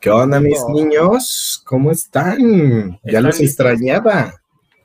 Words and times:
¿Qué 0.00 0.10
onda, 0.10 0.40
mis 0.40 0.64
niños? 0.68 1.60
¿Cómo 1.64 1.90
están? 1.90 2.98
Ya 3.04 3.20
los 3.20 3.40
extrañaba. 3.40 4.34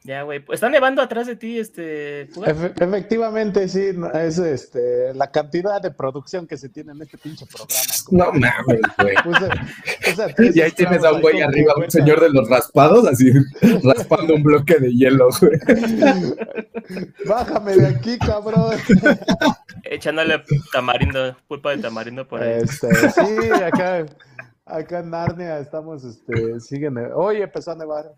Ya, 0.05 0.23
güey. 0.23 0.41
Pues 0.41 0.57
está 0.57 0.69
nevando 0.69 1.01
atrás 1.01 1.27
de 1.27 1.37
ti, 1.37 1.57
este. 1.57 2.23
efectivamente, 2.23 3.69
sí. 3.69 3.91
Es 4.13 4.37
este 4.37 5.13
la 5.13 5.31
cantidad 5.31 5.81
de 5.81 5.91
producción 5.91 6.45
que 6.45 6.57
se 6.57 6.67
tiene 6.67 6.91
en 6.91 7.01
este 7.01 7.17
pinche 7.17 7.45
programa. 7.45 7.81
No 8.11 8.33
mames, 8.33 8.81
güey. 8.97 10.53
y 10.53 10.61
ahí 10.61 10.71
tienes 10.71 11.05
a 11.05 11.13
un 11.13 11.21
güey 11.21 11.41
arriba, 11.41 11.73
un 11.77 11.89
señor 11.89 12.19
de 12.19 12.29
los 12.31 12.49
raspados, 12.49 13.07
así 13.07 13.31
raspando 13.83 14.35
un 14.35 14.43
bloque 14.43 14.77
de 14.77 14.93
hielo, 14.93 15.29
güey. 15.39 15.57
Bájame 17.25 17.77
de 17.77 17.87
aquí, 17.87 18.17
cabrón. 18.17 18.75
Echándole 19.83 20.43
tamarindo, 20.73 21.37
pulpa 21.47 21.71
de 21.71 21.77
tamarindo 21.77 22.27
por 22.27 22.43
ahí. 22.43 22.61
Este, 22.61 22.93
sí, 23.11 23.51
acá, 23.63 24.05
acá 24.65 24.99
en 24.99 25.09
Narnia 25.09 25.59
estamos, 25.59 26.03
este, 26.03 26.59
siguen. 26.59 26.97
Hoy 27.13 27.41
empezó 27.41 27.71
a 27.71 27.75
nevar. 27.75 28.13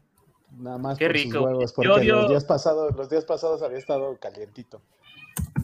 Nada 0.58 0.78
más 0.78 0.98
Qué 0.98 1.10
rico. 1.10 1.42
huevos, 1.42 1.74
porque 1.74 2.06
los 2.06 2.30
días 2.30 2.46
pasados, 2.46 2.96
los 2.96 3.10
días 3.10 3.26
pasados 3.26 3.62
había 3.62 3.78
estado 3.78 4.18
calientito. 4.20 4.82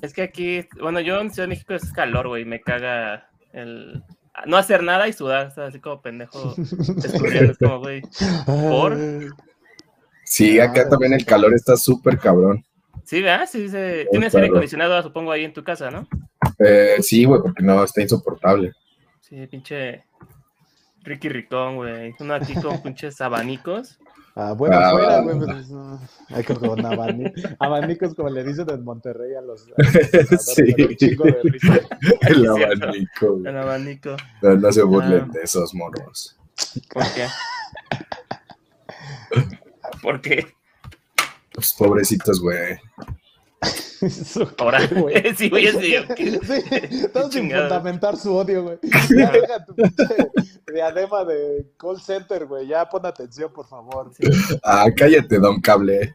Es 0.02 0.14
que 0.14 0.22
aquí, 0.22 0.68
bueno, 0.82 1.00
yo 1.00 1.20
en 1.20 1.32
Ciudad 1.32 1.46
de 1.46 1.56
México 1.56 1.74
es 1.74 1.94
calor, 1.94 2.28
güey, 2.28 2.44
me 2.44 2.60
caga 2.60 3.30
el 3.54 4.04
no 4.46 4.58
hacer 4.58 4.84
nada 4.84 5.08
y 5.08 5.14
sudar, 5.14 5.54
así 5.58 5.80
como 5.80 6.02
pendejo 6.02 6.56
estudiando, 6.58 7.54
como, 7.58 7.80
güey, 7.80 8.02
¿por? 8.46 8.98
Sí, 10.26 10.60
acá 10.60 10.90
también 10.90 11.14
el 11.14 11.26
calor 11.26 11.54
está 11.54 11.78
súper 11.78 12.18
cabrón. 12.18 12.66
Sí, 13.04 13.22
¿verdad? 13.22 13.48
Sí, 13.50 13.70
sí. 13.70 14.08
Tienes 14.10 14.34
aire 14.36 14.48
acondicionado, 14.48 15.02
supongo, 15.04 15.32
ahí 15.32 15.44
en 15.44 15.54
tu 15.54 15.64
casa, 15.64 15.92
¿no? 15.92 16.08
Eh, 16.60 16.98
sí, 17.02 17.26
güey, 17.26 17.42
porque 17.42 17.64
no, 17.64 17.84
está 17.84 18.02
insoportable. 18.02 18.74
Sí, 19.20 19.46
pinche 19.48 20.06
Ricky 21.04 21.30
Ricón, 21.30 21.78
güey. 21.78 22.14
Uno 22.20 22.34
aquí 22.34 22.54
con 22.56 22.82
pinches 22.82 23.20
abanicos. 23.22 24.00
Ah, 24.36 24.54
bueno, 24.54 24.78
ah, 24.80 24.92
fuera, 24.92 25.22
güey, 25.22 25.40
pues, 25.40 25.70
no. 25.70 26.00
Hay 26.30 26.44
que 26.44 26.56
con 26.56 26.86
abanicos, 27.60 28.16
como 28.16 28.30
le 28.30 28.46
dicen 28.46 28.70
en 28.70 28.84
Monterrey 28.84 29.36
a 29.36 29.42
los. 29.42 29.66
sí, 30.40 30.74
el 32.22 32.48
abanico. 32.48 33.42
El 33.44 33.58
abanico. 33.58 34.16
No, 34.42 34.56
no 34.56 34.72
se 34.72 34.84
burlen 34.84 35.26
ah. 35.28 35.32
de 35.34 35.42
esos 35.42 35.74
moros. 35.74 36.38
¿Por 36.94 37.04
qué? 37.14 37.28
¿Por 40.02 40.22
qué? 40.22 40.48
Pues 41.54 41.74
pobrecitos, 41.74 42.40
güey. 42.40 42.80
Ahora, 44.58 44.88
güey. 44.88 45.34
sí, 45.36 45.50
güey, 45.50 45.68
sí. 45.80 45.96
Sin 47.32 47.52
fundamentar 47.52 48.18
su 48.18 48.36
odio, 48.36 48.64
güey. 48.64 48.78
Ya 48.84 49.32
deja 49.32 49.66
tu 49.66 49.76
pinche 49.76 50.06
diadema 50.74 51.24
de 51.26 51.68
call 51.78 52.02
center, 52.02 52.46
güey. 52.46 52.68
Ya 52.68 52.88
pon 52.90 53.06
atención, 53.06 53.52
por 53.54 53.68
favor. 53.68 54.12
Ah, 54.64 54.88
cállate, 54.96 55.38
don 55.38 55.62
cable. 55.62 56.14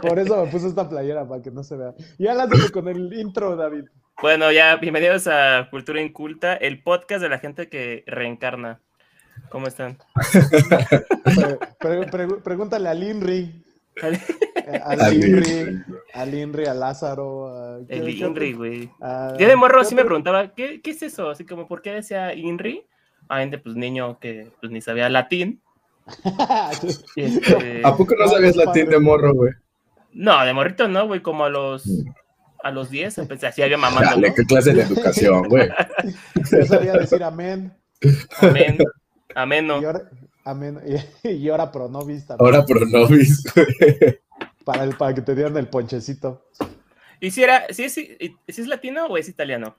por 0.00 0.18
eso 0.18 0.44
me 0.44 0.50
puse 0.50 0.68
esta 0.68 0.88
playera, 0.88 1.28
para 1.28 1.42
que 1.42 1.50
no 1.50 1.62
se 1.62 1.76
vea. 1.76 1.94
Ya 2.18 2.34
lánzate 2.34 2.72
con 2.72 2.88
el 2.88 3.12
intro, 3.12 3.54
David. 3.54 3.84
Bueno, 4.20 4.50
ya, 4.50 4.76
bienvenidos 4.76 5.26
a 5.26 5.68
Cultura 5.70 6.00
Inculta, 6.00 6.54
el 6.54 6.82
podcast 6.82 7.22
de 7.22 7.28
la 7.28 7.38
gente 7.38 7.68
que 7.68 8.04
reencarna. 8.06 8.80
¿Cómo 9.48 9.66
están? 9.66 9.98
pregúntale 12.42 12.88
a 12.88 12.94
Linry. 12.94 13.64
Al 14.84 15.14
Inri, 15.14 15.82
al 16.14 16.34
Inri, 16.34 16.66
a 16.66 16.74
Lázaro. 16.74 17.78
el 17.88 18.08
Inri, 18.08 18.52
güey. 18.52 18.90
Yo 19.38 19.48
de 19.48 19.56
morro 19.56 19.84
sí 19.84 19.94
me 19.94 20.04
preguntaba, 20.04 20.54
¿qué, 20.54 20.80
¿qué, 20.80 20.90
es 20.90 21.02
eso? 21.02 21.30
Así 21.30 21.44
como, 21.44 21.66
¿por 21.66 21.82
qué 21.82 21.92
decía 21.92 22.34
Inri? 22.34 22.86
A 23.28 23.38
gente, 23.38 23.58
pues 23.58 23.76
niño 23.76 24.18
que 24.18 24.50
pues, 24.60 24.72
ni 24.72 24.80
sabía 24.80 25.08
latín. 25.08 25.60
Este, 27.16 27.82
¿A 27.84 27.96
poco 27.96 28.14
no 28.18 28.26
sabías 28.26 28.56
latín 28.56 28.88
de 28.88 28.98
morro, 28.98 29.34
güey? 29.34 29.52
No, 30.12 30.44
de 30.44 30.52
morrito 30.52 30.88
no, 30.88 31.06
güey, 31.06 31.20
como 31.22 31.44
a 31.44 31.48
los 31.48 31.86
mm. 31.86 32.08
a 32.64 32.70
los 32.70 32.90
10 32.90 33.18
empecé 33.18 33.46
así 33.46 33.62
había 33.62 33.78
mamando. 33.78 34.10
Dale, 34.10 34.34
¿qué 34.34 34.44
clase 34.44 34.72
de 34.72 34.82
educación, 34.82 35.48
güey? 35.48 35.68
Yo 36.50 36.64
sabía 36.64 36.94
decir 36.94 37.22
amén. 37.22 37.72
Amén. 38.40 38.78
Amén, 39.34 39.66
no. 39.66 39.80
Amén. 40.44 40.78
Y, 41.22 41.48
ahora 41.48 41.70
pronovis 41.70 42.26
también. 42.26 42.46
Ahora 42.46 42.64
pronovis. 42.66 43.44
para, 44.64 44.84
el, 44.84 44.96
para 44.96 45.14
que 45.14 45.22
te 45.22 45.34
dieran 45.34 45.56
el 45.56 45.68
ponchecito. 45.68 46.46
¿Y 47.20 47.30
si, 47.30 47.42
era, 47.42 47.66
si, 47.70 47.84
es, 47.84 47.94
si 47.94 48.36
es 48.46 48.66
latino 48.66 49.06
o 49.06 49.16
es 49.16 49.28
italiano? 49.28 49.76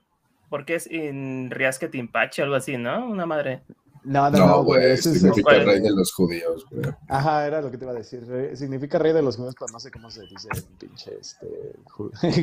Porque 0.48 0.76
es 0.76 0.86
en 0.86 1.50
Riasque 1.50 1.88
Timpache, 1.88 2.42
algo 2.42 2.54
así, 2.54 2.76
¿no? 2.76 3.06
Una 3.06 3.26
madre. 3.26 3.62
No, 4.04 4.30
no, 4.30 4.38
no, 4.38 4.64
güey. 4.64 4.96
significa 4.96 5.52
rey 5.52 5.80
de 5.80 5.90
los 5.90 6.12
judíos, 6.12 6.66
güey. 6.70 6.84
Ajá, 7.08 7.46
era 7.46 7.60
lo 7.60 7.70
que 7.70 7.78
te 7.78 7.84
iba 7.84 7.92
a 7.92 7.96
decir. 7.96 8.26
Significa 8.54 8.98
rey 8.98 9.12
de 9.12 9.22
los 9.22 9.36
judíos, 9.36 9.54
pero 9.58 9.70
no 9.72 9.78
sé 9.78 9.92
cómo 9.92 10.10
se 10.10 10.22
dice 10.22 10.48
en 10.54 10.62
pinche 10.78 11.12
este. 11.20 11.46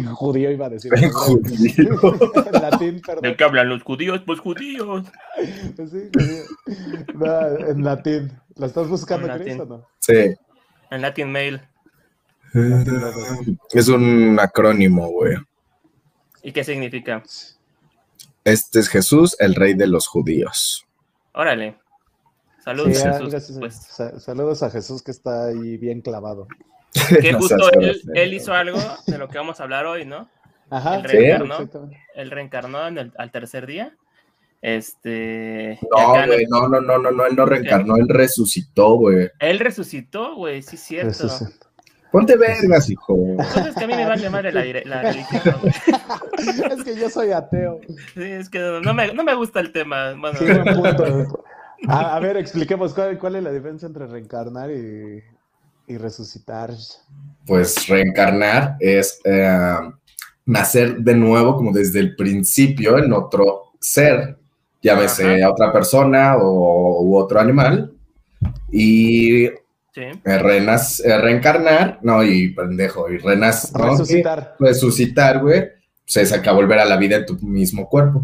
judío 0.13 0.51
iba 0.51 0.67
a 0.67 0.69
decir. 0.69 0.91
En 0.95 1.11
judío. 1.11 1.99
en 2.53 2.61
latín, 2.61 3.01
perdón. 3.05 3.23
¿De 3.23 3.35
qué 3.35 3.43
hablan 3.43 3.69
los 3.69 3.83
judíos? 3.83 4.21
Pues 4.25 4.39
judíos. 4.39 5.05
sí, 5.35 6.09
judío. 6.13 6.43
No, 7.15 7.67
en 7.67 7.83
latín. 7.83 8.31
¿La 8.55 8.67
estás 8.67 8.87
buscando, 8.87 9.27
Chris, 9.37 9.59
o 9.59 9.65
no? 9.65 9.87
Sí. 9.99 10.35
En 10.91 11.01
Latin 11.01 11.31
Mail. 11.31 11.61
Es 13.71 13.87
un 13.89 14.39
acrónimo, 14.39 15.09
güey. 15.09 15.35
¿Y 16.41 16.51
qué 16.51 16.63
significa? 16.63 17.21
Este 18.43 18.79
es 18.79 18.87
Jesús, 18.87 19.35
el 19.39 19.55
rey 19.55 19.73
de 19.73 19.87
los 19.87 20.07
judíos. 20.07 20.85
Órale. 21.33 21.77
Saludos, 22.63 23.31
Jesús. 23.31 23.57
Pues. 23.59 23.75
Saludos 24.23 24.63
a 24.63 24.69
Jesús 24.69 25.01
que 25.01 25.11
está 25.11 25.47
ahí 25.47 25.77
bien 25.77 26.01
clavado. 26.01 26.47
Que 27.21 27.33
justo 27.33 27.69
él, 28.15 28.33
hizo 28.33 28.51
algo 28.51 28.79
de 29.05 29.17
lo 29.19 29.27
que 29.29 29.37
vamos 29.37 29.59
a 29.59 29.63
hablar 29.63 29.85
hoy, 29.85 30.05
¿no? 30.05 30.27
Ajá, 30.71 30.95
él 30.95 31.03
reencarnó, 31.03 31.69
él 32.15 32.31
reencarnó 32.31 32.87
en 32.87 32.97
el, 32.97 33.13
al 33.17 33.31
tercer 33.31 33.67
día. 33.67 33.95
Este. 34.61 35.79
No, 35.89 36.25
güey, 36.25 36.45
no, 36.47 36.67
no, 36.67 36.81
no, 36.81 36.97
no, 36.97 37.11
no, 37.11 37.25
él 37.25 37.35
no 37.35 37.45
reencarnó, 37.45 37.95
él 37.95 38.09
resucitó, 38.09 38.95
güey. 38.95 39.29
Él 39.39 39.59
resucitó, 39.59 40.35
güey, 40.35 40.61
sí, 40.61 40.77
cierto. 40.77 41.27
Ponte 42.11 42.35
vergas, 42.37 42.89
hijo. 42.89 43.15
Entonces 43.15 43.75
que 43.75 43.83
a 43.83 43.87
mí 43.87 43.95
me 43.95 44.05
vale 44.05 44.29
madre 44.29 44.51
la, 44.51 44.63
la 44.85 45.01
religión. 45.11 45.55
es 46.71 46.83
que 46.83 46.95
yo 46.95 47.09
soy 47.09 47.31
ateo. 47.31 47.79
Sí, 48.15 48.23
es 48.23 48.49
que 48.49 48.59
no, 48.83 48.93
me, 48.93 49.13
no 49.13 49.23
me, 49.23 49.35
gusta 49.35 49.59
el 49.59 49.71
tema. 49.71 50.13
Bueno, 50.13 50.39
A, 51.87 52.19
ver, 52.19 52.37
expliquemos 52.37 52.93
cuál, 52.93 53.17
cuál, 53.19 53.35
es 53.35 53.43
la 53.43 53.51
diferencia 53.51 53.85
entre 53.85 54.07
reencarnar 54.07 54.71
y, 54.71 55.23
y 55.87 55.97
resucitar. 55.97 56.71
Pues 57.45 57.87
reencarnar 57.87 58.77
es 58.79 59.19
eh, 59.23 59.77
nacer 60.45 60.97
de 60.97 61.15
nuevo, 61.15 61.55
como 61.55 61.71
desde 61.71 61.99
el 61.99 62.15
principio, 62.15 62.97
en 62.97 63.13
otro 63.13 63.73
ser, 63.79 64.37
llámese 64.81 65.43
a 65.43 65.51
otra 65.51 65.71
persona 65.71 66.37
o 66.37 67.03
u 67.03 67.15
otro 67.15 67.39
animal. 67.39 67.93
Y 68.71 69.47
eh, 69.99 70.21
eh, 70.25 71.17
reencarnar, 71.17 71.99
no, 72.01 72.23
y 72.23 72.49
pendejo, 72.53 73.09
y 73.09 73.17
renas, 73.17 73.71
resucitar. 73.73 74.55
resucitar, 74.59 75.41
güey, 75.41 75.69
pues 76.05 76.17
es 76.17 76.53
volver 76.53 76.79
a 76.79 76.85
la 76.85 76.97
vida 76.97 77.17
en 77.17 77.25
tu 77.25 77.35
mismo 77.39 77.87
cuerpo. 77.87 78.21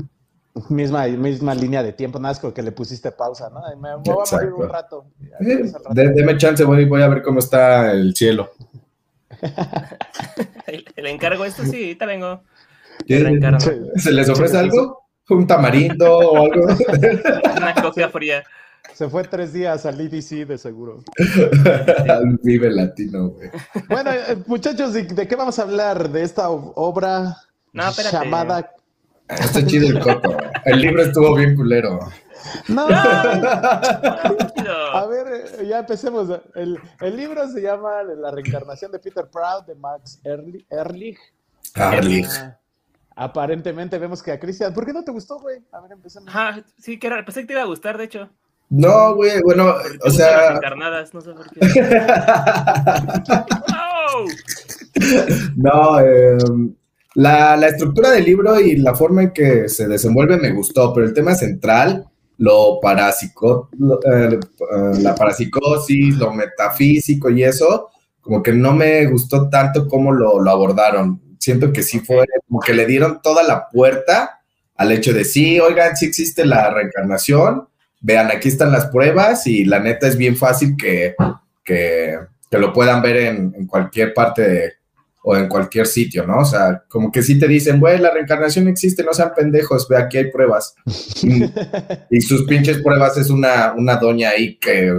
Misma, 0.69 1.05
misma 1.07 1.53
línea 1.53 1.83
de 1.83 1.91
tiempo, 1.91 2.17
nada 2.17 2.33
más 2.33 2.53
que 2.53 2.61
le 2.61 2.71
pusiste 2.71 3.11
pausa, 3.11 3.49
¿no? 3.49 3.61
me, 3.77 3.95
voy 3.97 4.23
a 4.25 4.35
morir 4.35 4.53
un 4.53 4.69
rato. 4.69 5.05
Eh, 5.41 5.71
deme 5.93 6.37
chance, 6.37 6.63
voy, 6.63 6.85
voy 6.85 7.01
a 7.01 7.09
ver 7.09 7.21
cómo 7.21 7.39
está 7.39 7.91
el 7.91 8.15
cielo. 8.15 8.51
el, 10.67 11.07
encargo 11.07 11.43
esto 11.43 11.65
sí, 11.65 11.95
te 11.95 12.05
vengo. 12.05 12.41
¿Se 13.97 14.11
les 14.11 14.29
ofrece 14.29 14.57
algo? 14.57 15.05
¿Un 15.29 15.45
tamarindo 15.45 16.17
o 16.17 16.37
algo? 16.37 16.67
Una 17.57 17.73
coca 17.75 18.09
fría. 18.09 18.43
Se 18.95 19.09
fue 19.09 19.25
tres 19.25 19.51
días 19.51 19.85
al 19.85 19.99
EDC 19.99 20.47
de 20.47 20.57
seguro. 20.57 21.03
al 22.09 22.39
Vive 22.41 22.71
Latino, 22.71 23.31
güey. 23.31 23.49
Bueno, 23.89 24.09
eh, 24.11 24.37
muchachos, 24.47 24.93
¿de, 24.93 25.05
qué 25.27 25.35
vamos 25.35 25.59
a 25.59 25.63
habber? 25.63 26.09
De 26.09 26.23
esta 26.23 26.49
obra 26.49 27.35
llamada. 28.09 28.71
Está 29.27 29.65
chido 29.65 29.89
el 29.89 29.99
coto. 29.99 30.37
El 30.63 30.79
libro 30.79 31.01
estuvo 31.01 31.35
bien 31.35 31.57
culero. 31.57 31.99
No. 32.69 32.87
a 34.93 35.07
ver, 35.09 35.27
eh, 35.59 35.67
ya 35.67 35.79
empecemos. 35.79 36.29
El, 36.53 36.79
el, 37.01 37.17
libro 37.17 37.49
se 37.49 37.61
llama 37.61 38.01
La 38.03 38.31
reencarnación 38.31 38.93
de 38.93 38.99
Peter 38.99 39.27
Proud 39.29 39.65
de 39.67 39.75
Max 39.75 40.21
Ehrlich. 40.23 41.19
Ehrlich. 41.75 42.29
Ah, 42.37 42.57
aparentemente 43.13 43.99
vemos 43.99 44.23
que 44.23 44.31
a 44.31 44.39
Cristian. 44.39 44.73
¿Por 44.73 44.85
qué 44.85 44.93
no 44.93 45.03
te 45.03 45.11
gustó, 45.11 45.37
güey? 45.37 45.57
A 45.73 45.81
ver, 45.81 45.91
empecemos. 45.91 46.29
Ah, 46.33 46.61
sí, 46.77 46.97
que 46.97 47.09
pensé 47.09 47.41
que 47.41 47.47
te 47.47 47.53
iba 47.53 47.63
a 47.63 47.65
gustar, 47.65 47.97
de 47.97 48.05
hecho. 48.05 48.29
No, 48.77 49.15
güey, 49.15 49.41
bueno, 49.41 49.73
o 50.03 50.09
sea. 50.09 50.55
Encarnadas, 50.55 51.13
no 51.13 51.21
sé 51.21 51.31
por 51.31 51.49
qué. 51.49 51.61
no, 55.55 56.01
eh, 56.01 56.37
La, 57.13 57.55
la, 57.55 57.67
estructura 57.67 58.11
del 58.11 58.25
libro 58.25 58.59
y 58.59 58.75
la 58.75 58.93
forma 58.93 59.23
en 59.23 59.31
que 59.31 59.69
se 59.69 59.87
desenvuelve 59.87 60.35
me 60.37 60.51
gustó, 60.51 60.93
pero 60.93 61.05
el 61.05 61.13
tema 61.13 61.35
central, 61.35 62.05
lo 62.37 62.81
parapsico, 62.81 63.69
eh, 64.13 64.39
eh, 64.39 64.99
la 64.99 65.15
parapsicosis, 65.15 66.17
lo 66.17 66.33
metafísico 66.33 67.29
y 67.29 67.45
eso, 67.45 67.91
como 68.19 68.43
que 68.43 68.51
no 68.51 68.73
me 68.73 69.05
gustó 69.05 69.47
tanto 69.47 69.87
cómo 69.87 70.11
lo, 70.11 70.41
lo 70.41 70.51
abordaron. 70.51 71.21
Siento 71.39 71.71
que 71.71 71.81
sí 71.81 72.01
fue 72.01 72.25
como 72.45 72.59
que 72.59 72.73
le 72.73 72.85
dieron 72.85 73.21
toda 73.21 73.41
la 73.43 73.69
puerta 73.69 74.41
al 74.75 74.91
hecho 74.91 75.13
de 75.13 75.23
sí, 75.23 75.61
oigan, 75.61 75.95
sí 75.95 76.07
existe 76.07 76.45
la 76.45 76.69
reencarnación, 76.69 77.69
vean, 78.05 78.29
aquí 78.31 78.49
están 78.49 78.71
las 78.71 78.85
pruebas 78.85 79.47
y 79.47 79.65
la 79.65 79.79
neta 79.79 80.07
es 80.07 80.15
bien 80.15 80.37
fácil 80.37 80.77
que, 80.77 81.15
que, 81.63 82.19
que 82.51 82.57
lo 82.59 82.71
puedan 82.71 83.01
ver 83.01 83.17
en, 83.17 83.55
en 83.57 83.65
cualquier 83.65 84.13
parte 84.13 84.47
de, 84.47 84.73
o 85.27 85.35
en 85.35 85.49
cualquier 85.49 85.87
sitio, 85.87 86.25
¿no? 86.27 86.37
O 86.37 86.45
sea, 86.45 86.83
como 86.87 87.11
que 87.11 87.23
sí 87.23 87.39
te 87.39 87.47
dicen, 87.47 87.79
güey, 87.79 87.97
la 87.97 88.11
reencarnación 88.11 88.67
existe, 88.67 89.03
no 89.03 89.11
sean 89.11 89.31
pendejos, 89.35 89.87
ve, 89.87 89.97
aquí 89.97 90.17
hay 90.17 90.29
pruebas. 90.29 90.75
y, 92.11 92.21
sus 92.21 92.43
pinches 92.45 92.77
pruebas 92.83 93.17
es 93.17 93.31
una, 93.31 93.73
una 93.75 93.95
doña 93.95 94.29
ahí 94.29 94.55
que 94.57 94.93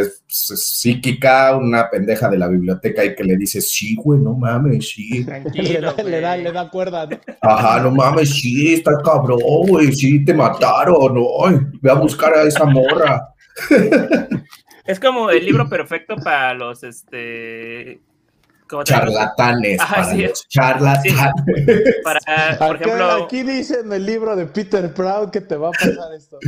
es 0.00 0.22
psíquica, 0.28 1.56
una 1.56 1.90
pendeja 1.90 2.28
de 2.28 2.38
la 2.38 2.46
biblioteca 2.46 3.04
y 3.04 3.16
que 3.16 3.24
le 3.24 3.36
dice, 3.36 3.60
sí, 3.60 3.96
güey, 3.96 4.20
no 4.20 4.34
mames, 4.34 4.90
sí. 4.90 5.24
Tranquilo, 5.26 5.92
le, 6.04 6.20
da, 6.20 6.36
le, 6.36 6.52
da, 6.52 6.70
cuerda, 6.70 7.06
¿no? 7.06 7.18
Ajá, 7.42 7.80
no 7.80 7.90
mames, 7.90 8.30
sí, 8.30 8.74
está 8.74 8.92
cabrón, 9.04 9.40
güey, 9.66 9.92
sí, 9.92 10.24
te 10.24 10.34
mataron, 10.34 11.14
¿no? 11.14 11.26
Ve 11.82 11.90
a 11.90 11.94
buscar 11.94 12.32
a 12.32 12.44
esa 12.44 12.64
morra. 12.64 13.34
Es 14.86 15.00
como 15.00 15.30
el 15.30 15.44
libro 15.44 15.68
perfecto 15.68 16.14
para 16.16 16.54
los, 16.54 16.84
este, 16.84 18.00
charlatanes. 18.84 19.80
charlatanes. 20.48 21.14
Para, 22.04 22.20
por 22.58 22.76
ejemplo, 22.76 23.10
aquí 23.24 23.42
dice 23.42 23.80
en 23.80 23.92
el 23.92 24.06
libro 24.06 24.36
de 24.36 24.46
Peter 24.46 24.92
Proud 24.92 25.30
que 25.30 25.40
te 25.40 25.56
va 25.56 25.68
a 25.68 25.72
pasar 25.72 26.12
esto. 26.16 26.38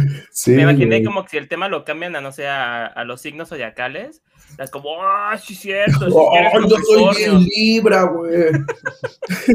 me 0.46 0.62
imaginé 0.62 1.04
como 1.04 1.24
que 1.24 1.30
si 1.30 1.36
el 1.36 1.48
tema 1.48 1.68
lo 1.68 1.84
cambian 1.84 2.16
a, 2.16 2.20
no 2.20 2.32
sé, 2.32 2.48
a, 2.48 3.04
los 3.04 3.20
signos 3.20 3.48
zodiacales, 3.48 4.22
es 4.58 4.70
como, 4.70 5.02
ah, 5.02 5.38
sí, 5.42 5.54
cierto. 5.54 6.06
oh, 6.12 6.34
yo 6.68 6.76
soy 6.78 7.16
bien 7.16 7.40
Libra, 7.40 8.02
güey. 8.04 8.50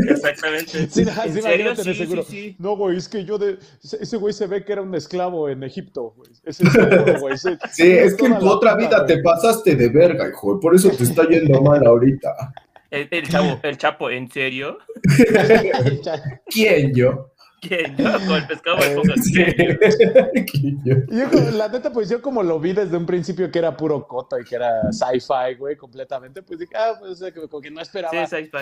Exactamente. 0.10 0.88
Sí, 0.90 1.02
¿En 1.02 1.42
serio? 1.42 1.76
Sí, 1.76 1.94
seguro. 1.94 2.24
Sí, 2.24 2.56
no, 2.60 2.76
güey, 2.76 2.98
es 2.98 3.08
que 3.08 3.24
yo 3.24 3.38
de. 3.38 3.58
Ese 3.84 4.18
güey 4.18 4.34
se 4.34 4.48
ve 4.48 4.64
que 4.64 4.74
era 4.74 4.82
un 4.82 4.94
esclavo 4.96 5.50
en 5.50 5.64
Egipto, 5.64 6.14
güey. 6.16 6.32
Ese 6.44 6.64
es 6.64 7.22
güey. 7.22 7.38
sí, 7.72 7.92
es 7.92 8.16
que 8.16 8.26
en 8.26 8.40
tu 8.40 8.50
otra 8.50 8.76
vida 8.76 9.06
te 9.06 9.22
pasaste 9.22 9.76
de 9.76 9.90
verga, 9.90 10.28
hijo. 10.30 10.60
Por 10.60 10.76
eso 10.76 10.90
te 10.90 11.04
está 11.04 11.28
yendo 11.28 11.62
mal 11.62 11.86
ahorita. 11.86 12.54
El, 12.92 13.08
el, 13.12 13.28
chavo, 13.28 13.60
el 13.64 13.78
Chapo, 13.78 14.10
¿en 14.10 14.32
serio? 14.32 14.78
¿Quién 16.48 16.94
yo? 16.94 17.32
¿Quién? 17.68 17.96
Yo 17.98 18.12
con 18.26 18.36
el 18.36 18.48
pescado 18.48 18.78
me 18.78 18.96
pongo 18.96 19.14
yo, 20.84 21.52
La 21.52 21.68
neta, 21.70 21.92
pues 21.92 22.10
yo 22.10 22.22
como 22.22 22.44
lo 22.44 22.60
vi 22.60 22.74
desde 22.74 22.98
un 22.98 23.06
principio 23.06 23.52
que 23.52 23.60
era 23.60 23.76
puro 23.76 24.08
coto 24.08 24.40
y 24.40 24.44
que 24.44 24.56
era 24.56 24.92
sci-fi, 24.92 25.56
güey, 25.58 25.76
completamente, 25.76 26.42
pues 26.42 26.60
dije, 26.60 26.76
ah, 26.76 26.96
pues 27.00 27.24
como 27.50 27.62
que 27.62 27.72
no 27.72 27.82
esperaba 27.82 28.12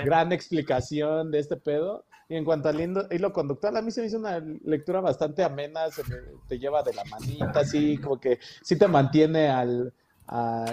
gran 0.03 0.31
explicación 0.31 1.31
de 1.31 1.39
este 1.39 1.57
pedo. 1.57 2.05
Y 2.29 2.35
en 2.35 2.45
cuanto 2.45 2.69
al 2.69 2.79
hilo 2.79 3.33
conductual, 3.33 3.75
a 3.77 3.81
mí 3.81 3.91
se 3.91 4.01
me 4.01 4.07
hizo 4.07 4.17
una 4.17 4.39
lectura 4.63 5.01
bastante 5.01 5.43
amena, 5.43 5.91
se 5.91 6.03
te 6.47 6.57
lleva 6.57 6.81
de 6.81 6.93
la 6.93 7.03
manita, 7.05 7.59
así, 7.59 7.97
como 7.97 8.19
que 8.19 8.39
sí 8.61 8.77
te 8.77 8.87
mantiene 8.87 9.49
al 9.49 9.93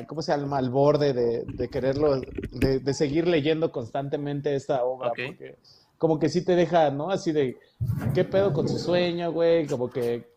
¿cómo 0.06 0.22
se 0.22 0.36
llama? 0.36 0.58
Al 0.58 0.70
borde 0.70 1.12
de, 1.12 1.68
quererlo, 1.68 2.20
de, 2.20 2.94
seguir 2.94 3.26
leyendo 3.26 3.72
constantemente 3.72 4.54
esta 4.54 4.84
obra. 4.84 5.08
Porque 5.08 5.56
como 6.00 6.18
que 6.18 6.30
sí 6.30 6.42
te 6.42 6.56
deja, 6.56 6.90
¿no? 6.90 7.10
Así 7.10 7.30
de, 7.30 7.58
¿qué 8.14 8.24
pedo 8.24 8.54
con 8.54 8.66
su 8.66 8.78
sueño, 8.78 9.30
güey? 9.32 9.66
Como 9.66 9.90
que, 9.90 10.32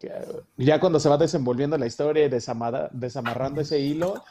ya 0.57 0.77
cuando 0.77 1.00
se 1.00 1.07
va 1.07 1.15
desenvolviendo 1.18 1.77
la 1.77 1.86
historia 1.86 2.25
y 2.25 2.30
desamarrando 2.30 3.62
ese 3.62 3.80
hilo, 3.80 4.25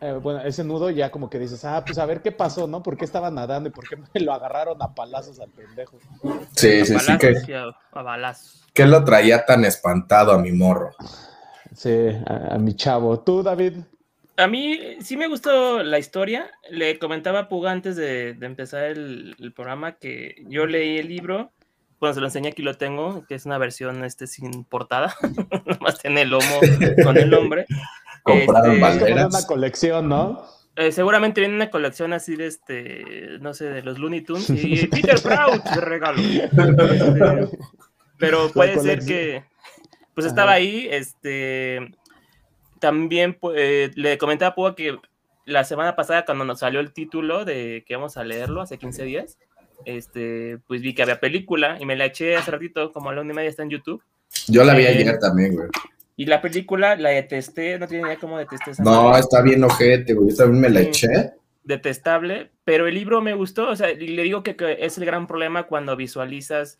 eh, 0.00 0.12
bueno, 0.22 0.42
ese 0.42 0.62
nudo, 0.62 0.90
ya 0.90 1.10
como 1.10 1.28
que 1.28 1.40
dices, 1.40 1.64
ah, 1.64 1.82
pues 1.84 1.98
a 1.98 2.06
ver 2.06 2.22
qué 2.22 2.30
pasó, 2.30 2.68
¿no? 2.68 2.84
¿Por 2.84 2.96
qué 2.96 3.04
estaba 3.04 3.32
nadando 3.32 3.68
y 3.68 3.72
por 3.72 3.88
qué 3.88 3.96
me 3.96 4.20
lo 4.20 4.32
agarraron 4.32 4.80
a 4.80 4.94
palazos 4.94 5.40
al 5.40 5.50
pendejo? 5.50 5.98
Sí, 6.54 6.84
sí, 6.84 6.96
sí. 7.00 7.18
Que, 7.18 7.56
a 7.56 8.02
balazos. 8.02 8.64
¿Qué 8.72 8.86
lo 8.86 9.02
traía 9.02 9.44
tan 9.44 9.64
espantado 9.64 10.30
a 10.30 10.38
mi 10.38 10.52
morro? 10.52 10.92
Sí, 11.74 12.10
a 12.26 12.58
mi 12.58 12.76
chavo. 12.76 13.18
¿Tú, 13.18 13.42
David? 13.42 13.78
A 14.36 14.46
mí 14.46 14.78
sí 15.00 15.16
me 15.16 15.28
gustó 15.28 15.82
la 15.82 15.98
historia. 15.98 16.50
Le 16.70 16.98
comentaba 16.98 17.40
a 17.40 17.48
Puga 17.48 17.70
antes 17.70 17.96
de, 17.96 18.36
empezar 18.40 18.84
el, 18.84 19.52
programa 19.54 19.92
que 19.92 20.36
yo 20.48 20.66
leí 20.66 20.98
el 20.98 21.08
libro. 21.08 21.52
Bueno, 21.98 22.14
se 22.14 22.20
lo 22.20 22.26
enseñé, 22.26 22.50
aquí 22.50 22.62
lo 22.62 22.74
tengo, 22.74 23.24
que 23.26 23.34
es 23.34 23.46
una 23.46 23.56
versión 23.56 24.04
este, 24.04 24.26
sin 24.26 24.64
portada. 24.64 25.14
Nomás 25.66 25.98
tiene 25.98 26.22
el 26.22 26.30
lomo 26.30 26.60
con 27.02 27.16
el 27.16 27.30
nombre. 27.30 27.66
Compraron 28.22 28.82
este, 28.82 29.12
una 29.14 29.42
colección, 29.46 30.08
¿no? 30.08 30.44
Eh, 30.76 30.92
seguramente 30.92 31.40
viene 31.40 31.54
una 31.54 31.70
colección 31.70 32.12
así 32.12 32.36
de 32.36 32.48
este, 32.48 33.38
no 33.40 33.54
sé, 33.54 33.64
de 33.64 33.82
los 33.82 33.98
Looney 33.98 34.20
Tunes 34.20 34.50
y 34.50 34.86
Peter 34.88 35.18
Proud 35.22 35.62
de 35.62 35.80
regalo. 35.80 36.20
Este, 36.22 37.58
pero 38.18 38.50
puede 38.50 38.78
ser 38.80 39.04
que, 39.04 39.44
pues 40.14 40.26
estaba 40.26 40.52
ahí, 40.52 40.88
este, 40.90 41.94
también 42.78 43.38
eh, 43.54 43.90
le 43.94 44.18
comentaba 44.18 44.50
a 44.50 44.54
Púa 44.54 44.74
que 44.74 44.96
la 45.44 45.64
semana 45.64 45.96
pasada 45.96 46.24
cuando 46.24 46.44
nos 46.44 46.60
salió 46.60 46.80
el 46.80 46.92
título 46.92 47.44
de 47.44 47.84
que 47.86 47.94
vamos 47.94 48.16
a 48.16 48.24
leerlo 48.24 48.60
hace 48.60 48.78
15 48.78 49.04
días, 49.04 49.38
este, 49.84 50.58
pues 50.66 50.82
vi 50.82 50.94
que 50.94 51.02
había 51.02 51.20
película 51.20 51.78
y 51.80 51.86
me 51.86 51.96
la 51.96 52.06
eché 52.06 52.36
hace 52.36 52.50
ratito, 52.50 52.92
como 52.92 53.10
a 53.10 53.14
la 53.14 53.20
una 53.20 53.32
y 53.32 53.36
media 53.36 53.50
está 53.50 53.62
en 53.62 53.70
YouTube. 53.70 54.02
Yo 54.48 54.64
la 54.64 54.74
vi 54.74 54.84
eh, 54.84 54.88
ayer 54.88 55.18
también, 55.18 55.54
güey. 55.54 55.68
Y 56.16 56.26
la 56.26 56.40
película 56.40 56.96
la 56.96 57.10
detesté, 57.10 57.78
no 57.78 57.86
tiene 57.86 58.08
idea 58.08 58.18
cómo 58.18 58.38
detesté 58.38 58.70
esa. 58.70 58.82
No, 58.82 59.16
está 59.16 59.42
bien 59.42 59.62
ojete, 59.62 60.14
güey. 60.14 60.30
Yo 60.30 60.36
también 60.36 60.62
me 60.62 60.70
la 60.70 60.80
eché. 60.80 61.34
Detestable, 61.62 62.50
pero 62.64 62.86
el 62.86 62.94
libro 62.94 63.20
me 63.20 63.34
gustó, 63.34 63.68
o 63.68 63.76
sea, 63.76 63.90
y 63.90 64.08
le 64.08 64.22
digo 64.22 64.42
que, 64.42 64.56
que 64.56 64.78
es 64.80 64.98
el 64.98 65.04
gran 65.04 65.26
problema 65.26 65.64
cuando 65.64 65.96
visualizas 65.96 66.78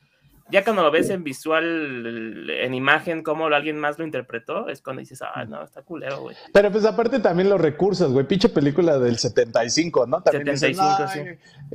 ya 0.50 0.62
cuando 0.62 0.82
lo 0.82 0.90
ves 0.90 1.10
en 1.10 1.24
visual, 1.24 2.48
en 2.48 2.74
imagen, 2.74 3.22
cómo 3.22 3.46
alguien 3.46 3.78
más 3.78 3.98
lo 3.98 4.04
interpretó, 4.04 4.68
es 4.68 4.80
cuando 4.80 5.00
dices, 5.00 5.20
ah, 5.22 5.44
no, 5.44 5.64
está 5.64 5.82
culero, 5.82 6.20
güey. 6.20 6.36
Pero 6.52 6.70
pues 6.70 6.84
aparte 6.84 7.18
también 7.18 7.48
los 7.48 7.60
recursos, 7.60 8.12
güey, 8.12 8.26
pinche 8.26 8.48
película 8.48 8.98
del 8.98 9.18
75, 9.18 10.06
¿no? 10.06 10.22
También 10.22 10.56
75, 10.56 11.08
sí. 11.12 11.20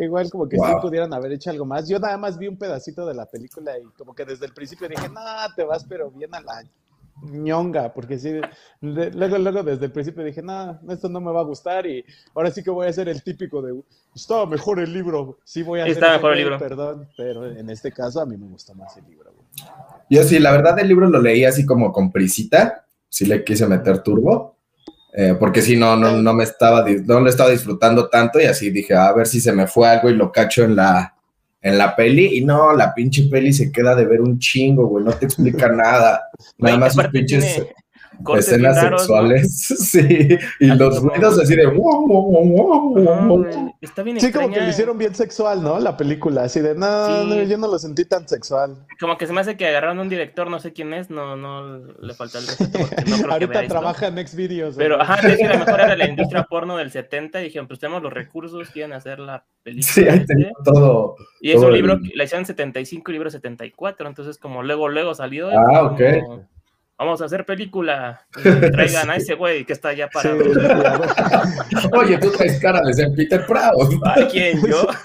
Igual 0.02 0.30
como 0.30 0.48
que 0.48 0.58
sí 0.58 0.72
pudieran 0.82 1.14
haber 1.14 1.34
hecho 1.34 1.50
algo 1.50 1.66
más. 1.66 1.88
Yo 1.88 2.00
nada 2.00 2.18
más 2.18 2.38
vi 2.38 2.48
un 2.48 2.58
pedacito 2.58 3.06
de 3.06 3.14
la 3.14 3.26
película 3.26 3.78
y 3.78 3.84
como 3.98 4.16
que 4.16 4.26
desde 4.26 4.46
el 4.46 4.54
principio 4.54 4.88
dije, 4.88 5.10
no, 5.10 5.22
te 5.56 5.64
vas 5.64 5.86
pero 5.86 6.10
bien 6.12 6.34
a 6.34 6.42
la 6.42 6.64
ñonga, 7.22 7.94
porque 7.94 8.18
sí, 8.18 8.40
luego, 8.82 9.38
luego 9.38 9.64
desde 9.64 9.86
el 9.86 9.92
principio 9.92 10.24
dije, 10.24 10.42
no, 10.42 10.80
esto 10.90 11.10
no 11.10 11.22
me 11.22 11.32
va 11.32 11.42
a 11.42 11.46
gustar 11.46 11.86
y 11.86 12.04
ahora 12.34 12.52
sí 12.52 12.64
que 12.64 12.70
voy 12.70 12.88
a 12.88 12.94
ser 12.94 13.10
el 13.10 13.22
típico 13.24 13.62
de, 13.62 13.80
estaba 14.16 14.46
mejor 14.46 14.80
el 14.80 14.92
libro, 14.92 15.40
sí 15.44 15.64
voy 15.64 15.80
a 15.80 15.88
Estaba 15.88 16.14
mejor 16.14 16.34
el 16.34 16.40
libro. 16.40 16.58
Perdón, 16.58 17.08
pero 17.16 17.50
en 17.50 17.70
este 17.70 17.92
caso 17.92 18.22
a 18.22 18.26
mí 18.26 18.38
me 18.38 18.48
gusta 18.48 18.74
más 18.74 18.96
el 18.98 19.06
libro. 19.06 19.34
Yo 20.10 20.24
sí, 20.24 20.40
la 20.40 20.52
verdad 20.52 20.80
el 20.80 20.88
libro 20.88 21.10
lo 21.10 21.22
leí 21.22 21.46
así 21.46 21.66
como 21.66 21.92
con 21.92 22.12
prisita, 22.12 22.86
sí 23.08 23.26
le 23.26 23.44
quise 23.44 23.68
meter 23.68 24.00
turbo, 24.00 24.58
eh, 25.14 25.36
porque 25.40 25.62
si 25.62 25.76
no, 25.76 25.96
no, 25.96 26.22
no 26.22 26.34
me 26.34 26.44
estaba, 26.44 26.86
no 26.88 27.20
lo 27.20 27.30
estaba 27.30 27.50
disfrutando 27.50 28.10
tanto 28.10 28.40
y 28.40 28.46
así 28.46 28.72
dije, 28.72 28.96
a 28.96 29.12
ver 29.14 29.28
si 29.28 29.42
se 29.42 29.52
me 29.52 29.68
fue 29.68 29.88
algo 29.90 30.10
y 30.10 30.16
lo 30.16 30.32
cacho 30.32 30.64
en 30.64 30.76
la, 30.76 31.16
en 31.62 31.78
la 31.78 31.96
peli 31.96 32.38
y 32.38 32.44
no, 32.44 32.74
la 32.74 32.94
pinche 32.94 33.24
peli 33.24 33.54
se 33.54 33.72
queda 33.72 33.96
de 33.96 34.06
ver 34.06 34.22
un 34.22 34.40
chingo, 34.40 34.88
güey, 34.88 35.06
no 35.06 35.12
te 35.12 35.26
explica 35.26 35.70
nada. 35.72 36.30
Nada 36.58 36.78
más 36.78 36.94
sus 36.94 37.08
pinches 37.08 37.68
escenas 38.38 38.80
sexuales, 38.80 39.58
sí, 39.92 40.38
y 40.60 40.68
los 40.68 41.02
ruidos 41.02 41.40
así 41.40 41.56
de 41.56 41.72
Está 43.82 44.04
bien 44.04 44.20
Sí, 44.20 44.32
como 44.32 44.52
que 44.52 44.62
lo 44.62 44.68
hicieron 44.68 44.98
bien 44.98 45.16
sexual, 45.16 45.64
¿no? 45.64 45.80
La 45.80 45.98
película, 45.98 46.44
así 46.44 46.60
de, 46.60 46.76
no, 46.76 47.24
no, 47.24 47.44
yo 47.44 47.58
no 47.58 47.68
lo 47.68 47.80
sentí 47.80 48.06
tan 48.06 48.28
sexual. 48.28 48.78
Como 49.00 49.18
que 49.18 49.28
se 49.28 49.34
me 49.34 49.42
hace 49.42 49.58
que 49.58 49.68
agarraron 49.68 50.00
a 50.00 50.02
un 50.02 50.10
director, 50.10 50.50
no 50.50 50.60
sé 50.60 50.74
quién 50.74 50.94
es, 50.94 51.10
no, 51.10 51.36
no 51.36 51.78
le 51.78 52.14
falta 52.14 52.38
el 52.38 52.48
respeto. 52.48 52.80
No 53.08 53.32
Ahorita 53.32 53.68
trabaja 53.68 54.08
en 54.08 54.16
Next 54.16 54.36
Videos. 54.36 54.76
Pero, 54.78 55.02
ajá, 55.02 55.28
es 55.28 55.38
que 55.38 55.46
a 55.46 55.54
lo 55.54 55.60
mejor 55.60 55.80
era 55.80 55.96
la 55.96 56.08
industria 56.08 56.44
porno 56.44 56.78
del 56.78 56.92
70 56.92 57.42
y 57.42 57.46
dijeron, 57.46 57.68
pues 57.68 57.80
tenemos 57.80 58.04
los 58.04 58.14
recursos, 58.14 58.70
quieren 58.70 58.94
hacer 58.94 59.20
la 59.20 59.46
película. 59.64 59.94
Sí, 59.94 60.08
ahí 60.08 60.26
tenía 60.26 60.52
todo. 60.64 61.16
Y 61.40 61.52
es 61.52 61.58
un 61.58 61.74
libro, 61.74 62.00
la 62.14 62.24
hicieron 62.24 62.46
75 62.46 63.12
y 63.12 63.14
libro 63.14 63.30
74, 63.30 64.08
entonces 64.08 64.38
como 64.38 64.64
luego, 64.64 64.90
luego 64.90 65.16
salió. 65.16 65.50
Ah, 65.50 65.84
ok 65.84 66.02
vamos 67.04 67.22
a 67.22 67.26
hacer 67.26 67.46
película, 67.46 68.22
traigan 68.72 69.10
a 69.10 69.16
ese 69.16 69.34
güey 69.34 69.66
que 69.66 69.74
está 69.74 69.90
allá 69.90 70.10
parado. 70.10 70.44
Oye, 71.98 72.18
tú 72.20 72.32
traes 72.32 72.60
cara 72.60 72.82
de 72.82 72.94
ser 72.94 73.14
Peter 73.16 73.46
Proud. 73.46 74.00
¿A 74.06 74.28
quién? 74.28 74.62
¿Yo? 74.66 74.88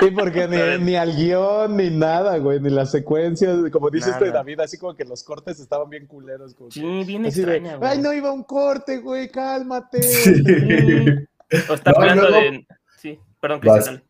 Sí, 0.00 0.10
porque 0.10 0.48
ni, 0.48 0.84
ni, 0.84 0.96
al 0.96 1.14
guion, 1.14 1.76
ni 1.76 1.90
nada, 1.90 2.38
güey, 2.38 2.58
ni 2.58 2.70
las 2.70 2.90
secuencias, 2.90 3.56
como 3.70 3.88
dice 3.88 4.10
este 4.10 4.32
David, 4.32 4.58
así 4.58 4.78
como 4.78 4.96
que 4.96 5.04
los 5.04 5.22
cortes 5.22 5.60
estaban 5.60 5.88
bien 5.88 6.08
culeros. 6.08 6.56
sí, 6.70 7.04
bien 7.04 7.24
extraña, 7.24 7.78
Ay, 7.80 7.98
no 8.00 8.12
iba 8.12 8.32
un 8.32 8.42
corte, 8.42 8.98
güey, 8.98 9.30
cálmate. 9.30 10.02
Sí. 10.02 10.42
O 11.70 11.74
está 11.74 11.92
hablando 11.92 12.32
de... 12.32 12.66
Sí, 12.98 13.20
perdón, 13.40 13.60
Cristian. 13.60 14.02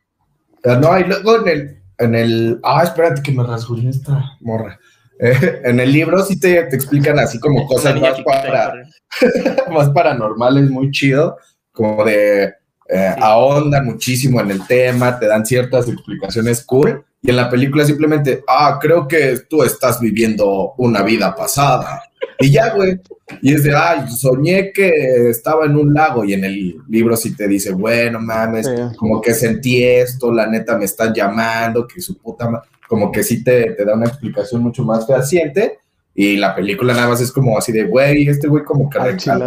No, 0.80 0.98
y 0.98 1.04
luego 1.04 1.46
en 1.46 1.48
el 1.48 1.82
en 2.02 2.14
el. 2.14 2.60
Ah, 2.62 2.82
espérate 2.82 3.22
que 3.22 3.32
me 3.32 3.44
rasguñé 3.44 3.90
esta 3.90 4.36
morra. 4.40 4.78
en 5.64 5.78
el 5.78 5.92
libro 5.92 6.24
sí 6.24 6.38
te, 6.38 6.64
te 6.64 6.74
explican 6.74 7.18
así 7.18 7.38
como 7.38 7.66
cosas 7.68 8.00
más, 8.00 8.20
para, 8.22 8.74
más 9.70 9.90
paranormales, 9.90 10.68
muy 10.68 10.90
chido, 10.90 11.36
como 11.70 12.04
de 12.04 12.54
eh, 12.88 13.14
ahondan 13.20 13.86
muchísimo 13.86 14.40
en 14.40 14.50
el 14.50 14.66
tema, 14.66 15.18
te 15.18 15.28
dan 15.28 15.46
ciertas 15.46 15.88
explicaciones 15.88 16.64
cool, 16.64 17.04
y 17.22 17.30
en 17.30 17.36
la 17.36 17.48
película 17.48 17.84
simplemente, 17.84 18.42
ah, 18.48 18.78
creo 18.80 19.06
que 19.06 19.38
tú 19.48 19.62
estás 19.62 20.00
viviendo 20.00 20.74
una 20.78 21.02
vida 21.02 21.32
pasada. 21.36 22.02
Y 22.40 22.50
ya, 22.50 22.74
güey. 22.74 23.00
Y 23.40 23.54
es 23.54 23.62
de, 23.62 23.76
ay, 23.76 24.08
soñé 24.08 24.72
que 24.72 25.30
estaba 25.30 25.66
en 25.66 25.76
un 25.76 25.94
lago 25.94 26.24
y 26.24 26.32
en 26.34 26.44
el 26.44 26.76
libro 26.88 27.16
sí 27.16 27.36
te 27.36 27.46
dice, 27.46 27.70
bueno, 27.72 28.18
mames, 28.18 28.68
como 28.96 29.20
que 29.20 29.34
sentí 29.34 29.84
esto, 29.84 30.32
la 30.32 30.48
neta 30.48 30.76
me 30.76 30.84
están 30.86 31.14
llamando, 31.14 31.86
que 31.86 32.00
su 32.00 32.18
puta 32.18 32.50
como 32.88 33.10
que 33.10 33.22
sí 33.22 33.42
te, 33.42 33.72
te 33.72 33.84
da 33.84 33.94
una 33.94 34.06
explicación 34.06 34.62
mucho 34.62 34.84
más 34.84 35.06
fehaciente. 35.06 35.78
Y 36.14 36.36
la 36.36 36.54
película 36.54 36.92
nada 36.92 37.08
más 37.08 37.20
es 37.20 37.32
como 37.32 37.56
así 37.56 37.72
de, 37.72 37.84
güey, 37.84 38.28
este 38.28 38.48
güey 38.48 38.64
como 38.64 38.90
que 38.90 38.98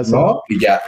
¿no? 0.09 0.41
Y 0.49 0.59
ya. 0.59 0.81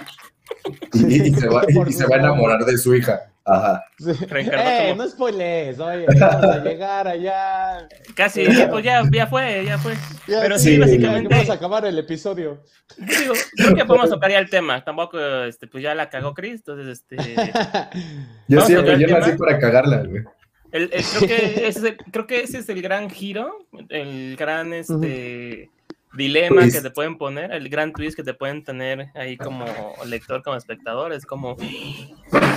Y, 0.94 1.34
se 1.34 1.48
va, 1.48 1.63
y 1.68 1.94
se 1.94 2.06
va 2.08 2.16
a 2.16 2.20
enamorar 2.20 2.66
de 2.66 2.77
su 2.77 2.96
hija. 2.96 3.22
Ajá. 3.48 3.82
Eh, 4.00 4.94
no 4.98 5.08
spoilees, 5.08 5.80
oye, 5.80 6.06
vamos 6.20 6.44
a 6.44 6.58
llegar 6.60 7.08
allá. 7.08 7.88
Casi, 8.13 8.46
ya, 8.46 8.70
pues 8.70 8.84
ya, 8.84 9.01
ya 9.10 9.27
fue, 9.27 9.63
ya 9.66 9.77
fue. 9.77 9.94
Pero 10.25 10.60
sí, 10.60 10.77
básicamente. 10.77 11.34
Vamos 11.34 11.50
a 11.50 11.54
acabar 11.54 11.86
el 11.86 11.98
episodio. 11.98 12.62
Digo, 12.98 13.34
creo 13.56 13.75
que 13.75 13.86
podemos 13.86 14.10
tocar 14.10 14.32
ya 14.32 14.39
el 14.39 14.50
tema. 14.50 14.84
Tampoco, 14.84 15.18
este, 15.46 15.68
pues 15.68 15.82
ya 15.82 15.96
la 15.96 16.10
cagó 16.10 16.34
Chris, 16.34 16.56
entonces, 16.56 16.88
este. 17.00 17.16
yo 18.50 18.62
siempre, 18.62 19.00
yo 19.00 19.08
nací 19.08 19.38
para 19.38 19.58
cagarla, 19.60 20.04
güey. 20.04 20.24
El, 20.72 20.90
creo, 20.90 21.22
que 21.28 21.68
ese, 21.68 21.98
creo 22.12 22.28
que 22.28 22.42
ese 22.42 22.60
es 22.60 22.70
el 22.70 22.82
gran 22.82 23.10
giro, 23.10 23.66
el 23.90 24.36
gran, 24.36 24.74
este 24.74 25.70
dilema 26.14 26.68
que 26.68 26.82
te 26.82 26.90
pueden 26.90 27.18
poner, 27.18 27.52
el 27.52 27.70
gran 27.70 27.94
twist 27.94 28.16
que 28.16 28.24
te 28.24 28.34
pueden 28.34 28.64
tener 28.64 29.10
ahí 29.14 29.38
como 29.38 29.66
lector, 30.06 30.42
como 30.44 30.58
espectador, 30.58 31.14
es 31.14 31.26
como 31.26 31.56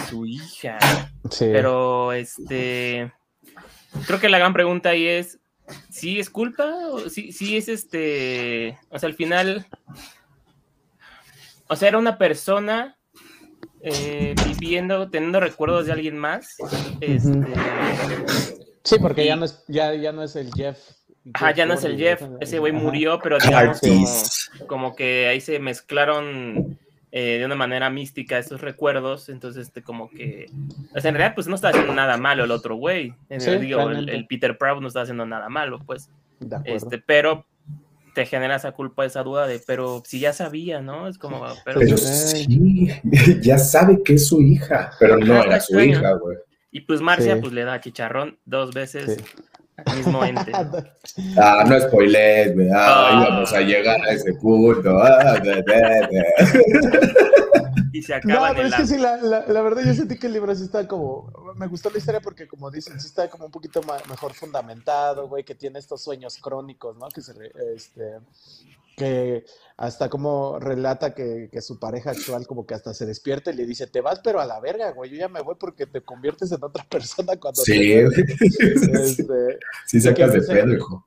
su 0.09 0.27
hija. 0.27 0.79
Pero 1.39 2.13
este 2.13 3.13
creo 4.07 4.21
que 4.21 4.29
la 4.29 4.39
gran 4.39 4.53
pregunta 4.53 4.91
ahí 4.91 5.07
es 5.07 5.39
si 5.89 6.19
es 6.19 6.31
culpa 6.31 6.73
si, 7.09 7.33
si 7.33 7.57
es 7.57 7.69
este, 7.69 8.79
o 8.89 8.99
sea, 8.99 9.09
al 9.09 9.15
final, 9.15 9.67
o 11.69 11.77
sea, 11.77 11.89
era 11.89 11.99
una 11.99 12.19
persona 12.19 12.97
eh, 13.83 14.35
viviendo, 14.47 15.09
teniendo 15.11 15.41
recuerdos 15.41 15.87
de 15.87 15.93
alguien 15.93 16.19
más. 16.19 16.57
Este, 17.01 17.47
sí, 18.85 18.99
porque 19.01 19.25
ya 19.25 19.37
no 19.37 19.45
es, 19.47 19.65
ya, 19.69 19.95
ya 19.95 20.13
no 20.13 20.23
es 20.23 20.37
el 20.37 20.53
Jeff. 20.53 20.79
Ajá, 21.35 21.53
ya 21.53 21.67
no 21.67 21.75
es 21.75 21.85
el 21.85 21.99
Jeff, 21.99 22.23
ese 22.41 22.59
güey 22.59 22.73
murió, 22.73 23.21
pero 23.23 23.39
digamos 23.39 23.81
como, 24.67 24.97
que 24.97 25.29
ahí 25.29 25.41
se 25.41 25.59
mezclaron 25.59 26.79
eh, 27.13 27.39
de 27.39 27.45
una 27.45 27.57
manera 27.57 27.91
mística 27.91 28.39
esos 28.39 28.63
recuerdos, 28.63 29.29
entonces 29.29 29.67
este 29.67 29.83
como 29.83 30.09
que, 30.09 30.47
o 30.95 31.01
sea, 31.01 31.11
en 31.11 31.17
realidad 31.17 31.35
pues 31.35 31.47
no 31.47 31.57
está 31.57 31.69
haciendo 31.69 31.93
nada 31.95 32.17
malo 32.17 32.45
el 32.45 32.51
otro 32.51 32.77
güey, 32.77 33.15
el, 33.29 34.27
Peter 34.29 34.57
Proud 34.57 34.81
no 34.81 34.89
está 34.89 35.03
haciendo 35.03 35.27
nada 35.27 35.51
malo, 35.51 35.79
pues, 35.85 36.09
este, 36.65 36.99
pero 36.99 37.45
te 38.15 38.27
genera 38.27 38.57
esa 38.57 38.73
culpa, 38.73 39.05
esa 39.05 39.23
duda 39.23 39.47
de, 39.47 39.61
pero 39.67 40.03
si 40.05 40.21
ya 40.21 40.33
sabía, 40.33 40.81
¿no? 40.81 41.09
Es 41.09 41.19
como, 41.19 41.45
pero, 41.65 41.81
sí, 41.97 42.89
ya 43.43 43.59
sabe 43.59 44.03
que 44.05 44.15
es 44.15 44.29
su 44.29 44.41
hija, 44.41 44.93
pero 44.99 45.19
no 45.19 45.43
era 45.43 45.61
su 45.61 45.79
hija, 45.81 46.13
güey. 46.15 46.39
Y 46.73 46.83
pues 46.83 47.01
Marcia 47.01 47.41
pues 47.41 47.53
le 47.53 47.65
da 47.65 47.81
chicharrón 47.81 48.39
dos 48.45 48.73
veces 48.73 49.19
mismo 49.97 50.25
ente. 50.25 50.53
ah, 51.37 51.65
no 51.67 51.81
spoilers, 51.81 52.55
¿verdad? 52.57 52.77
Ah. 52.77 53.27
Íbamos 53.27 53.53
a 53.53 53.61
llegar 53.61 54.01
a 54.03 54.13
ese 54.13 54.33
punto. 54.35 54.97
Ah, 54.99 55.41
y 58.01 58.03
se 58.03 58.15
acaba. 58.15 58.49
No, 58.49 58.55
pero 58.55 58.69
es 58.69 58.75
que 58.75 58.87
sí, 58.87 58.99
la, 58.99 59.17
la, 59.19 59.63
verdad 59.63 59.83
yo 59.85 59.95
sentí 59.95 60.19
que 60.19 60.27
el 60.27 60.33
libro 60.33 60.55
sí 60.55 60.65
está 60.65 60.89
como. 60.89 61.31
Me 61.57 61.67
gustó 61.67 61.91
la 61.91 61.99
historia 61.99 62.21
porque, 62.21 62.49
como 62.49 62.71
dicen, 62.71 62.99
sí 62.99 63.07
está 63.07 63.29
como 63.29 63.47
un 63.47 63.51
poquito 63.53 63.81
mejor 64.09 64.33
fundamentado, 64.33 65.29
güey, 65.29 65.45
que 65.45 65.55
tiene 65.55 65.79
estos 65.79 66.03
sueños 66.03 66.39
crónicos, 66.39 66.97
¿no? 66.97 67.09
Que 67.09 67.21
se. 67.21 67.33
Este, 67.75 68.19
que 68.97 69.45
hasta 69.79 70.11
como 70.11 70.59
relata 70.59 71.15
que, 71.15 71.49
su 71.63 71.79
pareja 71.79 72.11
actual 72.11 72.47
como 72.47 72.67
que 72.67 72.75
hasta 72.75 72.93
se 72.93 73.07
despierta 73.07 73.51
y 73.51 73.55
le 73.55 73.65
dice, 73.65 73.87
te 73.87 74.03
vas 74.03 74.21
pero 74.23 74.41
a 74.41 74.45
la 74.45 74.61
verga, 74.61 74.91
güey, 74.93 75.11
yo 75.11 75.17
ya 75.17 75.29
me 75.29 75.41
voy 75.41 75.55
porque 75.59 75.87
te 75.87 76.03
conviertes 76.03 76.53
en 76.53 76.63
otra 76.63 76.85
persona 76.91 77.37
cuando... 77.37 77.63
Sí, 77.63 77.95
este, 77.95 79.59
sí 79.87 80.01
sacas 80.01 80.33
de 80.33 80.43
pedo, 80.43 80.75
hijo. 80.75 81.07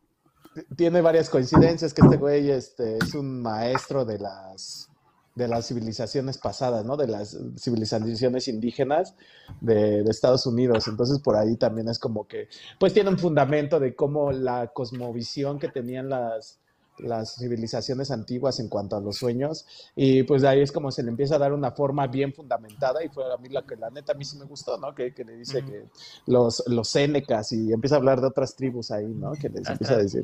Tiene 0.76 1.02
varias 1.02 1.30
coincidencias 1.30 1.94
que 1.94 2.02
este 2.02 2.18
güey 2.18 2.50
este, 2.50 2.98
es 2.98 3.14
un 3.14 3.42
maestro 3.42 4.06
de 4.06 4.20
las 4.20 4.90
de 5.36 5.48
las 5.48 5.68
civilizaciones 5.68 6.38
pasadas, 6.38 6.86
¿no? 6.86 6.98
De 6.98 7.08
las 7.08 7.38
civilizaciones 7.58 8.48
indígenas 8.48 9.16
de, 9.62 10.04
de, 10.04 10.12
Estados 10.12 10.46
Unidos. 10.46 10.88
Entonces, 10.88 11.20
por 11.20 11.36
ahí 11.36 11.56
también 11.56 11.90
es 11.90 12.00
como 12.00 12.28
que, 12.28 12.50
pues 12.80 12.94
tiene 12.94 13.10
un 13.10 13.18
fundamento 13.18 13.80
de 13.80 13.96
cómo 13.96 14.32
la 14.32 14.68
cosmovisión 14.68 15.60
que 15.60 15.70
tenían 15.70 16.10
las, 16.10 16.60
las 17.00 17.36
civilizaciones 17.36 18.12
antiguas 18.12 18.60
en 18.60 18.70
cuanto 18.70 18.96
a 18.96 19.02
los 19.02 19.18
sueños 19.18 19.66
y 19.96 20.24
pues 20.24 20.42
de 20.44 20.48
ahí 20.48 20.62
es 20.62 20.72
como 20.72 20.92
se 20.92 21.04
le 21.04 21.10
empieza 21.10 21.36
a 21.36 21.40
dar 21.40 21.54
una 21.54 21.72
forma 21.72 22.08
bien 22.08 22.34
fundamentada 22.34 23.04
y 23.04 23.10
fue 23.10 23.24
a 23.32 23.38
mí 23.38 23.50
la 23.50 23.64
que 23.64 23.76
la 23.76 23.90
neta 23.90 24.14
a 24.14 24.16
mí 24.16 24.24
sí 24.24 24.38
me 24.38 24.46
gustó, 24.46 24.78
¿no? 24.78 24.94
Que, 24.94 25.12
le 25.24 25.38
dice 25.38 25.64
que 25.64 25.86
los, 26.28 26.64
los 26.68 26.88
Senecas 26.88 27.52
y 27.52 27.72
empieza 27.72 27.96
a 27.96 27.98
hablar 27.98 28.22
de 28.22 28.28
otras 28.28 28.56
tribus 28.56 28.92
ahí, 28.92 29.08
¿no? 29.08 29.34
Que 29.34 29.50
les 29.50 29.68
empieza 29.68 29.94
a 29.94 29.98
decir, 29.98 30.24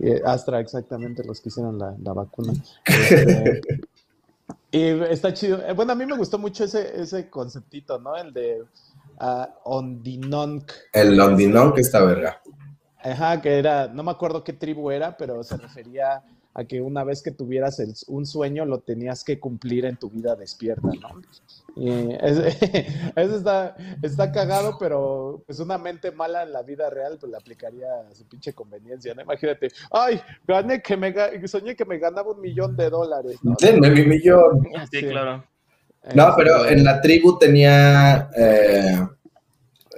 eh, 0.00 0.20
Astra 0.24 0.60
exactamente 0.60 1.24
los 1.24 1.40
que 1.40 1.48
hicieron 1.48 1.78
la, 1.78 2.12
vacuna. 2.12 2.52
Este, 2.86 3.60
y 4.70 4.82
está 5.04 5.32
chido. 5.32 5.64
Eh, 5.66 5.72
bueno, 5.72 5.92
a 5.92 5.94
mí 5.94 6.04
me 6.04 6.16
gustó 6.16 6.38
mucho 6.38 6.64
ese, 6.64 7.00
ese 7.00 7.30
conceptito, 7.30 7.98
¿no? 7.98 8.16
El 8.16 8.32
de 8.32 8.62
uh, 9.20 9.46
Ondinonk. 9.64 10.72
El 10.92 11.20
Ondinonk 11.20 11.78
está 11.78 12.02
verga. 12.04 12.40
Ajá, 12.98 13.40
que 13.40 13.58
era, 13.58 13.88
no 13.88 14.02
me 14.02 14.10
acuerdo 14.10 14.42
qué 14.42 14.52
tribu 14.52 14.90
era, 14.90 15.16
pero 15.16 15.42
se 15.42 15.56
refería 15.58 16.22
a 16.54 16.64
que 16.64 16.80
una 16.80 17.02
vez 17.02 17.22
que 17.22 17.32
tuvieras 17.32 17.82
un 18.06 18.26
sueño 18.26 18.64
lo 18.64 18.78
tenías 18.78 19.24
que 19.24 19.40
cumplir 19.40 19.84
en 19.84 19.96
tu 19.96 20.08
vida 20.08 20.36
despierta, 20.36 20.88
¿no? 21.00 21.20
Y 21.76 21.90
eso 22.22 23.36
está, 23.36 23.76
está 24.02 24.30
cagado, 24.30 24.76
pero 24.78 25.42
pues 25.46 25.58
una 25.58 25.78
mente 25.78 26.12
mala 26.12 26.44
en 26.44 26.52
la 26.52 26.62
vida 26.62 26.88
real 26.90 27.18
pues 27.18 27.30
le 27.30 27.36
aplicaría 27.36 27.86
a 28.08 28.14
su 28.14 28.24
pinche 28.28 28.52
conveniencia, 28.52 29.14
¿no? 29.14 29.22
Imagínate, 29.22 29.68
ay, 29.90 30.20
gané 30.46 30.80
que 30.80 30.96
me 30.96 31.12
soñé 31.48 31.74
que 31.74 31.84
me 31.84 31.98
ganaba 31.98 32.30
un 32.30 32.40
millón 32.40 32.76
de 32.76 32.88
dólares, 32.88 33.36
¿no? 33.42 33.56
mi 33.60 34.04
millón. 34.04 34.64
Sí, 34.90 35.02
claro. 35.02 35.44
No, 36.14 36.34
pero 36.36 36.66
en 36.66 36.84
la 36.84 37.00
tribu 37.00 37.38
tenía 37.38 38.28
eh, 38.36 39.00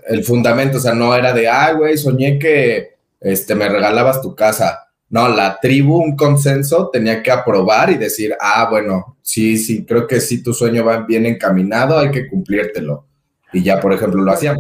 el 0.06 0.24
fundamento, 0.24 0.78
o 0.78 0.80
sea, 0.80 0.94
no 0.94 1.14
era 1.14 1.32
de, 1.32 1.48
ay, 1.48 1.74
güey, 1.74 1.98
soñé 1.98 2.38
que 2.38 2.96
este, 3.20 3.54
me 3.54 3.68
regalabas 3.68 4.22
tu 4.22 4.34
casa. 4.34 4.85
No, 5.08 5.28
la 5.28 5.58
tribu, 5.60 5.98
un 5.98 6.16
consenso, 6.16 6.90
tenía 6.92 7.22
que 7.22 7.30
aprobar 7.30 7.90
y 7.90 7.96
decir, 7.96 8.34
ah, 8.40 8.66
bueno, 8.68 9.18
sí, 9.22 9.56
sí, 9.56 9.84
creo 9.84 10.06
que 10.06 10.20
sí, 10.20 10.42
tu 10.42 10.52
sueño 10.52 10.84
va 10.84 11.06
bien 11.06 11.26
encaminado, 11.26 11.98
hay 11.98 12.10
que 12.10 12.28
cumplírtelo. 12.28 13.06
Y 13.52 13.62
ya, 13.62 13.80
por 13.80 13.92
ejemplo, 13.92 14.22
lo 14.22 14.32
hacían. 14.32 14.58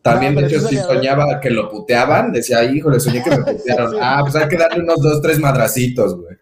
También, 0.00 0.34
de 0.34 0.46
hecho, 0.46 0.60
si 0.60 0.76
soñaba 0.76 1.40
que 1.40 1.50
lo 1.50 1.70
puteaban, 1.70 2.32
decía, 2.32 2.64
híjole, 2.64 2.98
soñé 2.98 3.22
que 3.22 3.30
me 3.30 3.38
putearon. 3.52 3.96
Ah, 4.00 4.20
pues 4.22 4.36
hay 4.36 4.48
que 4.48 4.56
darle 4.56 4.82
unos 4.82 5.00
dos, 5.00 5.20
tres 5.20 5.38
madracitos, 5.38 6.16
güey. 6.18 6.36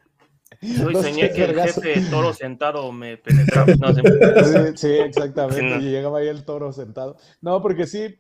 Hoy 0.85 0.95
soñé 0.95 1.33
que 1.33 1.45
el 1.45 1.61
jefe 1.61 2.02
toro 2.09 2.33
sentado 2.33 2.92
me 2.92 3.16
penetraba. 3.16 3.75
No, 3.75 3.92
sí, 3.92 4.02
sí, 4.76 4.88
exactamente. 4.88 5.78
Y 5.78 5.90
llegaba 5.90 6.21
ahí 6.21 6.28
el 6.28 6.45
toro 6.45 6.73
sentado. 6.73 7.16
No, 7.40 7.61
porque 7.61 7.87
sí, 7.87 8.16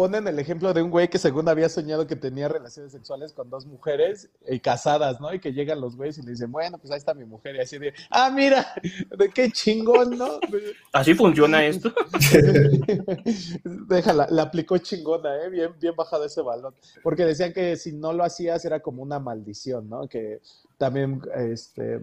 ponen 0.00 0.26
el 0.26 0.38
ejemplo 0.38 0.72
de 0.72 0.80
un 0.80 0.88
güey 0.88 1.08
que 1.08 1.18
según 1.18 1.46
había 1.46 1.68
soñado 1.68 2.06
que 2.06 2.16
tenía 2.16 2.48
relaciones 2.48 2.90
sexuales 2.90 3.34
con 3.34 3.50
dos 3.50 3.66
mujeres 3.66 4.30
y 4.48 4.54
eh, 4.54 4.60
casadas, 4.62 5.20
¿no? 5.20 5.34
Y 5.34 5.40
que 5.40 5.52
llegan 5.52 5.78
los 5.78 5.94
güeyes 5.94 6.16
y 6.16 6.22
le 6.22 6.30
dicen, 6.30 6.50
bueno, 6.50 6.78
pues 6.78 6.90
ahí 6.90 6.96
está 6.96 7.12
mi 7.12 7.26
mujer. 7.26 7.56
Y 7.56 7.60
así 7.60 7.76
de, 7.76 7.92
ah, 8.08 8.30
mira, 8.34 8.72
de 9.14 9.28
qué 9.28 9.50
chingón, 9.50 10.16
¿no? 10.16 10.40
Así 10.94 11.12
funciona 11.12 11.66
esto. 11.66 11.92
Déjala, 13.90 14.26
la 14.30 14.44
aplicó 14.44 14.78
chingona, 14.78 15.36
¿eh? 15.44 15.50
Bien, 15.50 15.74
bien 15.78 15.94
bajado 15.94 16.24
ese 16.24 16.40
balón. 16.40 16.74
Porque 17.02 17.26
decían 17.26 17.52
que 17.52 17.76
si 17.76 17.92
no 17.92 18.14
lo 18.14 18.24
hacías 18.24 18.64
era 18.64 18.80
como 18.80 19.02
una 19.02 19.18
maldición, 19.18 19.86
¿no? 19.90 20.08
Que 20.08 20.40
también, 20.78 21.20
este, 21.36 22.00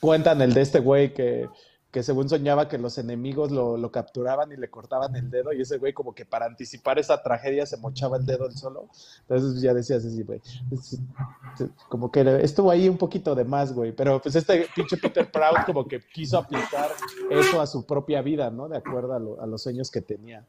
cuentan 0.00 0.40
el 0.40 0.54
de 0.54 0.62
este 0.62 0.78
güey 0.78 1.12
que 1.12 1.46
que 1.94 2.02
según 2.02 2.28
soñaba 2.28 2.68
que 2.68 2.76
los 2.76 2.98
enemigos 2.98 3.52
lo, 3.52 3.92
capturaban 3.92 4.50
y 4.50 4.56
le 4.56 4.68
cortaban 4.68 5.14
el 5.14 5.30
dedo 5.30 5.52
y 5.52 5.60
ese 5.60 5.78
güey 5.78 5.92
como 5.92 6.12
que 6.12 6.24
para 6.24 6.44
anticipar 6.44 6.98
esa 6.98 7.22
tragedia 7.22 7.66
se 7.66 7.76
mochaba 7.76 8.16
el 8.16 8.26
dedo 8.26 8.46
él 8.46 8.56
solo. 8.56 8.88
Entonces 9.20 9.62
ya 9.62 9.72
decías 9.72 10.04
así, 10.04 10.24
güey, 10.24 10.40
como 11.88 12.10
que 12.10 12.40
estuvo 12.42 12.72
ahí 12.72 12.88
un 12.88 12.98
poquito 12.98 13.36
de 13.36 13.44
más, 13.44 13.72
güey, 13.72 13.92
pero 13.92 14.20
pues 14.20 14.34
este 14.34 14.66
pinche 14.74 14.96
Peter 14.96 15.30
Proud 15.30 15.64
como 15.66 15.86
que 15.86 16.00
quiso 16.00 16.36
aplicar 16.36 16.90
eso 17.30 17.60
a 17.60 17.66
su 17.68 17.86
propia 17.86 18.22
vida, 18.22 18.50
¿no? 18.50 18.68
De 18.68 18.78
acuerdo 18.78 19.14
a, 19.40 19.46
los 19.46 19.62
sueños 19.62 19.88
que 19.88 20.00
tenía. 20.00 20.44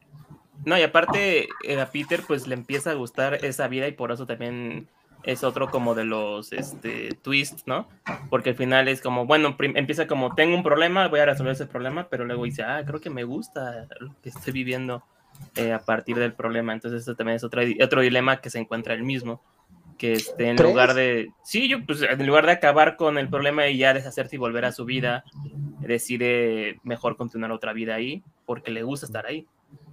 No, 0.64 0.76
y 0.76 0.82
aparte 0.82 1.46
eh, 1.62 1.80
a 1.80 1.92
Peter 1.92 2.24
pues 2.26 2.48
le 2.48 2.54
empieza 2.54 2.90
a 2.90 2.94
gustar 2.94 3.44
esa 3.44 3.68
vida 3.68 3.86
y 3.86 3.92
por 3.92 4.10
eso 4.10 4.26
también 4.26 4.88
es 5.26 5.42
otro 5.42 5.68
como 5.68 5.94
de 5.94 6.04
los 6.04 6.52
este, 6.52 7.10
twists, 7.20 7.64
¿no? 7.66 7.88
Porque 8.30 8.50
al 8.50 8.56
final 8.56 8.86
es 8.86 9.02
como, 9.02 9.26
bueno, 9.26 9.56
empieza 9.58 10.06
como, 10.06 10.34
tengo 10.34 10.54
un 10.54 10.62
problema, 10.62 11.08
voy 11.08 11.18
a 11.18 11.26
resolver 11.26 11.52
ese 11.52 11.66
problema, 11.66 12.08
pero 12.08 12.24
luego 12.24 12.44
dice, 12.44 12.62
ah, 12.62 12.82
creo 12.86 13.00
que 13.00 13.10
me 13.10 13.24
gusta 13.24 13.88
lo 13.98 14.14
que 14.22 14.28
estoy 14.28 14.52
viviendo 14.52 15.02
eh, 15.56 15.72
a 15.72 15.80
partir 15.80 16.16
del 16.16 16.32
problema. 16.32 16.72
Entonces 16.72 17.02
eso 17.02 17.16
también 17.16 17.36
es 17.36 17.44
otro, 17.44 17.60
otro 17.82 18.00
dilema 18.02 18.40
que 18.40 18.50
se 18.50 18.60
encuentra 18.60 18.94
el 18.94 19.02
mismo. 19.02 19.42
Que 19.98 20.12
este, 20.12 20.48
en 20.48 20.56
lugar 20.56 20.94
de, 20.94 21.30
sí, 21.42 21.68
yo, 21.68 21.84
pues 21.84 22.02
en 22.02 22.24
lugar 22.24 22.46
de 22.46 22.52
acabar 22.52 22.96
con 22.96 23.18
el 23.18 23.28
problema 23.28 23.66
y 23.66 23.78
ya 23.78 23.94
deshacerse 23.94 24.36
y 24.36 24.38
volver 24.38 24.64
a 24.64 24.72
su 24.72 24.84
vida, 24.84 25.24
decide 25.80 26.78
mejor 26.84 27.16
continuar 27.16 27.50
otra 27.50 27.72
vida 27.72 27.96
ahí, 27.96 28.22
porque 28.44 28.70
le 28.70 28.84
gusta 28.84 29.06
estar 29.06 29.26
ahí. 29.26 29.46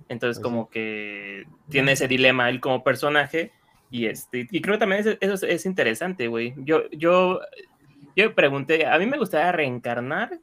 Entonces 0.10 0.38
pues 0.38 0.44
como 0.44 0.70
que 0.70 1.48
tiene 1.70 1.94
ese 1.94 2.08
dilema 2.08 2.50
él 2.50 2.60
como 2.60 2.84
personaje 2.84 3.52
y, 3.94 4.08
este, 4.08 4.48
y 4.50 4.60
creo 4.60 4.74
que 4.74 4.80
también 4.80 5.06
eso, 5.22 5.46
es, 5.46 5.66
interesante, 5.68 6.28
güey. 6.28 6.56
Yo, 6.58 6.90
yo, 6.90 7.42
yo 8.16 8.34
pregunté, 8.34 8.88
a 8.88 8.98
mí 8.98 9.06
me 9.06 9.20
gustaría 9.20 9.52
reencarnar. 9.52 10.40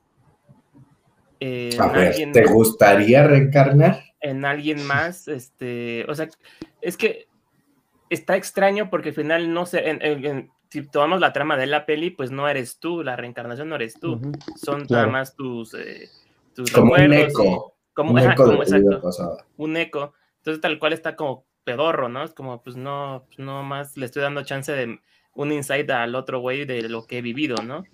A 1.80 1.88
ver, 1.88 2.14
¿te 2.33 2.45
gustaría 2.45 3.26
reencarnar? 3.26 4.04
En 4.21 4.45
alguien 4.45 4.87
más, 4.87 5.26
este, 5.26 6.07
o 6.09 6.14
sea, 6.14 6.28
es 6.80 6.97
que 6.97 7.26
está 8.09 8.37
extraño 8.37 8.88
porque 8.88 9.09
al 9.09 9.16
final 9.16 9.52
no 9.52 9.66
sé, 9.66 9.99
si 10.69 10.87
tomamos 10.87 11.19
la 11.19 11.33
trama 11.33 11.57
de 11.57 11.66
la 11.66 11.87
peli, 11.87 12.11
pues 12.11 12.30
no 12.30 12.49
eres 12.49 12.78
tú, 12.78 13.02
la 13.02 13.16
reencarnación 13.16 13.69
no 13.69 13.75
eres 13.75 13.99
tú, 13.99 14.21
son 14.54 14.87
nada 14.88 15.09
más 15.09 15.35
tus, 15.35 15.75
eh, 15.75 16.09
tus 16.54 16.71
como 16.71 16.92
Un 16.92 17.12
eco. 17.14 17.75
Como, 17.95 18.12
un, 18.12 18.19
eco 18.21 18.45
como, 18.45 18.62
exacto, 18.62 19.38
un 19.57 19.76
eco. 19.76 20.14
Entonces 20.37 20.61
tal 20.61 20.78
cual 20.78 20.92
está 20.92 21.16
como 21.16 21.50
pedorro, 21.64 22.09
¿no? 22.09 22.23
Es 22.23 22.33
como, 22.33 22.62
pues 22.62 22.76
no, 22.76 23.25
pues 23.26 23.38
no 23.38 23.62
más 23.62 23.97
le 23.97 24.07
estoy 24.07 24.23
dando 24.23 24.43
chance 24.43 24.73
de 24.73 24.99
un 25.35 25.52
insight 25.52 25.88
al 25.90 26.14
otro 26.14 26.40
güey 26.40 26.64
de 26.64 26.83
lo 26.88 27.07
que 27.07 27.19
he 27.19 27.23
vivido, 27.23 27.57
¿no? 27.62 27.85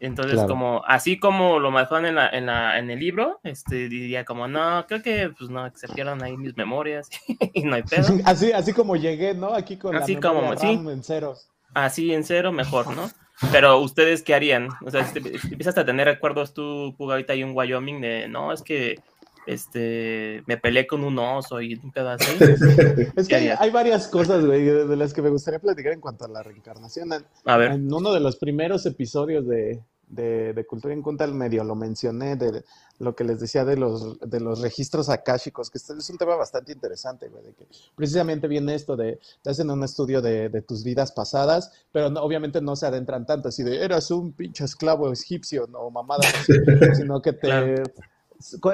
Entonces, 0.00 0.40
como, 0.44 0.82
así 0.86 1.18
como 1.18 1.58
lo 1.58 1.70
manejó 1.70 1.98
en, 1.98 2.14
la, 2.14 2.28
en, 2.28 2.46
la, 2.46 2.78
en 2.78 2.88
el 2.90 3.00
libro, 3.00 3.40
este, 3.42 3.88
diría 3.88 4.24
como, 4.24 4.46
no, 4.46 4.86
creo 4.86 5.02
que, 5.02 5.30
pues 5.36 5.50
no, 5.50 5.70
que 5.72 5.78
se 5.78 5.88
pierdan 5.88 6.22
ahí 6.22 6.36
mis 6.36 6.56
memorias 6.56 7.08
y 7.52 7.64
no 7.64 7.74
hay 7.74 7.82
pedo. 7.82 8.06
Así, 8.24 8.52
así 8.52 8.72
como 8.72 8.96
llegué, 8.96 9.34
¿no? 9.34 9.54
Aquí 9.54 9.76
con 9.76 9.96
así 9.96 10.14
la 10.14 10.20
como, 10.20 10.56
sí, 10.56 10.68
en 10.68 11.02
ceros. 11.02 11.48
Así 11.74 12.14
en 12.14 12.24
cero, 12.24 12.52
mejor, 12.52 12.94
¿no? 12.94 13.10
Pero 13.52 13.78
ustedes, 13.78 14.22
¿qué 14.22 14.34
harían? 14.34 14.68
O 14.84 14.90
sea, 14.90 15.04
si, 15.04 15.18
empiezas 15.18 15.76
a 15.78 15.84
tener 15.84 16.06
recuerdos 16.06 16.54
tú, 16.54 16.94
Puga, 16.96 17.14
ahorita 17.14 17.34
hay 17.34 17.44
un 17.44 17.52
Wyoming 17.54 18.00
de, 18.00 18.28
no, 18.28 18.52
es 18.52 18.62
que 18.62 19.00
este, 19.48 20.42
me 20.46 20.58
peleé 20.58 20.86
con 20.86 21.02
un 21.04 21.18
oso 21.18 21.60
y 21.60 21.74
un 21.74 21.90
pedazo. 21.90 22.30
es 23.16 23.28
que 23.28 23.34
hay, 23.34 23.70
varias 23.70 24.06
cosas, 24.08 24.44
güey, 24.44 24.62
de, 24.64 24.96
las 24.96 25.14
que 25.14 25.22
me 25.22 25.30
gustaría 25.30 25.58
platicar 25.58 25.92
en 25.92 26.00
cuanto 26.00 26.26
a 26.26 26.28
la 26.28 26.42
reencarnación. 26.42 27.10
a 27.44 27.56
ver. 27.56 27.72
En 27.72 27.92
uno 27.92 28.12
de 28.12 28.20
los 28.20 28.36
primeros 28.36 28.84
episodios 28.84 29.46
de, 29.48 29.82
de, 30.08 30.66
Cultura 30.66 30.92
en 30.92 31.00
Cuenta, 31.00 31.26
medio 31.28 31.64
lo 31.64 31.74
mencioné, 31.74 32.36
de 32.36 32.62
lo 32.98 33.16
que 33.16 33.24
les 33.24 33.40
decía 33.40 33.64
de 33.64 33.76
los, 33.76 34.20
de 34.20 34.38
los 34.38 34.60
registros 34.60 35.08
akáshicos, 35.08 35.70
que 35.70 35.78
es 35.78 36.10
un 36.10 36.18
tema 36.18 36.34
bastante 36.36 36.72
interesante, 36.72 37.28
güey, 37.28 37.44
de 37.44 37.54
que 37.54 37.66
precisamente 37.94 38.48
viene 38.48 38.74
esto 38.74 38.96
de, 38.96 39.18
te 39.42 39.50
hacen 39.50 39.70
un 39.70 39.82
estudio 39.82 40.20
de, 40.20 40.50
tus 40.60 40.84
vidas 40.84 41.10
pasadas, 41.12 41.72
pero 41.90 42.08
obviamente 42.20 42.60
no 42.60 42.76
se 42.76 42.84
adentran 42.84 43.24
tanto, 43.24 43.48
así 43.48 43.62
de, 43.62 43.82
eras 43.82 44.10
un 44.10 44.32
pinche 44.32 44.64
esclavo 44.64 45.10
egipcio, 45.10 45.66
no 45.68 45.90
mamada, 45.90 46.24
sino 46.96 47.22
que 47.22 47.32
te 47.32 47.82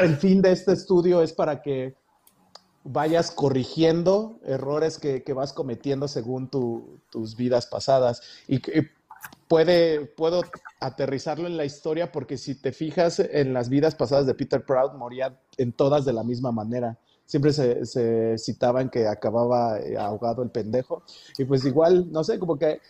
el 0.01 0.17
fin 0.17 0.43
de 0.43 0.53
este 0.53 0.73
estudio 0.73 1.23
es 1.23 1.33
para 1.33 1.63
que 1.63 1.97
vayas 2.85 3.31
corrigiendo 3.31 4.39
errores 4.45 4.99
que, 4.99 5.23
vas 5.35 5.53
cometiendo 5.53 6.07
según 6.07 6.49
tus 6.49 7.37
vidas 7.37 7.67
pasadas. 7.67 8.23
Y, 8.47 8.61
puede, 9.49 10.05
puedo 10.07 10.43
aterrizarlo 10.81 11.47
en 11.47 11.57
la 11.57 11.65
historia 11.65 12.13
porque 12.13 12.37
si 12.37 12.55
te 12.55 12.73
fijas 12.73 13.21
en 13.21 13.55
las 13.55 13.69
vidas 13.69 13.95
pasadas 13.95 14.27
de 14.27 14.35
Peter 14.35 14.65
Proud, 14.65 14.93
moría 14.93 15.39
en 15.57 15.73
todas 15.73 16.05
de 16.05 16.13
la 16.13 16.23
misma 16.23 16.53
manera. 16.53 16.99
Siempre 17.25 17.53
se, 17.55 17.87
se 17.87 18.37
citaban 18.37 18.91
que 18.91 19.09
acababa 19.09 19.79
eh, 19.79 19.97
ahogado 19.97 20.43
el 20.43 20.51
pendejo. 20.51 21.03
Y 21.39 21.45
pues 21.45 21.65
igual, 21.65 22.13
no 22.13 22.23
sé, 22.23 22.39
como 22.39 22.59
que 22.59 22.81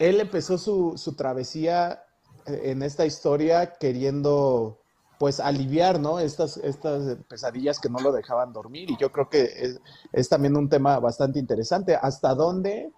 él 0.00 0.20
empezó 0.20 0.58
su, 0.58 0.94
su 0.96 1.14
travesía 1.14 2.02
eh, 2.46 2.62
en 2.64 2.82
esta 2.82 3.06
historia 3.06 3.74
queriendo 3.78 4.79
pues 5.20 5.38
aliviar, 5.38 6.00
¿no? 6.00 6.18
Estas, 6.18 6.56
estas 6.56 7.18
pesadillas 7.28 7.78
que 7.78 7.90
no 7.90 7.98
lo 7.98 8.10
dejaban 8.10 8.54
dormir. 8.54 8.90
Y 8.90 8.96
yo 8.96 9.12
creo 9.12 9.28
que 9.28 9.76
es, 10.12 10.28
también 10.30 10.56
un 10.56 10.70
tema 10.70 10.98
bastante 10.98 11.38
interesante. 11.38 11.94
¿Hasta 11.94 12.34
dónde 12.34 12.90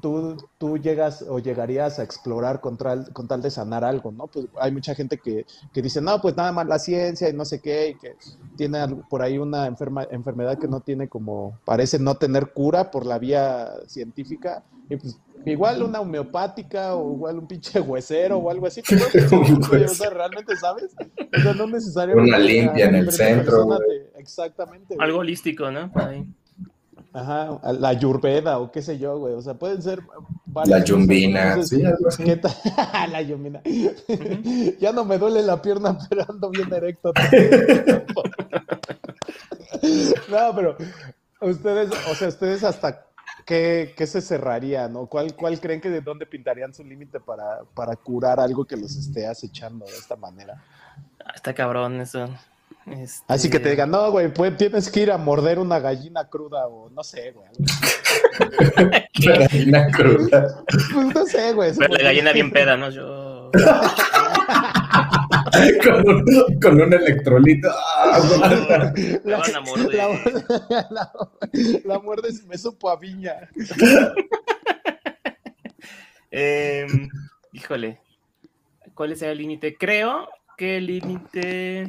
tú, 0.00 0.38
tú 0.56 0.78
llegas 0.78 1.20
o 1.28 1.38
llegarías 1.38 1.98
a 1.98 2.02
explorar 2.02 2.62
con 2.62 2.78
tal, 2.78 3.12
con 3.12 3.28
tal 3.28 3.42
de 3.42 3.50
sanar 3.50 3.84
algo, 3.84 4.10
¿no? 4.10 4.26
Pues 4.26 4.46
hay 4.58 4.72
mucha 4.72 4.94
gente 4.94 5.18
que, 5.18 5.44
que, 5.74 5.82
dice, 5.82 6.00
no, 6.00 6.18
pues 6.22 6.34
nada 6.34 6.50
más 6.50 6.66
la 6.66 6.78
ciencia 6.78 7.28
y 7.28 7.34
no 7.34 7.44
sé 7.44 7.60
qué, 7.60 7.90
y 7.90 7.94
que 7.96 8.16
tiene 8.56 8.78
por 9.10 9.20
ahí 9.20 9.36
una 9.36 9.66
enferma, 9.66 10.04
enfermedad 10.10 10.58
que 10.58 10.68
no 10.68 10.80
tiene 10.80 11.08
como, 11.08 11.58
parece 11.66 11.98
no 11.98 12.14
tener 12.14 12.54
cura 12.54 12.90
por 12.90 13.04
la 13.04 13.18
vía 13.18 13.70
científica. 13.86 14.64
Y 14.88 14.96
pues 14.96 15.18
Igual 15.46 15.80
una 15.84 16.00
homeopática 16.00 16.96
o 16.96 17.14
igual 17.14 17.38
un 17.38 17.46
pinche 17.46 17.80
huesero 17.80 18.38
o 18.38 18.50
algo 18.50 18.66
así. 18.66 18.82
o 19.84 19.88
sea, 19.88 20.10
realmente, 20.10 20.56
¿sabes? 20.56 20.92
O 21.38 21.40
sea, 21.40 21.54
no 21.54 21.68
necesariamente. 21.68 22.28
Una 22.28 22.38
limpia 22.38 22.86
en 22.86 22.96
el 22.96 23.12
centro. 23.12 23.78
exactamente. 24.18 24.96
Algo 24.98 25.20
holístico, 25.20 25.70
¿no? 25.70 25.92
Ahí. 25.94 26.26
Ajá, 27.12 27.60
la 27.72 27.92
yurveda 27.92 28.58
o 28.58 28.72
qué 28.72 28.82
sé 28.82 28.98
yo, 28.98 29.18
güey. 29.18 29.34
O 29.34 29.40
sea, 29.40 29.54
pueden 29.54 29.80
ser 29.80 30.00
La 30.66 30.82
yumbina, 30.82 31.62
sí, 31.62 31.84
algo 31.84 32.08
así. 32.08 32.24
la 33.12 33.22
yumbina. 33.22 33.62
ya 34.80 34.92
no 34.92 35.04
me 35.04 35.16
duele 35.16 35.42
la 35.42 35.62
pierna, 35.62 35.96
pero 36.10 36.26
ando 36.28 36.50
bien 36.50 36.74
erecto. 36.74 37.12
no, 40.28 40.54
pero 40.56 40.76
ustedes, 41.40 41.90
o 42.10 42.14
sea, 42.16 42.28
ustedes 42.28 42.64
hasta 42.64 43.06
¿qué, 43.46 44.06
se 44.06 44.20
cerraría, 44.20 44.88
no? 44.88 45.06
¿Cuál, 45.06 45.34
¿Cuál 45.34 45.58
creen 45.60 45.80
que 45.80 45.88
de 45.88 46.00
dónde 46.00 46.26
pintarían 46.26 46.74
su 46.74 46.84
límite 46.84 47.20
para, 47.20 47.62
para 47.74 47.94
curar 47.96 48.40
algo 48.40 48.64
que 48.64 48.76
los 48.76 48.94
esté 48.96 49.26
acechando 49.26 49.86
de 49.86 49.92
esta 49.92 50.16
manera? 50.16 50.62
Ah, 51.24 51.32
está 51.34 51.54
cabrón 51.54 52.00
eso. 52.00 52.28
Este 52.86 53.24
Así 53.28 53.48
que 53.48 53.58
te 53.58 53.70
digan, 53.70 53.90
no, 53.90 54.10
güey, 54.10 54.32
pues, 54.32 54.56
tienes 54.56 54.90
que 54.90 55.00
ir 55.00 55.10
a 55.10 55.18
morder 55.18 55.58
una 55.58 55.78
gallina 55.78 56.28
cruda 56.28 56.66
o 56.66 56.90
no 56.90 57.02
sé, 57.02 57.32
güey. 57.32 57.48
gallina 59.38 59.88
cruda. 59.90 60.64
Pues 60.92 61.14
no 61.14 61.26
sé, 61.26 61.52
güey. 61.52 61.72
la 61.74 62.02
gallina 62.02 62.32
bien 62.32 62.50
peda, 62.50 62.76
¿no? 62.76 62.90
Yo. 62.90 63.50
con, 65.84 66.08
un, 66.08 66.60
con 66.60 66.80
un 66.80 66.92
electrolito. 66.92 67.68
la, 69.24 69.38
van 69.38 69.56
a 69.56 69.60
morder. 69.60 69.94
La, 70.90 71.12
la, 71.84 71.98
muerde 71.98 72.28
me 72.46 72.58
supo 72.58 72.90
a 72.90 72.96
viña. 72.96 73.48
Em, 76.38 77.08
híjole, 77.52 78.00
¿cuál 78.94 79.12
es 79.12 79.22
el 79.22 79.38
límite? 79.38 79.76
Creo 79.78 80.28
que 80.58 80.76
el 80.78 80.86
límite 80.86 81.86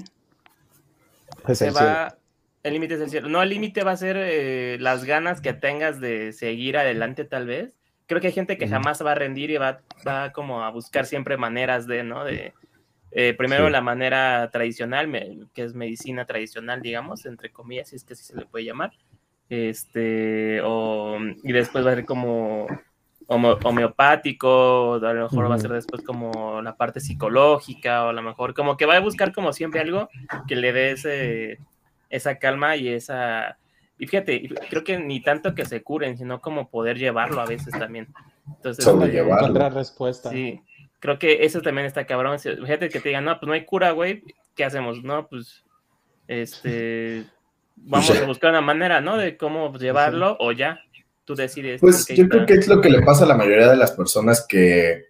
se 1.54 1.72
va. 1.72 2.16
El 2.64 2.74
límite 2.74 2.94
es 2.94 3.02
el 3.02 3.10
cielo. 3.10 3.30
No, 3.30 3.42
el 3.42 3.50
límite 3.50 3.84
va 3.84 3.92
a 3.92 3.98
ser 3.98 4.16
eh, 4.18 4.78
las 4.80 5.04
ganas 5.04 5.42
que 5.42 5.54
tengas 5.54 6.00
de 6.00 6.32
seguir 6.32 6.78
adelante, 6.78 7.26
tal 7.26 7.46
vez. 7.46 7.76
Creo 8.06 8.22
que 8.22 8.28
hay 8.28 8.34
gente 8.34 8.58
que 8.58 8.70
jamás 8.70 9.06
va 9.06 9.12
a 9.14 9.16
rendir 9.16 9.52
y 9.52 9.58
va, 9.58 9.82
va 10.08 10.32
como 10.32 10.64
a 10.64 10.70
buscar 10.70 11.06
siempre 11.06 11.36
maneras 11.36 11.88
de, 11.88 12.04
¿no? 12.04 12.24
De, 12.24 12.54
eh, 13.12 13.34
primero 13.34 13.70
la 13.70 13.82
manera 13.82 14.50
tradicional, 14.52 15.50
que 15.54 15.64
es 15.64 15.74
medicina 15.74 16.26
tradicional, 16.26 16.82
digamos, 16.82 17.26
entre 17.26 17.52
comillas, 17.52 17.90
si 17.90 17.96
es 17.96 18.04
que 18.04 18.14
así 18.14 18.24
se 18.24 18.36
le 18.36 18.46
puede 18.46 18.66
llamar. 18.66 18.92
Este, 19.50 20.62
o, 20.64 21.18
y 21.44 21.52
después 21.54 21.86
va 21.86 21.92
a 21.92 21.96
ser 21.96 22.06
como 22.06 22.68
homeopático, 23.28 24.96
a 24.96 25.14
lo 25.14 25.24
mejor 25.24 25.52
va 25.52 25.56
a 25.56 25.60
ser 25.60 25.72
después 25.72 26.02
como 26.02 26.62
la 26.62 26.76
parte 26.76 27.00
psicológica, 27.00 28.06
o 28.06 28.10
a 28.10 28.14
lo 28.14 28.22
mejor 28.22 28.54
como 28.54 28.78
que 28.78 28.86
va 28.86 28.98
a 28.98 29.02
buscar 29.02 29.34
como 29.34 29.52
siempre 29.54 29.82
algo 29.82 30.10
que 30.48 30.56
le 30.56 30.72
dé 30.72 30.92
ese, 30.92 31.60
esa 32.10 32.38
calma 32.40 32.76
y 32.76 32.90
esa... 32.90 33.58
Y 34.00 34.06
fíjate, 34.06 34.48
creo 34.70 34.84
que 34.84 35.00
ni 35.00 35.22
tanto 35.22 35.56
que 35.56 35.66
se 35.66 35.82
curen, 35.82 36.18
sino 36.18 36.40
como 36.40 36.70
poder 36.70 36.98
llevarlo 36.98 37.42
a 37.42 37.46
veces 37.46 37.74
también. 37.78 38.08
Entonces, 38.46 38.86
Solo 38.86 39.08
llevarlo. 39.08 39.48
Encontrar 39.48 39.74
respuesta. 39.74 40.30
Sí, 40.30 40.62
creo 41.00 41.20
que 41.20 41.46
eso 41.46 41.62
también 41.62 41.88
está 41.88 42.06
cabrón. 42.06 42.40
Fíjate 42.40 42.90
que 42.90 43.00
te 43.00 43.10
digan, 43.10 43.26
no, 43.26 43.40
pues 43.40 43.48
no 43.48 43.54
hay 43.54 43.66
cura, 43.66 43.92
güey, 43.92 44.24
¿qué 44.56 44.66
hacemos? 44.66 45.04
No, 45.04 45.28
pues, 45.28 45.64
este, 46.28 47.26
vamos 47.76 48.10
a 48.10 48.26
buscar 48.26 48.52
una 48.52 48.62
manera, 48.62 49.02
¿no? 49.02 49.18
De 49.18 49.38
cómo 49.38 49.74
llevarlo 49.78 50.38
o 50.40 50.52
ya, 50.52 50.80
tú 51.26 51.36
decides. 51.36 51.82
Pues 51.82 52.08
yo 52.08 52.28
creo 52.28 52.46
que 52.46 52.56
es 52.56 52.68
lo 52.68 52.82
que 52.82 52.90
le 52.90 53.02
pasa 53.02 53.26
a 53.26 53.28
la 53.28 53.38
mayoría 53.38 53.70
de 53.70 53.78
las 53.78 53.92
personas 53.92 54.46
que, 54.48 55.06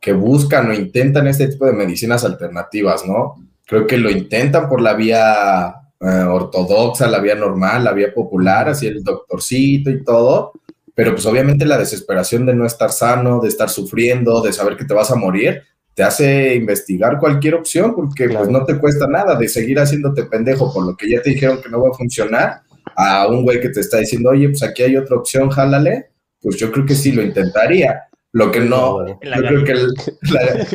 que 0.00 0.12
buscan 0.12 0.70
o 0.70 0.74
intentan 0.74 1.26
este 1.26 1.48
tipo 1.48 1.66
de 1.66 1.72
medicinas 1.72 2.24
alternativas, 2.24 3.06
¿no? 3.06 3.36
Creo 3.66 3.86
que 3.86 3.98
lo 3.98 4.10
intentan 4.10 4.68
por 4.68 4.80
la 4.80 4.94
vía 4.94 5.74
eh, 6.00 6.06
ortodoxa, 6.06 7.08
la 7.08 7.20
vía 7.20 7.34
normal, 7.34 7.84
la 7.84 7.92
vía 7.92 8.14
popular, 8.14 8.68
así 8.68 8.86
el 8.86 9.02
doctorcito 9.02 9.90
y 9.90 10.04
todo, 10.04 10.52
pero 10.98 11.12
pues 11.12 11.24
obviamente 11.26 11.64
la 11.64 11.78
desesperación 11.78 12.44
de 12.44 12.56
no 12.56 12.66
estar 12.66 12.90
sano, 12.90 13.38
de 13.40 13.46
estar 13.46 13.70
sufriendo, 13.70 14.42
de 14.42 14.52
saber 14.52 14.76
que 14.76 14.84
te 14.84 14.94
vas 14.94 15.12
a 15.12 15.14
morir, 15.14 15.62
te 15.94 16.02
hace 16.02 16.56
investigar 16.56 17.20
cualquier 17.20 17.54
opción 17.54 17.94
porque 17.94 18.28
pues 18.28 18.48
no 18.48 18.64
te 18.64 18.76
cuesta 18.80 19.06
nada 19.06 19.36
de 19.36 19.48
seguir 19.48 19.78
haciéndote 19.78 20.24
pendejo 20.24 20.74
por 20.74 20.84
lo 20.84 20.96
que 20.96 21.08
ya 21.08 21.22
te 21.22 21.30
dijeron 21.30 21.62
que 21.62 21.68
no 21.68 21.80
va 21.80 21.90
a 21.90 21.96
funcionar 21.96 22.62
a 22.96 23.28
un 23.28 23.44
güey 23.44 23.60
que 23.60 23.68
te 23.68 23.78
está 23.78 23.98
diciendo, 23.98 24.30
oye, 24.30 24.48
pues 24.48 24.64
aquí 24.64 24.82
hay 24.82 24.96
otra 24.96 25.18
opción, 25.18 25.50
jálale, 25.50 26.06
pues 26.42 26.56
yo 26.56 26.72
creo 26.72 26.84
que 26.84 26.96
sí 26.96 27.12
lo 27.12 27.22
intentaría. 27.22 28.02
Lo 28.32 28.50
que 28.50 28.58
no, 28.58 29.06
yo 29.06 29.18
creo 29.20 29.64
que 29.64 29.74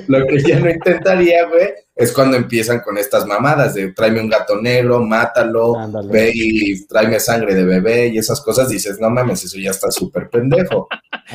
lo 0.07 0.25
que 0.25 0.39
ya 0.39 0.57
no 0.57 0.69
intentaría, 0.69 1.49
güey, 1.49 1.67
es 1.95 2.11
cuando 2.11 2.37
empiezan 2.37 2.79
con 2.79 2.97
estas 2.97 3.25
mamadas 3.27 3.75
de 3.75 3.93
tráeme 3.93 4.19
un 4.19 4.29
gato 4.29 4.59
negro, 4.59 4.99
mátalo, 5.01 5.75
ve 6.05 6.31
y 6.33 6.85
tráeme 6.87 7.19
sangre 7.19 7.53
de 7.53 7.65
bebé 7.65 8.07
y 8.07 8.17
esas 8.17 8.41
cosas, 8.41 8.69
dices, 8.69 8.99
no 8.99 9.11
mames, 9.11 9.43
eso 9.43 9.59
ya 9.59 9.71
está 9.71 9.91
súper 9.91 10.29
pendejo. 10.29 10.87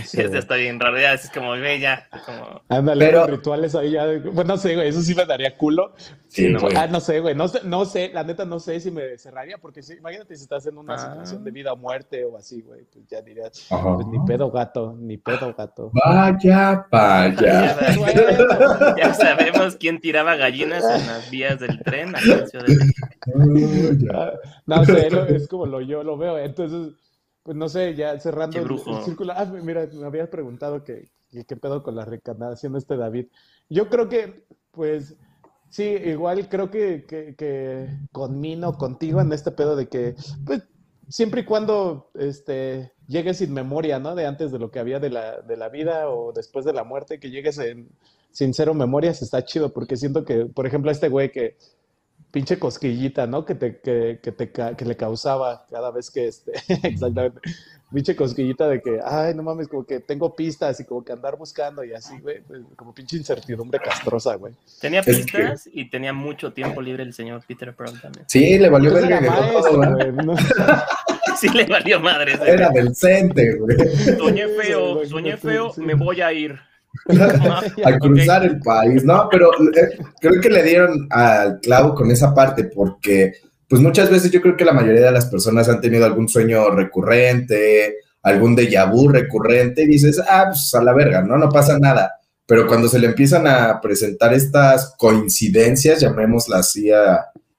Sí, 0.05 0.21
eso 0.21 0.37
está 0.37 0.57
bien, 0.57 0.75
en 0.75 0.81
realidad 0.81 1.15
es 1.15 1.31
como, 1.31 1.53
ve 1.53 1.81
ya, 1.81 2.09
como... 2.27 2.63
Ándale, 2.69 3.07
pero... 3.07 3.27
rituales 3.27 3.75
ahí 3.75 3.93
ya, 3.93 4.07
bueno, 4.33 4.55
no 4.55 4.57
sé, 4.57 4.75
güey, 4.75 4.89
eso 4.89 5.01
sí 5.01 5.15
me 5.15 5.25
daría 5.25 5.57
culo. 5.57 5.95
Sí, 6.29 6.49
no, 6.51 6.61
ah, 6.77 6.87
no 6.87 7.01
sé, 7.01 7.21
güey, 7.21 7.35
no 7.35 7.49
sé, 7.49 7.61
no 7.65 7.85
sé, 7.85 8.11
la 8.13 8.23
neta 8.23 8.45
no 8.45 8.61
sé 8.61 8.81
si 8.81 8.91
me 8.91 9.17
cerraría, 9.17 9.59
porque 9.59 9.83
si, 9.83 9.95
imagínate 9.95 10.37
si 10.37 10.43
estás 10.43 10.67
en 10.67 10.77
una 10.77 10.95
ah. 10.95 10.99
situación 10.99 11.43
de 11.43 11.51
vida 11.51 11.73
o 11.73 11.77
muerte 11.77 12.25
o 12.25 12.37
así, 12.37 12.61
güey, 12.63 12.85
pues 12.93 13.07
ya 13.09 13.23
dirías, 13.23 13.67
pues 13.69 14.07
ni 14.09 14.19
pedo 14.27 14.51
gato, 14.51 14.95
ni 14.99 15.17
pedo 15.17 15.55
gato. 15.55 15.91
Vaya, 15.95 16.87
vaya. 16.91 17.77
ya 18.97 19.15
sabemos 19.15 19.77
quién 19.77 20.01
tiraba 20.01 20.37
gallinas 20.51 20.85
en 20.85 21.07
las 21.07 21.31
vías 21.31 21.61
del 21.61 21.83
tren. 21.83 22.13
no 24.67 24.85
sé, 24.85 25.09
es 25.29 25.49
como 25.49 25.67
lo, 25.67 25.81
yo 25.81 26.03
lo 26.03 26.17
veo. 26.17 26.39
Entonces, 26.39 26.95
pues 27.43 27.57
no 27.57 27.69
sé, 27.69 27.95
ya 27.95 28.19
cerrando 28.19 28.59
el, 28.59 29.05
círculo. 29.05 29.33
Ah, 29.37 29.45
mira, 29.47 29.89
me 29.93 30.07
habías 30.07 30.29
preguntado 30.29 30.85
que, 30.85 31.11
qué 31.31 31.57
pedo 31.57 31.83
con 31.83 31.97
la 31.97 32.05
reencarnación 32.05 32.77
este 32.77 32.97
David. 32.97 33.27
Yo 33.69 33.89
creo 33.89 34.09
que, 34.09 34.45
pues, 34.71 35.17
sí, 35.69 35.85
igual 35.85 36.49
creo 36.49 36.71
que, 36.71 37.05
que, 37.07 37.35
que 37.37 37.89
conmino 38.13 38.79
contigo 38.79 39.21
en 39.21 39.33
este 39.33 39.51
pedo 39.51 39.77
de 39.77 39.89
que, 39.89 40.15
pues, 40.45 40.63
siempre 41.09 41.43
y 41.43 41.45
cuando 41.45 42.11
este, 42.15 42.93
llegues 43.07 43.39
sin 43.39 43.53
memoria, 43.53 43.99
¿no? 43.99 44.15
De 44.15 44.27
antes 44.27 44.53
de 44.53 44.59
lo 44.59 44.71
que 44.71 44.79
había 44.79 45.01
de 45.01 45.11
la, 45.11 45.41
de 45.41 45.57
la 45.57 45.69
vida 45.69 46.09
o 46.09 46.33
después 46.33 46.65
de 46.65 46.73
la 46.73 46.85
muerte, 46.85 47.19
que 47.19 47.31
llegues 47.31 47.59
en, 47.59 47.89
sin 48.39 48.55
cero 48.55 48.73
memorias, 48.73 49.21
está 49.21 49.45
chido, 49.45 49.73
porque 49.73 49.97
siento 49.97 50.25
que, 50.25 50.47
por 50.47 50.65
ejemplo, 50.65 50.93
este 50.93 51.09
güey 51.09 51.33
que 51.33 51.57
pinche 52.31 52.57
cosquillita, 52.57 53.27
¿no? 53.27 53.45
Que, 53.45 53.57
te, 53.57 53.81
que, 53.81 54.21
que, 54.23 54.31
te, 54.31 54.53
que 54.53 54.85
le 54.85 54.97
causaba 54.97 55.67
cada 55.69 55.91
vez 55.91 56.09
que, 56.09 56.29
este, 56.29 56.53
exactamente, 56.85 57.41
pinche 57.93 58.15
cosquillita 58.15 58.69
de 58.69 58.81
que, 58.81 59.01
ay, 59.05 59.35
no 59.35 59.43
mames, 59.43 59.67
como 59.67 59.85
que 59.85 59.99
tengo 59.99 60.37
pistas 60.37 60.79
y 60.79 60.85
como 60.85 61.05
que 61.05 61.13
andar 61.13 61.37
buscando 61.37 61.83
y 61.83 61.93
así, 61.93 62.17
güey, 62.21 62.41
pues, 62.43 62.63
como 62.77 62.95
pinche 62.95 63.17
incertidumbre 63.17 63.81
castrosa, 63.81 64.37
güey. 64.37 64.55
Tenía 64.81 65.03
pistas 65.03 65.69
y 65.73 65.91
tenía 65.91 66.13
mucho 66.13 66.53
tiempo 66.53 66.81
libre 66.81 67.03
el 67.03 67.15
señor 67.15 67.43
Peter 67.45 67.75
Brown 67.77 68.01
también. 68.01 68.25
Sí, 68.29 68.57
le 68.57 68.71
valió 68.71 68.95
ver 68.95 69.05
Sí, 71.41 71.49
le 71.49 71.67
valió 71.67 71.99
madre. 71.99 72.39
Era 72.47 72.69
del 72.71 72.95
cente, 72.95 73.57
güey. 73.57 73.77
Soñé 74.17 74.47
feo, 74.47 75.05
soñé 75.07 75.37
feo, 75.37 75.73
me 75.79 75.95
voy 75.95 76.21
a 76.21 76.33
ir. 76.33 76.68
a 77.85 77.99
cruzar 77.99 78.45
el 78.45 78.59
país, 78.61 79.05
¿no? 79.05 79.29
Pero 79.31 79.51
eh, 79.77 79.99
creo 80.21 80.41
que 80.41 80.51
le 80.51 80.63
dieron 80.63 81.07
al 81.11 81.61
clavo 81.61 81.95
con 81.95 82.11
esa 82.11 82.35
parte 82.35 82.65
porque, 82.65 83.33
pues 83.69 83.81
muchas 83.81 84.11
veces 84.11 84.31
yo 84.31 84.41
creo 84.41 84.57
que 84.57 84.65
la 84.65 84.73
mayoría 84.73 85.07
de 85.07 85.13
las 85.13 85.27
personas 85.27 85.69
han 85.69 85.81
tenido 85.81 86.05
algún 86.05 86.29
sueño 86.29 86.71
recurrente, 86.71 87.97
algún 88.23 88.57
déjà 88.57 88.91
vu 88.91 89.09
recurrente 89.09 89.83
y 89.83 89.87
dices, 89.87 90.21
ah, 90.29 90.47
pues 90.49 90.75
a 90.75 90.83
la 90.83 90.93
verga, 90.93 91.23
¿no? 91.23 91.37
No 91.37 91.49
pasa 91.49 91.79
nada. 91.79 92.15
Pero 92.47 92.67
cuando 92.67 92.89
se 92.89 92.99
le 92.99 93.09
empiezan 93.09 93.47
a 93.47 93.81
presentar 93.81 94.33
estas 94.33 94.95
coincidencias, 94.97 96.01
llamémoslas 96.01 96.61
así 96.61 96.91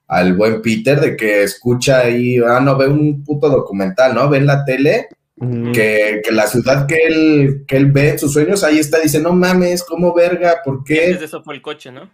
al 0.08 0.36
buen 0.36 0.62
Peter, 0.62 1.00
de 1.00 1.16
que 1.16 1.44
escucha 1.44 2.00
ahí, 2.00 2.38
ah, 2.40 2.60
no, 2.60 2.76
ve 2.76 2.88
un 2.88 3.24
puto 3.24 3.50
documental, 3.50 4.16
¿no? 4.16 4.30
Ve 4.30 4.40
en 4.40 4.48
la 4.48 4.66
tele 4.66 5.10
que, 5.74 6.22
la 6.32 6.48
ciudad 6.48 6.86
que 6.88 6.96
él, 7.06 7.64
que 7.68 7.78
él 7.78 7.92
ve 7.92 8.10
en 8.10 8.20
sus 8.20 8.34
sueños, 8.34 8.64
ahí 8.64 8.80
está, 8.80 9.00
dice, 9.00 9.22
no 9.22 9.34
mames, 9.34 9.84
¿cómo 9.84 10.14
verga? 10.14 10.58
¿Por 10.64 10.84
qué? 10.84 11.12
eso 11.12 11.42
fue 11.42 11.56
el 11.56 11.62
coche, 11.62 11.92
¿no? 11.92 12.10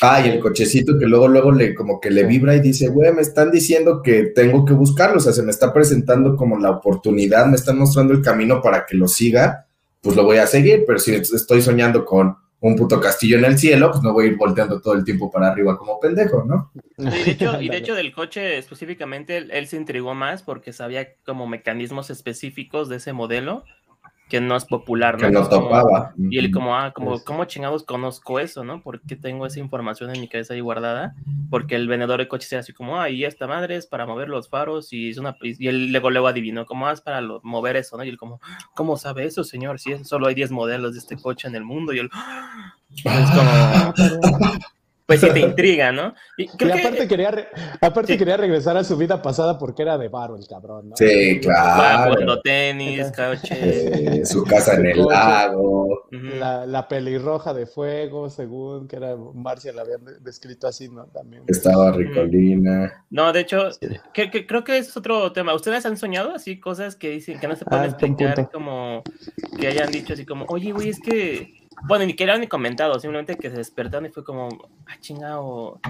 Ah, 0.00 0.20
y 0.24 0.28
el 0.28 0.38
cochecito 0.38 0.98
que 0.98 1.06
luego, 1.06 1.26
luego 1.26 1.50
le, 1.50 1.74
como 1.74 2.00
que 2.00 2.10
le 2.10 2.24
vibra 2.24 2.54
y 2.54 2.60
dice, 2.60 2.88
güey, 2.88 3.12
me 3.12 3.22
están 3.22 3.50
diciendo 3.50 4.00
que 4.02 4.24
tengo 4.26 4.64
que 4.64 4.74
buscarlo, 4.74 5.16
o 5.16 5.20
sea, 5.20 5.32
se 5.32 5.42
me 5.42 5.50
está 5.50 5.72
presentando 5.72 6.36
como 6.36 6.58
la 6.58 6.70
oportunidad, 6.70 7.46
me 7.46 7.56
están 7.56 7.78
mostrando 7.78 8.12
el 8.12 8.22
camino 8.22 8.62
para 8.62 8.86
que 8.86 8.96
lo 8.96 9.08
siga, 9.08 9.66
pues 10.00 10.14
lo 10.14 10.24
voy 10.24 10.36
a 10.36 10.46
seguir, 10.46 10.84
pero 10.86 10.98
si 10.98 11.14
estoy 11.14 11.62
soñando 11.62 12.04
con 12.04 12.36
un 12.60 12.76
puto 12.76 13.00
castillo 13.00 13.38
en 13.38 13.44
el 13.44 13.58
cielo, 13.58 13.90
pues 13.90 14.02
no 14.02 14.12
voy 14.12 14.26
a 14.26 14.28
ir 14.28 14.36
volteando 14.36 14.80
todo 14.80 14.94
el 14.94 15.04
tiempo 15.04 15.30
para 15.30 15.48
arriba 15.48 15.78
como 15.78 16.00
pendejo, 16.00 16.44
¿no? 16.44 16.72
Y 16.96 17.04
de 17.04 17.30
hecho, 17.30 17.60
y 17.60 17.68
de 17.68 17.76
hecho 17.76 17.94
del 17.94 18.12
coche 18.12 18.58
específicamente, 18.58 19.36
él, 19.36 19.66
se 19.68 19.76
intrigó 19.76 20.14
más 20.14 20.42
porque 20.42 20.72
sabía 20.72 21.14
como 21.24 21.46
mecanismos 21.46 22.10
específicos 22.10 22.88
de 22.88 22.96
ese 22.96 23.12
modelo 23.12 23.64
que 24.28 24.40
no 24.40 24.56
es 24.56 24.64
popular, 24.64 25.14
¿no? 25.14 25.26
Que 25.26 25.30
no 25.32 25.48
topaba. 25.48 26.12
y 26.16 26.38
él 26.38 26.50
como, 26.50 26.76
ah, 26.76 26.92
como, 26.92 27.22
¿cómo 27.24 27.44
chingados 27.46 27.82
conozco 27.82 28.38
eso, 28.38 28.64
no? 28.64 28.82
¿Por 28.82 29.00
qué 29.00 29.16
tengo 29.16 29.46
esa 29.46 29.60
información 29.60 30.14
en 30.14 30.20
mi 30.20 30.28
cabeza 30.28 30.54
ahí 30.54 30.60
guardada? 30.60 31.14
Porque 31.50 31.74
el 31.74 31.88
vendedor 31.88 32.20
de 32.20 32.28
coches 32.28 32.52
era 32.52 32.60
así 32.60 32.72
como, 32.72 33.00
ah, 33.00 33.08
y 33.10 33.24
esta 33.24 33.46
madre 33.46 33.76
es 33.76 33.86
para 33.86 34.06
mover 34.06 34.28
los 34.28 34.48
faros 34.48 34.92
y 34.92 35.10
es 35.10 35.18
una... 35.18 35.36
Y 35.40 35.66
él 35.68 35.90
luego, 35.90 36.10
luego 36.10 36.28
adivinó, 36.28 36.66
¿cómo 36.66 36.90
es 36.90 37.00
para 37.00 37.20
mover 37.42 37.76
eso, 37.76 37.96
no? 37.96 38.04
Y 38.04 38.08
él 38.08 38.18
como, 38.18 38.40
¿cómo 38.74 38.96
sabe 38.96 39.24
eso, 39.24 39.44
señor? 39.44 39.78
Si 39.78 40.04
solo 40.04 40.26
hay 40.26 40.34
10 40.34 40.50
modelos 40.50 40.92
de 40.92 40.98
este 40.98 41.16
coche 41.16 41.48
en 41.48 41.54
el 41.54 41.64
mundo. 41.64 41.92
Y 41.92 42.00
él... 42.00 42.10
Es 43.04 43.30
como, 43.30 43.94
pues 45.08 45.22
sí 45.22 45.30
te 45.32 45.40
intriga, 45.40 45.90
¿no? 45.90 46.14
Y, 46.36 46.46
aparte, 46.50 47.08
quería, 47.08 47.48
aparte 47.80 48.18
quería 48.18 48.36
regresar 48.36 48.76
a 48.76 48.84
su 48.84 48.94
vida 48.98 49.22
pasada 49.22 49.58
porque 49.58 49.80
era 49.80 49.96
de 49.96 50.08
barro 50.08 50.36
el 50.36 50.46
cabrón, 50.46 50.90
¿no? 50.90 50.96
Sí, 50.96 51.40
claro. 51.40 52.12
Jugando 52.12 52.40
tenis, 52.42 53.10
coches. 53.16 54.28
su 54.28 54.44
casa 54.44 54.74
en 54.74 54.84
el 54.84 55.06
lago. 55.06 56.08
La, 56.10 56.66
la, 56.66 56.86
pelirroja 56.88 57.54
de 57.54 57.64
fuego, 57.64 58.28
según 58.28 58.86
que 58.86 58.96
era 58.96 59.16
Marcia 59.16 59.72
la 59.72 59.80
habían 59.80 60.02
descrito 60.20 60.66
así, 60.66 60.90
¿no? 60.90 61.06
También. 61.06 61.42
Estaba 61.46 61.90
ricolina. 61.90 63.06
No, 63.08 63.32
de 63.32 63.40
hecho, 63.40 63.70
que, 64.12 64.46
creo 64.46 64.62
que 64.62 64.76
es 64.76 64.94
otro 64.94 65.32
tema. 65.32 65.54
¿Ustedes 65.54 65.86
han 65.86 65.96
soñado 65.96 66.34
así 66.34 66.60
cosas 66.60 66.96
que 66.96 67.08
dicen 67.08 67.40
que 67.40 67.48
no 67.48 67.56
se 67.56 67.64
pueden 67.64 67.84
ah, 67.84 67.88
explicar, 67.88 68.50
como 68.50 69.02
que 69.58 69.68
hayan 69.68 69.90
dicho 69.90 70.12
así 70.12 70.26
como, 70.26 70.44
oye, 70.48 70.72
güey, 70.72 70.90
es 70.90 71.00
que 71.00 71.57
bueno, 71.84 72.06
ni 72.06 72.14
que 72.14 72.26
ni 72.38 72.46
comentado, 72.46 72.98
simplemente 72.98 73.36
que 73.36 73.50
se 73.50 73.56
despertaron 73.56 74.06
y 74.06 74.10
fue 74.10 74.24
como, 74.24 74.48
ah, 74.86 74.96
chingado, 75.00 75.80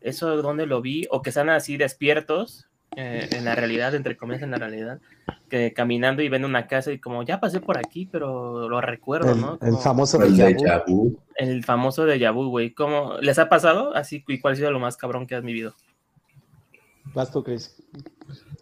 eso 0.00 0.40
dónde 0.42 0.66
lo 0.66 0.80
vi, 0.80 1.06
o 1.10 1.22
que 1.22 1.30
están 1.30 1.50
así 1.50 1.76
despiertos 1.76 2.66
eh, 2.96 3.28
en 3.32 3.44
la 3.44 3.54
realidad, 3.54 3.94
entre 3.94 4.16
comillas 4.16 4.42
en 4.42 4.52
la 4.52 4.58
realidad, 4.58 5.00
que 5.48 5.72
caminando 5.72 6.22
y 6.22 6.28
ven 6.28 6.44
una 6.44 6.66
casa 6.66 6.92
y 6.92 6.98
como, 6.98 7.22
ya 7.22 7.40
pasé 7.40 7.60
por 7.60 7.78
aquí, 7.78 8.06
pero 8.06 8.68
lo 8.68 8.80
recuerdo, 8.80 9.34
¿no? 9.34 9.58
el 9.62 9.76
famoso 9.78 10.22
el 10.22 10.36
de 10.36 10.82
vu. 10.86 11.18
El 11.36 11.64
famoso 11.64 12.04
de 12.04 12.30
vu, 12.30 12.48
güey. 12.50 12.72
¿Cómo 12.72 13.18
les 13.20 13.38
ha 13.38 13.48
pasado? 13.48 13.94
Así, 13.96 14.22
¿y 14.28 14.40
cuál 14.40 14.54
ha 14.54 14.56
sido 14.56 14.70
lo 14.70 14.78
más 14.78 14.96
cabrón 14.96 15.26
que 15.26 15.34
has 15.34 15.42
vivido? 15.42 15.74
Vas 17.12 17.30
tú, 17.30 17.42
Chris. 17.42 17.74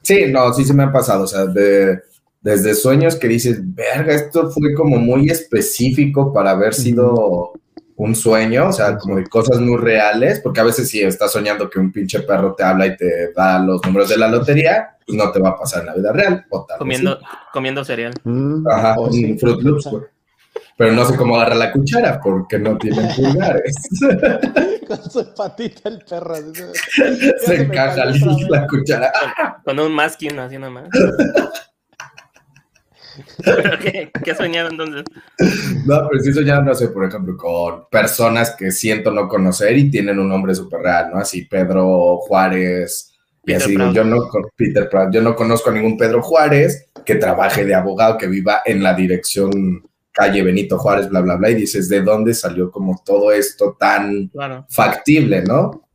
Sí, 0.02 0.26
no, 0.32 0.52
sí 0.52 0.64
se 0.64 0.74
me 0.74 0.82
ha 0.82 0.92
pasado, 0.92 1.24
o 1.24 1.26
sea, 1.26 1.46
de 1.46 2.02
desde 2.42 2.74
sueños 2.74 3.16
que 3.16 3.28
dices, 3.28 3.60
verga, 3.62 4.14
esto 4.14 4.50
fue 4.50 4.74
como 4.74 4.96
muy 4.96 5.30
específico 5.30 6.32
para 6.32 6.50
haber 6.50 6.74
sido 6.74 7.52
un 7.96 8.16
sueño, 8.16 8.68
o 8.68 8.72
sea, 8.72 8.98
como 8.98 9.16
de 9.16 9.26
cosas 9.28 9.60
muy 9.60 9.76
reales, 9.76 10.40
porque 10.40 10.60
a 10.60 10.64
veces 10.64 10.88
si 10.88 11.00
estás 11.00 11.30
soñando 11.30 11.70
que 11.70 11.78
un 11.78 11.92
pinche 11.92 12.20
perro 12.22 12.54
te 12.54 12.64
habla 12.64 12.86
y 12.86 12.96
te 12.96 13.32
da 13.32 13.60
los 13.60 13.80
números 13.84 14.08
de 14.08 14.16
la 14.16 14.26
lotería, 14.26 14.96
pues 15.06 15.16
no 15.16 15.30
te 15.30 15.38
va 15.38 15.50
a 15.50 15.56
pasar 15.56 15.80
en 15.80 15.86
la 15.86 15.94
vida 15.94 16.12
real. 16.12 16.44
comiendo, 16.78 17.20
comiendo 17.52 17.84
cereal. 17.84 18.12
Mm, 18.24 18.66
Ajá, 18.66 18.98
un 18.98 19.38
Fruit 19.38 19.62
Loops, 19.62 19.88
Pero 20.76 20.92
no 20.92 21.04
sé 21.04 21.16
cómo 21.16 21.36
agarra 21.36 21.54
la 21.54 21.70
cuchara 21.70 22.20
porque 22.20 22.58
no 22.58 22.76
tienen 22.76 23.08
pulgares. 23.16 23.76
Con 24.88 25.10
su 25.10 25.32
patita 25.34 25.88
el 25.88 26.00
perro. 26.04 26.34
Se, 27.38 27.54
encaja 27.62 28.04
la 28.04 28.66
cuchara. 28.66 29.12
Con, 29.64 29.78
un 29.78 29.94
masking 29.94 30.40
así 30.40 30.58
nomás. 30.58 30.88
Qué, 33.82 34.10
qué 34.24 34.34
soñado 34.34 34.70
entonces? 34.70 35.04
No, 35.86 36.08
pero 36.08 36.22
sí 36.22 36.32
soñado, 36.32 36.62
no 36.62 36.74
sé, 36.74 36.88
por 36.88 37.04
ejemplo, 37.04 37.36
con 37.36 37.88
personas 37.90 38.54
que 38.56 38.70
siento 38.70 39.10
no 39.10 39.28
conocer 39.28 39.76
y 39.76 39.90
tienen 39.90 40.18
un 40.18 40.28
nombre 40.28 40.54
súper 40.54 40.80
real, 40.80 41.10
¿no? 41.12 41.18
Así 41.18 41.44
Pedro 41.44 42.18
Juárez, 42.18 43.12
y 43.44 43.52
así, 43.54 43.76
yo 43.92 44.04
no, 44.04 44.28
Peter 44.56 44.88
yo 45.10 45.20
no 45.20 45.34
conozco 45.34 45.70
a 45.70 45.72
ningún 45.72 45.96
Pedro 45.96 46.22
Juárez 46.22 46.86
que 47.04 47.16
trabaje 47.16 47.64
de 47.64 47.74
abogado, 47.74 48.16
que 48.16 48.28
viva 48.28 48.62
en 48.64 48.82
la 48.82 48.94
dirección 48.94 49.82
calle 50.12 50.42
Benito 50.42 50.78
Juárez, 50.78 51.08
bla, 51.08 51.20
bla, 51.22 51.36
bla, 51.36 51.50
y 51.50 51.54
dices, 51.54 51.88
¿de 51.88 52.02
dónde 52.02 52.34
salió 52.34 52.70
como 52.70 53.02
todo 53.04 53.32
esto 53.32 53.76
tan 53.78 54.30
factible, 54.68 55.42
no? 55.42 55.88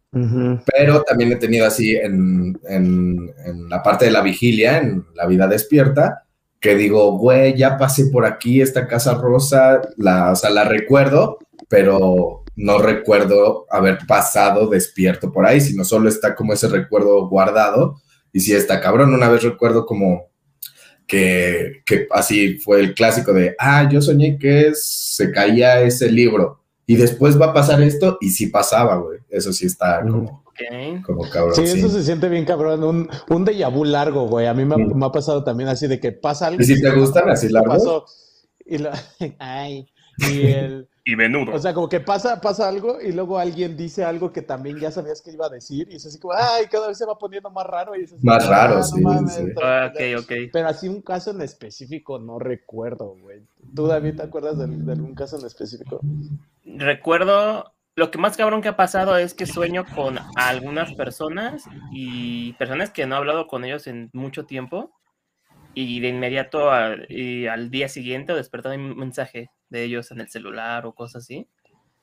Pero 0.65 1.03
también 1.03 1.31
he 1.31 1.35
tenido 1.35 1.67
así 1.67 1.95
en, 1.95 2.59
en, 2.67 3.69
la 3.69 3.83
parte 3.83 4.05
de 4.05 4.11
la 4.11 4.21
vigilia, 4.21 4.79
en 4.79 5.05
la 5.13 5.27
vida 5.27 5.47
despierta, 5.47 6.23
que 6.59 6.75
digo, 6.75 7.17
güey, 7.17 7.55
ya 7.55 7.77
pasé 7.77 8.07
por 8.07 8.25
aquí, 8.25 8.61
esta 8.61 8.87
casa 8.87 9.15
rosa, 9.15 9.81
la, 9.97 10.31
o 10.31 10.35
sea, 10.35 10.49
la 10.49 10.63
recuerdo, 10.63 11.39
pero 11.69 12.43
no 12.55 12.79
recuerdo 12.79 13.65
haber 13.69 13.99
pasado 14.07 14.67
despierto 14.67 15.31
por 15.31 15.45
ahí, 15.45 15.61
sino 15.61 15.83
solo 15.83 16.09
está 16.09 16.35
como 16.35 16.53
ese 16.53 16.67
recuerdo 16.67 17.27
guardado. 17.27 18.01
Y 18.33 18.39
sí 18.39 18.53
está 18.53 18.81
cabrón, 18.81 19.13
una 19.13 19.29
vez 19.29 19.43
recuerdo 19.43 19.85
como 19.85 20.27
que, 21.05 21.81
que 21.85 22.07
así 22.11 22.57
fue 22.59 22.79
el 22.79 22.93
clásico 22.93 23.33
de, 23.33 23.55
ah, 23.59 23.87
yo 23.89 24.01
soñé 24.01 24.37
que 24.37 24.71
se 24.73 25.31
caía 25.31 25.81
ese 25.81 26.11
libro 26.11 26.61
y 26.85 26.95
después 26.95 27.39
va 27.39 27.47
a 27.47 27.53
pasar 27.53 27.81
esto 27.81 28.17
y 28.21 28.29
sí 28.29 28.47
pasaba, 28.47 28.97
güey. 28.97 29.19
Eso 29.29 29.53
sí 29.53 29.65
está 29.65 30.01
como, 30.01 30.43
como 31.05 31.29
cabrón. 31.29 31.55
Sí, 31.55 31.63
eso 31.63 31.89
se 31.89 32.03
siente 32.03 32.29
bien 32.29 32.45
cabrón. 32.45 32.83
Un, 32.83 33.09
un 33.29 33.45
déjà 33.45 33.69
vu 33.71 33.83
largo, 33.83 34.27
güey. 34.27 34.47
A 34.47 34.53
mí 34.53 34.65
me, 34.65 34.77
me, 34.77 35.05
ha 35.05 35.11
pasado 35.11 35.43
también 35.43 35.69
así 35.69 35.87
de 35.87 35.99
que 35.99 36.11
pasa 36.11 36.47
algo. 36.47 36.61
¿Y 36.61 36.65
si 36.65 36.81
te 36.81 36.91
gustan 36.91 37.29
así 37.29 37.49
largos? 37.49 38.43
y 38.65 38.77
lo, 38.77 38.91
ay, 39.39 39.87
y 40.17 40.47
el 40.47 40.87
y 41.07 41.15
menudo. 41.15 41.53
O 41.53 41.59
sea, 41.59 41.73
como 41.73 41.87
que 41.87 42.01
pasa, 42.01 42.41
pasa 42.41 42.67
algo 42.67 42.99
y 43.01 43.13
luego 43.13 43.39
alguien 43.39 43.77
dice 43.77 44.03
algo 44.03 44.33
que 44.33 44.41
también 44.41 44.77
ya 44.77 44.91
sabías 44.91 45.21
que 45.21 45.31
iba 45.31 45.45
a 45.45 45.49
decir 45.49 45.87
y 45.89 45.95
es 45.95 46.05
así 46.05 46.19
como, 46.19 46.33
ay, 46.33 46.65
cada 46.69 46.89
vez 46.89 46.97
se 46.97 47.05
va 47.05 47.17
poniendo 47.17 47.49
más 47.49 47.65
raro. 47.65 47.95
Y 47.95 48.05
más 48.23 48.45
raro, 48.45 48.83
sí, 48.83 49.01
ah, 49.63 49.89
ok, 49.89 50.21
ok. 50.21 50.31
Pero 50.51 50.67
así 50.67 50.89
un 50.89 51.01
caso 51.01 51.31
en 51.31 51.41
específico 51.41 52.19
no 52.19 52.39
recuerdo, 52.39 53.15
güey. 53.21 53.41
¿Tú, 53.73 53.87
David, 53.87 54.17
te 54.17 54.23
acuerdas 54.23 54.57
de, 54.57 54.65
algún 54.65 55.15
caso 55.15 55.39
en 55.39 55.45
específico? 55.45 56.01
Recuerdo, 56.65 57.71
lo 57.97 58.11
que 58.11 58.19
más 58.19 58.37
cabrón 58.37 58.61
que 58.61 58.67
ha 58.67 58.75
pasado 58.77 59.17
es 59.17 59.33
que 59.33 59.47
sueño 59.47 59.83
con 59.95 60.19
algunas 60.35 60.93
personas 60.93 61.65
y 61.91 62.53
personas 62.53 62.91
que 62.91 63.07
no 63.07 63.15
he 63.15 63.17
hablado 63.17 63.47
con 63.47 63.65
ellos 63.65 63.87
en 63.87 64.11
mucho 64.13 64.45
tiempo 64.45 64.91
y 65.73 65.99
de 65.99 66.09
inmediato 66.09 66.69
al 66.69 67.71
día 67.71 67.89
siguiente 67.89 68.35
despertado 68.35 68.75
un 68.75 68.95
mensaje 68.95 69.49
de 69.69 69.83
ellos 69.83 70.11
en 70.11 70.21
el 70.21 70.29
celular 70.29 70.85
o 70.85 70.93
cosas 70.93 71.23
así. 71.23 71.47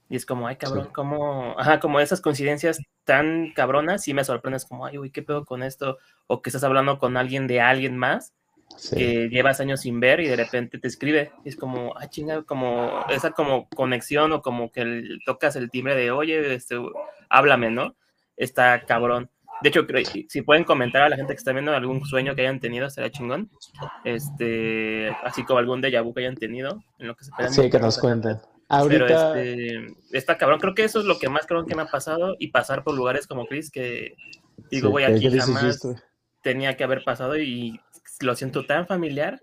Y 0.09 0.17
es 0.17 0.27
como, 0.27 0.49
ay, 0.49 0.57
cabrón, 0.57 0.89
como, 0.93 1.55
ajá, 1.61 1.79
como 1.79 2.01
esas 2.01 2.21
coincidencias 2.21 2.81
tan 3.05 3.53
cabronas, 3.53 4.07
y 4.09 4.15
me 4.15 4.25
sorprendes 4.25 4.67
como, 4.67 4.87
ay, 4.87 4.99
uy, 4.99 5.13
¿qué 5.13 5.23
pedo 5.23 5.45
con 5.45 5.63
esto? 5.63 5.99
O 6.27 6.43
que 6.43 6.51
estás 6.51 6.65
hablando 6.65 6.99
con 6.99 7.17
alguien 7.17 7.47
de 7.47 7.61
alguien 7.61 7.97
más 7.97 8.35
que 8.95 9.29
llevas 9.29 9.61
años 9.61 9.81
sin 9.81 10.01
ver 10.01 10.21
y 10.21 10.29
de 10.29 10.37
repente 10.37 10.79
te 10.79 10.89
escribe. 10.89 11.33
Y 11.45 11.49
es 11.49 11.57
como, 11.57 11.95
ay, 11.97 12.09
chinga, 12.09 12.43
como 12.43 13.05
esa 13.09 13.33
como 13.33 13.69
conexión 13.69 14.33
o 14.33 14.43
como 14.43 14.71
que 14.71 15.03
tocas 15.25 15.57
el 15.57 15.71
timbre 15.71 15.95
de, 15.95 16.11
oye, 16.11 16.55
este, 16.55 16.77
háblame, 17.29 17.71
¿no? 17.71 17.97
Está 18.37 18.85
cabrón. 18.85 19.31
De 19.63 19.69
hecho, 19.69 19.87
si 20.29 20.43
pueden 20.43 20.65
comentar 20.65 21.03
a 21.03 21.09
la 21.09 21.17
gente 21.17 21.33
que 21.33 21.39
está 21.39 21.53
viendo 21.53 21.73
algún 21.73 22.05
sueño 22.05 22.35
que 22.35 22.43
hayan 22.43 22.61
tenido, 22.61 22.91
será 22.91 23.11
chingón. 23.11 23.51
Este, 24.05 25.09
así 25.23 25.45
como 25.45 25.59
algún 25.59 25.81
déjà 25.81 26.03
vu 26.03 26.13
que 26.13 26.21
hayan 26.21 26.37
tenido, 26.37 26.83
en 26.99 27.07
lo 27.07 27.17
que 27.17 27.25
se 27.25 27.31
Sí, 27.51 27.71
que 27.71 27.79
nos 27.79 27.99
cuenten. 27.99 28.39
Pero 28.89 29.07
este, 29.07 29.87
está 30.13 30.37
cabrón. 30.37 30.59
Creo 30.59 30.75
que 30.75 30.85
eso 30.85 31.01
es 31.01 31.07
lo 31.07 31.19
que 31.19 31.29
más 31.29 31.47
creo 31.47 31.65
que 31.65 31.75
me 31.75 31.83
ha 31.83 31.87
pasado 31.87 32.35
y 32.39 32.49
pasar 32.49 32.83
por 32.83 32.95
lugares 32.95 33.27
como 33.27 33.47
Chris 33.47 33.71
que 33.71 34.17
digo, 34.71 34.91
voy 34.91 35.05
aquí 35.05 35.31
jamás 35.39 35.81
tenía 36.43 36.77
que 36.77 36.85
haber 36.85 37.05
pasado 37.05 37.39
y 37.39 37.81
lo 38.21 38.35
siento 38.35 38.67
tan 38.67 38.87
familiar 38.87 39.41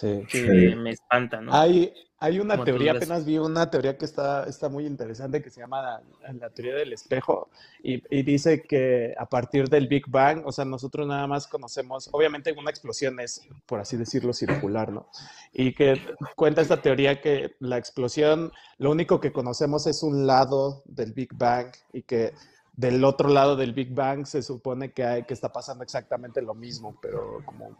que 0.00 0.74
me 0.76 0.90
espanta, 0.90 1.40
¿no? 1.40 1.54
Hay, 1.54 1.92
hay 2.18 2.40
una 2.40 2.62
teoría, 2.64 2.92
apenas 2.92 3.24
vi 3.24 3.38
una 3.38 3.70
teoría 3.70 3.96
que 3.96 4.04
está, 4.04 4.44
está 4.44 4.68
muy 4.68 4.86
interesante 4.86 5.42
que 5.42 5.50
se 5.50 5.60
llama 5.60 6.00
la, 6.40 6.50
teoría 6.50 6.74
del 6.74 6.92
espejo 6.92 7.50
y, 7.82 8.22
dice 8.22 8.62
que 8.62 9.14
a 9.16 9.26
partir 9.26 9.68
del 9.68 9.86
Big 9.86 10.08
Bang, 10.08 10.42
o 10.46 10.50
sea, 10.50 10.64
nosotros 10.64 11.06
nada 11.06 11.26
más 11.26 11.46
conocemos, 11.46 12.08
obviamente 12.12 12.52
una 12.52 12.70
explosión 12.70 13.20
es, 13.20 13.46
por 13.66 13.78
así 13.78 13.96
decirlo, 13.96 14.32
circular, 14.32 14.90
¿no? 14.90 15.06
Y 15.52 15.74
que 15.74 16.00
cuenta 16.34 16.62
esta 16.62 16.80
teoría 16.80 17.20
que 17.20 17.56
la 17.60 17.76
explosión, 17.76 18.52
lo 18.78 18.90
único 18.90 19.20
que 19.20 19.32
conocemos 19.32 19.86
es 19.86 20.02
un 20.02 20.26
lado 20.26 20.82
del 20.86 21.12
Big 21.12 21.34
Bang 21.34 21.72
y 21.92 22.02
que 22.02 22.32
del 22.72 23.04
otro 23.04 23.28
lado 23.28 23.54
del 23.54 23.72
Big 23.72 23.94
Bang 23.94 24.26
se 24.26 24.42
supone 24.42 24.92
que, 24.92 25.04
hay, 25.04 25.22
que 25.24 25.34
está 25.34 25.52
pasando 25.52 25.84
exactamente 25.84 26.42
lo 26.42 26.54
mismo, 26.54 26.98
pero 27.00 27.40
como 27.44 27.76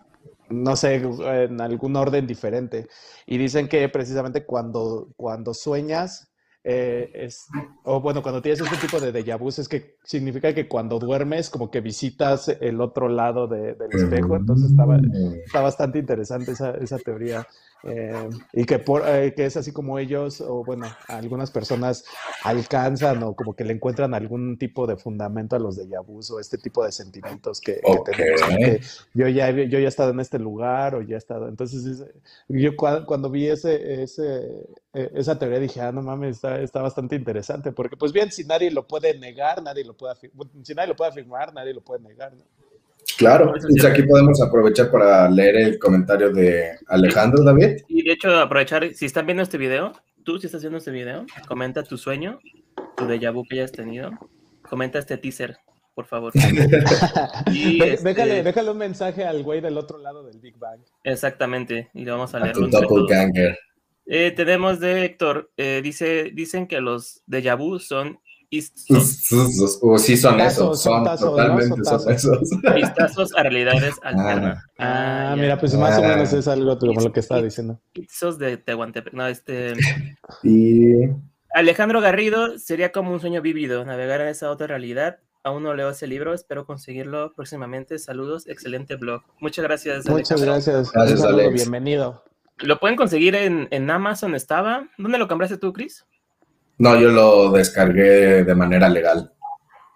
no 0.48 0.76
sé, 0.76 0.96
en 0.96 1.60
algún 1.60 1.96
orden 1.96 2.26
diferente. 2.26 2.88
Y 3.26 3.38
dicen 3.38 3.68
que 3.68 3.88
precisamente 3.88 4.44
cuando, 4.44 5.08
cuando 5.16 5.54
sueñas, 5.54 6.30
eh, 6.66 7.10
es, 7.14 7.46
o 7.82 8.00
bueno, 8.00 8.22
cuando 8.22 8.40
tienes 8.40 8.58
este 8.60 8.78
tipo 8.78 8.98
de 8.98 9.12
déjà 9.12 9.38
vu, 9.38 9.50
es 9.50 9.68
que 9.68 9.98
significa 10.02 10.54
que 10.54 10.66
cuando 10.66 10.98
duermes, 10.98 11.50
como 11.50 11.70
que 11.70 11.82
visitas 11.82 12.48
el 12.48 12.80
otro 12.80 13.10
lado 13.10 13.46
del 13.46 13.76
espejo. 13.90 14.36
Entonces 14.36 14.70
estaba, 14.70 14.98
está 15.44 15.60
bastante 15.60 15.98
interesante 15.98 16.52
esa, 16.52 16.70
esa 16.72 16.98
teoría. 16.98 17.46
Eh, 17.86 18.30
y 18.54 18.64
que, 18.64 18.78
por, 18.78 19.02
eh, 19.06 19.34
que 19.34 19.44
es 19.44 19.58
así 19.58 19.70
como 19.70 19.98
ellos, 19.98 20.40
o 20.40 20.64
bueno, 20.64 20.86
algunas 21.06 21.50
personas 21.50 22.04
alcanzan 22.42 23.22
o 23.22 23.36
como 23.36 23.54
que 23.54 23.64
le 23.64 23.74
encuentran 23.74 24.14
algún 24.14 24.56
tipo 24.56 24.86
de 24.86 24.96
fundamento 24.96 25.56
a 25.56 25.58
los 25.58 25.76
de 25.76 25.84
vus 25.98 26.30
o 26.30 26.40
este 26.40 26.56
tipo 26.56 26.82
de 26.82 26.92
sentimientos 26.92 27.60
que, 27.60 27.82
tenemos. 28.06 29.06
yo, 29.12 29.28
ya, 29.28 29.50
yo 29.50 29.78
ya 29.78 29.78
he 29.80 29.86
estado 29.86 30.12
en 30.12 30.20
este 30.20 30.38
lugar 30.38 30.94
o 30.94 31.02
ya 31.02 31.16
he 31.16 31.18
estado. 31.18 31.46
Entonces, 31.46 32.02
yo 32.48 32.70
cuando, 32.74 33.28
vi 33.28 33.48
ese, 33.48 34.02
ese, 34.02 34.66
e, 34.94 35.10
esa 35.14 35.38
teoría 35.38 35.58
dije, 35.58 35.80
ah, 35.80 35.92
no 35.92 36.02
mames, 36.02 36.36
está, 36.36 36.60
está 36.60 36.80
bastante 36.80 37.16
interesante, 37.16 37.72
porque 37.72 37.96
pues 37.96 38.12
bien, 38.12 38.30
si 38.30 38.44
nadie 38.44 38.70
lo 38.70 38.86
puede 38.86 39.18
negar, 39.18 39.62
nadie 39.62 39.84
lo 39.84 39.96
puede 39.96 40.14
si 40.62 40.74
nadie 40.74 40.88
lo 40.88 40.96
puede 40.96 41.10
afirmar, 41.10 41.52
nadie 41.52 41.74
lo 41.74 41.80
puede 41.80 42.00
negar, 42.00 42.32
¿no? 42.32 42.44
Claro, 43.18 43.52
pues 43.52 43.84
aquí 43.84 44.02
podemos 44.02 44.40
aprovechar 44.40 44.90
para 44.90 45.28
leer 45.28 45.56
el 45.56 45.78
comentario 45.78 46.32
de 46.32 46.78
Alejandro, 46.88 47.44
David. 47.44 47.82
Y 47.86 48.02
de 48.02 48.12
hecho, 48.12 48.36
aprovechar, 48.38 48.92
si 48.94 49.06
están 49.06 49.26
viendo 49.26 49.42
este 49.42 49.58
video, 49.58 49.92
tú 50.24 50.38
si 50.38 50.46
estás 50.46 50.62
viendo 50.62 50.78
este 50.78 50.90
video, 50.90 51.26
comenta 51.46 51.82
tu 51.82 51.96
sueño, 51.96 52.40
tu 52.96 53.04
déjà 53.04 53.32
vu 53.32 53.44
que 53.44 53.56
hayas 53.56 53.72
tenido, 53.72 54.10
comenta 54.68 54.98
este 54.98 55.16
teaser, 55.18 55.58
por 55.94 56.06
favor. 56.06 56.32
y 57.52 57.82
este 57.82 58.08
déjale, 58.08 58.42
déjale, 58.42 58.70
un 58.70 58.78
mensaje 58.78 59.24
al 59.24 59.42
güey 59.42 59.60
del 59.60 59.78
otro 59.78 59.98
lado 59.98 60.24
del 60.24 60.40
Big 60.40 60.58
Bang. 60.58 60.80
Exactamente, 61.04 61.90
y 61.94 62.04
le 62.04 62.10
vamos 62.10 62.34
a 62.34 62.40
leer. 62.40 62.56
Eh, 64.06 64.32
tenemos 64.32 64.80
de 64.80 65.04
Héctor, 65.04 65.50
eh, 65.56 65.80
dice, 65.82 66.30
dicen 66.34 66.66
que 66.66 66.80
los 66.80 67.22
déjà 67.26 67.56
vu 67.56 67.78
son 67.78 68.20
o 69.82 69.98
sí 69.98 70.16
son 70.16 70.40
esos, 70.40 70.82
son 70.82 71.04
totalmente 71.18 71.84
son 71.84 72.12
esos. 72.12 72.50
Vistazos 72.74 73.34
a 73.36 73.42
realidades 73.42 73.94
ah. 74.02 74.08
alternas. 74.08 74.64
Ah, 74.78 75.30
ah 75.32 75.36
mira, 75.36 75.58
pues 75.58 75.74
más 75.74 75.98
o 75.98 76.02
menos 76.02 76.32
es 76.32 76.48
algo 76.48 76.78
como 76.78 77.00
lo 77.00 77.12
que 77.12 77.20
estaba 77.20 77.42
diciendo. 77.42 77.80
Esos 77.94 78.38
de 78.38 78.56
Tehuantepec, 78.56 79.14
no, 79.14 79.26
este... 79.26 79.74
Y... 80.42 81.08
Alejandro 81.54 82.00
Garrido 82.00 82.58
sería 82.58 82.92
como 82.92 83.12
un 83.12 83.20
sueño 83.20 83.40
vivido, 83.40 83.84
navegar 83.84 84.20
en 84.20 84.28
esa 84.28 84.50
otra 84.50 84.66
realidad. 84.66 85.18
Aún 85.44 85.62
no 85.62 85.74
leo 85.74 85.90
ese 85.90 86.06
libro, 86.06 86.34
espero 86.34 86.64
conseguirlo 86.66 87.32
próximamente. 87.34 87.98
Saludos, 87.98 88.48
excelente 88.48 88.96
blog. 88.96 89.22
Muchas 89.40 89.64
gracias. 89.64 90.08
Muchas 90.08 90.40
gracias. 90.40 90.90
Gracias, 90.90 91.22
Alex. 91.22 91.54
Bienvenido. 91.54 92.24
Lo 92.58 92.78
pueden 92.78 92.96
conseguir 92.96 93.34
en, 93.34 93.66
en 93.70 93.90
Amazon, 93.90 94.34
estaba. 94.34 94.88
¿Dónde 94.98 95.18
lo 95.18 95.28
compraste 95.28 95.58
tú, 95.58 95.72
Chris? 95.72 96.04
No, 96.78 96.98
yo 96.98 97.10
lo 97.10 97.52
descargué 97.52 98.42
de 98.44 98.54
manera 98.54 98.88
legal. 98.88 99.30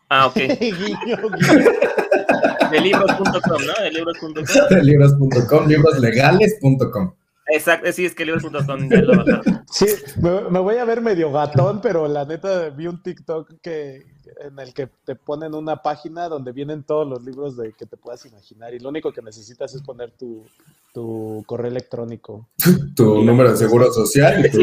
Ah, 0.09 0.27
ok. 0.27 0.35
de 2.71 2.81
libros.com, 2.81 3.63
¿no? 3.67 3.73
De 3.83 3.91
libros.com. 3.91 4.45
De 4.71 4.83
libros.com, 4.83 5.67
libroslegales.com. 5.67 7.15
Exacto, 7.49 7.91
sí, 7.93 8.05
es 8.05 8.15
que 8.15 8.25
libros.com 8.25 8.89
Sí, 9.71 9.87
me, 10.21 10.61
voy 10.61 10.77
a 10.77 10.85
ver 10.85 11.01
medio 11.01 11.33
gatón, 11.33 11.81
pero 11.81 12.09
la 12.09 12.25
neta 12.25 12.69
vi 12.71 12.87
un 12.87 13.03
TikTok 13.03 13.61
que 13.63 14.07
en 14.41 14.59
el 14.59 14.75
que 14.75 14.89
te 15.05 15.15
ponen 15.15 15.55
una 15.55 15.83
página 15.83 16.29
donde 16.29 16.53
vienen 16.53 16.83
todos 16.83 17.09
los 17.09 17.25
libros 17.25 17.57
de 17.57 17.73
que 17.73 17.87
te 17.87 17.97
puedas 17.97 18.25
imaginar 18.27 18.75
y 18.75 18.79
lo 18.79 18.91
único 18.91 19.13
que 19.13 19.23
necesitas 19.23 19.75
es 19.75 19.83
poner 19.83 20.11
tu, 20.13 20.45
tu 20.93 21.43
correo 21.47 21.71
electrónico. 21.71 22.49
tu 22.95 23.23
número 23.23 23.51
de 23.53 23.57
seguro 23.57 23.93
social 23.93 24.45
y 24.45 24.51
tu, 24.51 24.63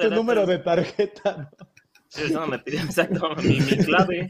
tu 0.00 0.10
número 0.10 0.46
de 0.46 0.58
tarjeta. 0.58 1.50
Eso 2.16 2.46
me 2.46 2.58
pide 2.58 2.76
exacto 2.82 3.34
mi, 3.42 3.58
clave. 3.60 4.28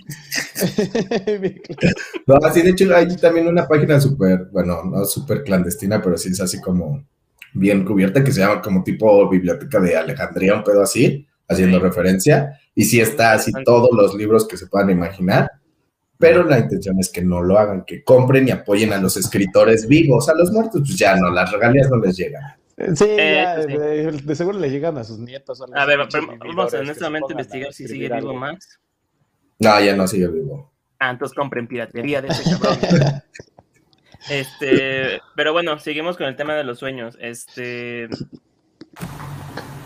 no, 2.27 2.37
así 2.45 2.63
de 2.63 2.71
hecho 2.71 2.95
hay 2.95 3.17
también 3.17 3.49
una 3.49 3.67
página 3.67 4.01
súper, 4.01 4.47
bueno, 4.53 4.83
no 4.85 5.05
súper 5.05 5.45
clandestina, 5.45 6.01
pero 6.03 6.17
sí 6.19 6.31
es 6.31 6.41
así 6.41 6.61
como 6.61 7.05
bien 7.55 7.85
cubierta 7.85 8.25
que 8.25 8.33
se 8.33 8.41
llama 8.41 8.63
como 8.63 8.83
tipo 8.83 9.29
biblioteca 9.29 9.81
de 9.81 9.97
Alejandría, 9.97 10.55
un 10.55 10.65
pedo 10.65 10.83
así, 10.83 11.27
haciendo 11.49 11.79
referencia. 11.79 12.59
Y 12.75 12.85
sí 12.85 13.01
está 13.01 13.33
así 13.33 13.53
todos 13.65 13.91
los 13.93 14.15
libros 14.15 14.49
que 14.49 14.57
se 14.57 14.67
puedan 14.67 14.91
imaginar 14.91 15.51
pero 16.23 16.45
la 16.45 16.61
intención 16.61 17.01
es 17.01 17.11
que 17.11 17.21
no 17.21 17.43
lo 17.43 17.59
hagan, 17.59 17.85
que 17.85 18.05
compren 18.05 18.47
y 18.47 18.53
apoyen 18.53 18.93
a 18.93 18.99
los 18.99 19.17
escritores 19.17 19.89
vivos, 19.89 20.29
a 20.29 20.35
los 20.37 20.53
muertos, 20.53 20.83
pues 20.87 20.97
ya 20.97 21.17
no, 21.17 21.29
las 21.33 21.51
regalías 21.51 21.91
no 21.91 21.97
les 21.97 22.17
llegan. 22.17 22.45
Sí, 22.95 23.07
eh, 23.09 24.07
pues 24.09 24.25
De, 24.25 24.37
seguro 24.37 24.57
le 24.61 24.71
llegan 24.71 24.97
a 24.99 25.03
sus 25.03 25.19
nietos. 25.19 25.61
A, 25.75 25.85
ver, 25.85 25.99
vamos 25.99 26.73
a 26.73 26.79
honestamente 26.79 27.33
investigar 27.33 27.73
si 27.73 27.89
sigue 27.89 28.09
vivo 28.09 28.35
Max. 28.35 28.79
No, 29.59 29.81
ya 29.81 29.97
no 29.97 30.07
sigue 30.07 30.29
vivo. 30.29 30.73
Ah, 30.99 31.11
entonces 31.11 31.37
compren 31.37 31.67
piratería 31.67 32.23
de 32.23 32.29
ese 32.29 32.59
cabrón. 32.59 32.79
este, 34.31 35.21
pero 35.35 35.53
bueno, 35.53 35.79
seguimos 35.79 36.17
con 36.17 36.27
el 36.27 36.37
tema 36.37 36.55
de 36.55 36.65
los 36.65 36.79
sueños. 36.79 37.17
Este, 37.21 38.09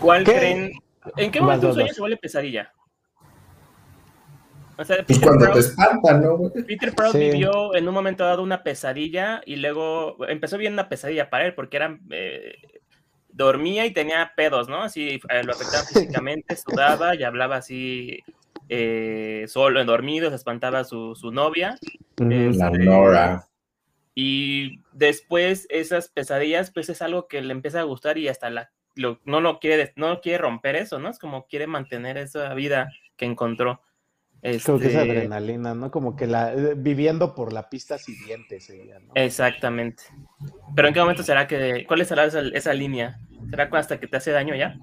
¿cuál 0.01 0.25
creen? 0.25 0.73
¿En 1.17 1.31
qué 1.31 1.41
momento 1.41 1.69
un 1.69 1.75
sueño 1.75 1.93
se 1.93 2.01
vuelve 2.01 2.17
pesadilla? 2.17 2.73
O 4.79 4.85
sea, 4.85 5.03
pues 5.07 5.19
cuando 5.21 5.51
te 5.53 5.59
espantan, 5.61 6.23
¿no? 6.23 6.53
Peter 6.67 6.95
Proud 6.95 7.15
vivió 7.15 7.75
en 7.75 7.89
un 7.89 7.95
momento 7.95 8.25
dado 8.25 8.43
una 8.43 8.63
pesadilla 8.63 9.41
y 9.47 9.57
luego 9.57 10.17
empezó 10.29 10.59
bien 10.59 10.75
una 10.75 10.91
pesadilla 10.91 11.31
para 11.31 11.47
él 11.47 11.55
porque 11.55 11.79
era 11.79 11.99
eh, 12.11 12.57
dormía 13.29 13.87
y 13.87 13.93
tenía 13.93 14.33
pedos, 14.37 14.69
¿no? 14.69 14.83
Así 14.83 15.19
eh, 15.31 15.45
lo 15.45 15.53
afectaba 15.53 15.85
físicamente, 15.85 16.57
sudaba 16.57 17.15
y 17.15 17.23
hablaba 17.23 17.57
así 17.57 18.23
eh, 18.69 19.45
solo, 19.49 19.81
en 19.81 19.87
dormido, 19.87 20.31
se 20.31 20.37
espantaba 20.37 20.85
su, 20.85 21.15
su 21.15 21.31
novia. 21.31 21.79
la 22.17 22.69
este, 22.69 22.79
Nora. 22.85 23.49
Y 24.15 24.81
después 24.93 25.67
esas 25.69 26.09
pesadillas, 26.09 26.71
pues 26.71 26.89
es 26.89 27.03
algo 27.03 27.29
que 27.29 27.43
le 27.43 27.53
empieza 27.53 27.81
a 27.81 27.85
gustar 27.85 28.17
y 28.19 28.29
hasta 28.29 28.49
la, 28.49 28.71
no 28.97 29.41
lo 29.41 29.59
quiere, 29.59 29.93
no 29.97 30.21
quiere 30.21 30.39
romper 30.39 30.77
eso, 30.77 30.99
¿no? 30.99 31.11
Es 31.11 31.19
como 31.19 31.47
quiere 31.47 31.67
mantener 31.67 32.17
esa 32.17 32.53
vida 32.55 32.91
que 33.17 33.27
encontró. 33.27 33.83
Creo 34.41 34.79
que 34.79 34.87
es 34.87 34.95
este 34.95 34.99
adrenalina, 34.99 35.75
¿no? 35.75 35.91
Como 35.91 36.15
que 36.15 36.27
la 36.27 36.53
eh, 36.53 36.75
viviendo 36.77 37.35
por 37.35 37.53
la 37.53 37.69
pista 37.69 37.99
siguiente 37.99 38.61
sería, 38.61 39.01
¿no? 39.01 39.13
Exactamente. 39.15 40.05
Pero 40.75 40.89
¿en 40.89 40.95
qué 40.95 41.01
momento 41.01 41.23
será 41.23 41.47
que, 41.47 41.85
cuál 41.87 42.05
será 42.07 42.25
esa, 42.25 42.41
esa 42.41 42.73
línea? 42.73 43.19
¿Será 43.51 43.69
hasta 43.73 43.99
que 43.99 44.07
te 44.07 44.17
hace 44.17 44.31
daño 44.31 44.55
ya? 44.55 44.79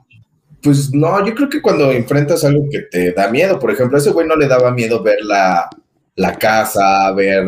Pues 0.64 0.94
no, 0.94 1.26
yo 1.26 1.36
creo 1.36 1.50
que 1.50 1.62
cuando 1.62 1.92
enfrentas 1.92 2.46
algo 2.46 2.68
que 2.72 2.84
te 2.84 3.12
da 3.12 3.30
miedo, 3.30 3.60
por 3.60 3.70
ejemplo, 3.70 3.98
a 3.98 4.00
ese 4.00 4.12
güey 4.12 4.26
no 4.26 4.38
le 4.38 4.48
daba 4.48 4.72
miedo 4.72 5.04
ver 5.04 5.20
la, 5.24 5.70
la 6.16 6.36
casa, 6.38 7.12
ver 7.12 7.46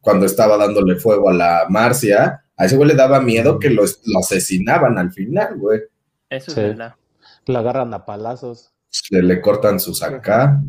cuando 0.00 0.26
estaba 0.26 0.58
dándole 0.58 0.96
fuego 0.96 1.30
a 1.30 1.34
la 1.34 1.66
Marcia, 1.70 2.44
a 2.56 2.64
ese 2.66 2.76
güey 2.76 2.88
le 2.88 2.94
daba 2.94 3.20
miedo 3.20 3.58
que 3.58 3.70
lo, 3.70 3.84
asesinaban 4.18 4.98
al 4.98 5.10
final, 5.12 5.56
güey. 5.56 5.80
Eso 6.28 6.50
es 6.50 6.56
verdad. 6.56 6.94
Lo 7.46 7.58
agarran 7.58 7.94
a 7.94 8.04
palazos. 8.04 8.74
Le, 9.10 9.22
le 9.22 9.40
cortan 9.40 9.80
sus 9.80 10.02
acá. 10.02 10.60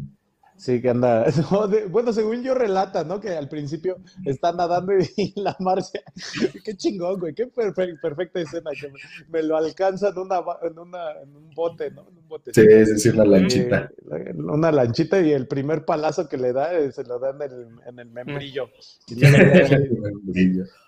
Sí, 0.59 0.81
que 0.81 0.89
anda. 0.89 1.25
bueno, 1.89 2.11
según 2.11 2.43
yo 2.43 2.53
relata, 2.53 3.05
¿no? 3.05 3.21
Que 3.21 3.29
al 3.29 3.47
principio 3.47 3.97
está 4.25 4.51
nadando 4.51 4.91
y, 5.15 5.33
la 5.39 5.55
Marcia. 5.59 6.01
Qué 6.65 6.75
chingón, 6.75 7.17
güey. 7.17 7.33
Qué 7.33 7.47
perfecta 7.47 8.41
escena. 8.41 8.71
Que 8.71 8.91
me, 9.29 9.41
lo 9.41 9.55
alcanza 9.55 10.09
en, 10.09 10.17
una, 10.17 10.41
en, 10.61 10.77
una, 10.77 11.11
en 11.23 11.33
un 11.33 11.49
bote, 11.51 11.91
¿no? 11.91 12.09
En 12.09 12.17
un 12.17 12.27
bote. 12.27 12.53
Sí, 12.53 12.61
es 12.69 12.89
decir, 12.89 13.13
una 13.13 13.23
lanchita. 13.23 13.89
una 14.35 14.71
lanchita 14.73 15.21
y 15.21 15.31
el 15.31 15.47
primer 15.47 15.85
palazo 15.85 16.27
que 16.27 16.37
le 16.37 16.51
da 16.51 16.77
eh, 16.77 16.91
se 16.91 17.05
lo 17.05 17.19
da 17.19 17.29
en 17.29 17.41
el, 17.41 17.67
en 17.87 17.99
el 17.99 18.09
membrillo. 18.09 18.69
Y, 19.07 19.15
ya, 19.15 19.29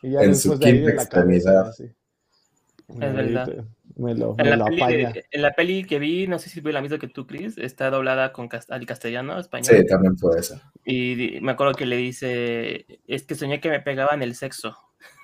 y 0.03 0.11
ya 0.11 0.21
en 0.21 0.35
su 0.35 0.59
quinta 0.59 0.91
extremidad. 0.91 1.71
Es 1.79 2.99
verdad. 2.99 3.65
En, 4.09 5.41
la 5.41 5.51
peli 5.51 5.83
que 5.83 5.99
vi, 5.99 6.27
no 6.27 6.39
sé 6.39 6.49
si 6.49 6.61
fue 6.61 6.73
la 6.73 6.81
misma 6.81 6.99
que 6.99 7.07
tú, 7.07 7.27
Chris, 7.27 7.57
está 7.57 7.89
doblada 7.89 8.31
con 8.31 8.49
al 8.69 8.85
castellano, 8.85 9.39
español. 9.39 9.77
Sí, 9.77 9.85
también 9.85 10.17
fue 10.17 10.39
esa. 10.39 10.71
Y 10.85 11.39
me 11.41 11.51
acuerdo 11.51 11.73
que 11.73 11.85
le 11.85 11.97
dice, 11.97 12.85
es 13.07 13.23
que 13.23 13.35
soñé 13.35 13.59
que 13.59 13.69
me 13.69 13.79
pegaban 13.79 14.21
el 14.21 14.35
sexo. 14.35 14.75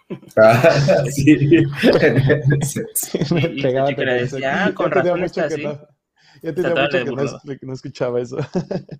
Ah, 0.38 1.04
sí, 1.12 1.36
me 3.34 3.50
pegaba 3.62 3.90
el 3.90 3.96
decía, 3.96 4.64
ah, 4.64 4.74
con 4.74 4.90
razón 4.90 5.22
está 5.26 5.46
así. 5.46 5.64
Ya 6.42 6.54
tenía 6.54 6.70
mucho 6.70 7.04
que 7.60 7.66
no, 7.66 7.74
escuchaba 7.74 8.22
eso. 8.22 8.38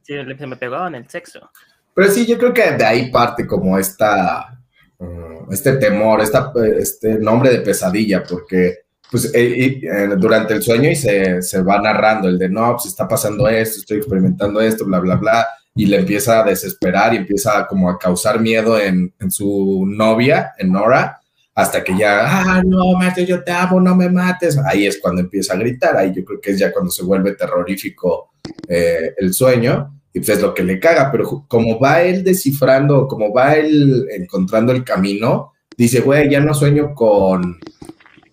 Sí, 0.04 0.16
me 0.16 0.58
pegaban 0.58 0.96
el 0.96 1.08
sexo. 1.10 1.50
Pero 1.94 2.12
sí, 2.12 2.26
yo 2.26 2.38
creo 2.38 2.54
que 2.54 2.72
de 2.72 2.86
ahí 2.86 3.10
parte 3.10 3.48
como 3.48 3.78
esta 3.78 4.58
Mm, 5.00 5.54
este 5.54 5.78
temor, 5.78 6.22
esta, 6.22 6.52
este 6.78 7.20
nombre 7.20 7.52
de 7.52 7.60
pesadilla, 7.60 8.24
porque 8.24 8.87
pues 9.10 9.34
eh, 9.34 9.80
eh, 9.82 10.10
durante 10.18 10.54
el 10.54 10.62
sueño 10.62 10.90
y 10.90 10.96
se, 10.96 11.42
se, 11.42 11.62
va 11.62 11.80
narrando 11.80 12.28
el 12.28 12.38
de 12.38 12.50
no, 12.50 12.74
pues 12.74 12.88
está 12.88 13.08
pasando 13.08 13.48
esto, 13.48 13.80
estoy 13.80 13.98
experimentando 13.98 14.60
esto, 14.60 14.86
bla, 14.86 15.00
bla, 15.00 15.16
bla, 15.16 15.48
y 15.76 15.86
le 15.86 16.00
empieza 16.00 16.42
a 16.42 16.44
desesperar 16.44 17.14
y 17.14 17.18
empieza 17.18 17.68
como 17.68 17.90
a 17.90 17.98
causar 17.98 18.42
miedo 18.42 18.80
en, 18.80 19.14
en 19.20 19.32
su 19.32 19.86
novia, 19.88 20.54
en 20.58 20.72
Nora, 20.72 21.22
hasta 21.58 21.84
que 21.84 21.98
ya, 21.98 22.20
ah, 22.24 22.62
no, 22.64 22.94
Mate, 23.00 23.26
yo 23.26 23.44
te 23.44 23.52
amo, 23.52 23.80
no 23.80 23.96
me 23.96 24.10
mates. 24.10 24.60
Ahí 24.64 24.86
es 24.86 25.00
cuando 25.02 25.22
empieza 25.22 25.56
a 25.56 25.58
gritar, 25.58 25.98
ahí 25.98 26.14
yo 26.16 26.24
creo 26.24 26.40
que 26.40 26.52
es 26.52 26.60
ya 26.60 26.72
cuando 26.72 26.92
se 26.92 27.04
vuelve 27.04 27.34
terrorífico 27.34 28.30
eh, 28.68 29.16
el 29.18 29.34
sueño 29.34 30.00
y 30.14 30.20
pues 30.20 30.30
es 30.30 30.42
lo 30.42 30.54
que 30.54 30.64
le 30.64 30.80
caga, 30.80 31.12
pero 31.12 31.46
como 31.48 31.80
va 31.80 32.04
él 32.04 32.24
descifrando, 32.24 33.08
como 33.08 33.34
va 33.34 33.56
él 33.56 34.08
encontrando 34.12 34.72
el 34.72 34.84
camino, 34.84 35.54
dice, 35.76 36.02
güey, 36.02 36.30
ya 36.30 36.40
no 36.40 36.54
sueño 36.54 36.94
con, 36.94 37.58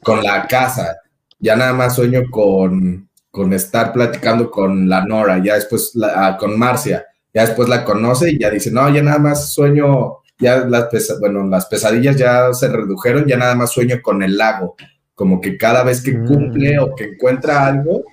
con 0.04 0.22
la 0.22 0.46
casa, 0.46 0.96
ya 1.38 1.56
nada 1.56 1.72
más 1.72 1.96
sueño 1.96 2.22
con, 2.30 3.08
con 3.30 3.52
estar 3.52 3.92
platicando 3.92 4.50
con 4.50 4.88
la 4.88 5.04
Nora, 5.04 5.42
ya 5.42 5.54
después 5.54 5.92
ah, 6.02 6.36
con 6.38 6.58
Marcia, 6.58 7.04
ya 7.32 7.46
después 7.46 7.68
la 7.68 7.84
conoce 7.84 8.30
y 8.30 8.38
ya 8.38 8.50
dice, 8.50 8.70
no, 8.70 8.88
ya 8.90 9.02
nada 9.02 9.18
más 9.18 9.52
sueño, 9.52 10.18
ya 10.38 10.58
las, 10.66 10.88
bueno, 11.18 11.44
las 11.48 11.66
pesadillas 11.66 12.16
ya 12.16 12.52
se 12.52 12.68
redujeron, 12.68 13.26
ya 13.26 13.36
nada 13.36 13.56
más 13.56 13.72
sueño 13.72 14.00
con 14.02 14.22
el 14.22 14.36
lago, 14.36 14.76
como 15.14 15.40
que 15.40 15.56
cada 15.56 15.82
vez 15.82 16.02
que 16.02 16.12
cumple 16.12 16.78
mm. 16.78 16.82
o 16.82 16.94
que 16.94 17.04
encuentra 17.04 17.66
algo, 17.66 18.04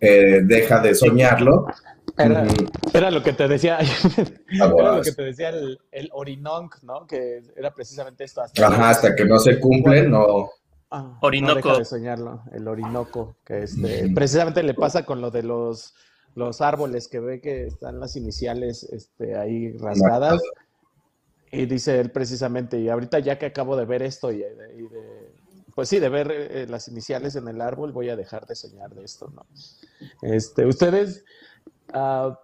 eh, 0.00 0.40
deja 0.44 0.80
de 0.80 0.94
soñarlo 0.94 1.66
era, 2.92 3.10
lo 3.10 3.22
que 3.22 3.32
te 3.32 3.48
decía, 3.48 3.78
era 3.80 4.96
lo 4.96 5.02
que 5.02 5.12
te 5.12 5.22
decía 5.22 5.48
el, 5.50 5.78
el 5.90 6.10
¿no? 6.82 7.06
Que 7.06 7.42
era 7.56 7.72
precisamente 7.72 8.24
esto. 8.24 8.42
Hasta, 8.42 8.66
Ajá, 8.66 8.90
hasta 8.90 9.14
que 9.14 9.24
no 9.24 9.38
se 9.38 9.58
cumple, 9.58 10.08
no. 10.08 10.50
Ah, 10.94 11.18
Orinoco. 11.22 11.78
de 11.78 11.84
soñarlo, 11.84 12.42
el 12.52 12.68
Orinoco, 12.68 13.36
que 13.44 13.62
este, 13.64 14.10
precisamente 14.14 14.62
le 14.62 14.74
pasa 14.74 15.04
con 15.04 15.20
lo 15.20 15.30
de 15.30 15.42
los, 15.42 15.94
los 16.34 16.60
árboles 16.60 17.08
que 17.08 17.18
ve 17.18 17.40
que 17.40 17.66
están 17.66 17.98
las 17.98 18.14
iniciales 18.16 18.84
este, 18.84 19.36
ahí 19.36 19.72
rasgadas. 19.78 20.40
Y 21.50 21.66
dice 21.66 21.98
él 22.00 22.10
precisamente, 22.10 22.78
y 22.78 22.88
ahorita 22.88 23.18
ya 23.18 23.38
que 23.38 23.46
acabo 23.46 23.76
de 23.76 23.84
ver 23.84 24.02
esto 24.02 24.32
y 24.32 24.38
de, 24.38 25.32
pues 25.74 25.88
sí, 25.88 25.98
de 25.98 26.08
ver 26.08 26.30
eh, 26.30 26.66
las 26.68 26.88
iniciales 26.88 27.36
en 27.36 27.48
el 27.48 27.60
árbol, 27.60 27.92
voy 27.92 28.08
a 28.08 28.16
dejar 28.16 28.46
de 28.46 28.54
soñar 28.54 28.90
de 28.94 29.04
esto, 29.04 29.30
¿no? 29.34 29.46
Este, 30.22 30.66
ustedes, 30.66 31.24
Uh, 31.94 32.34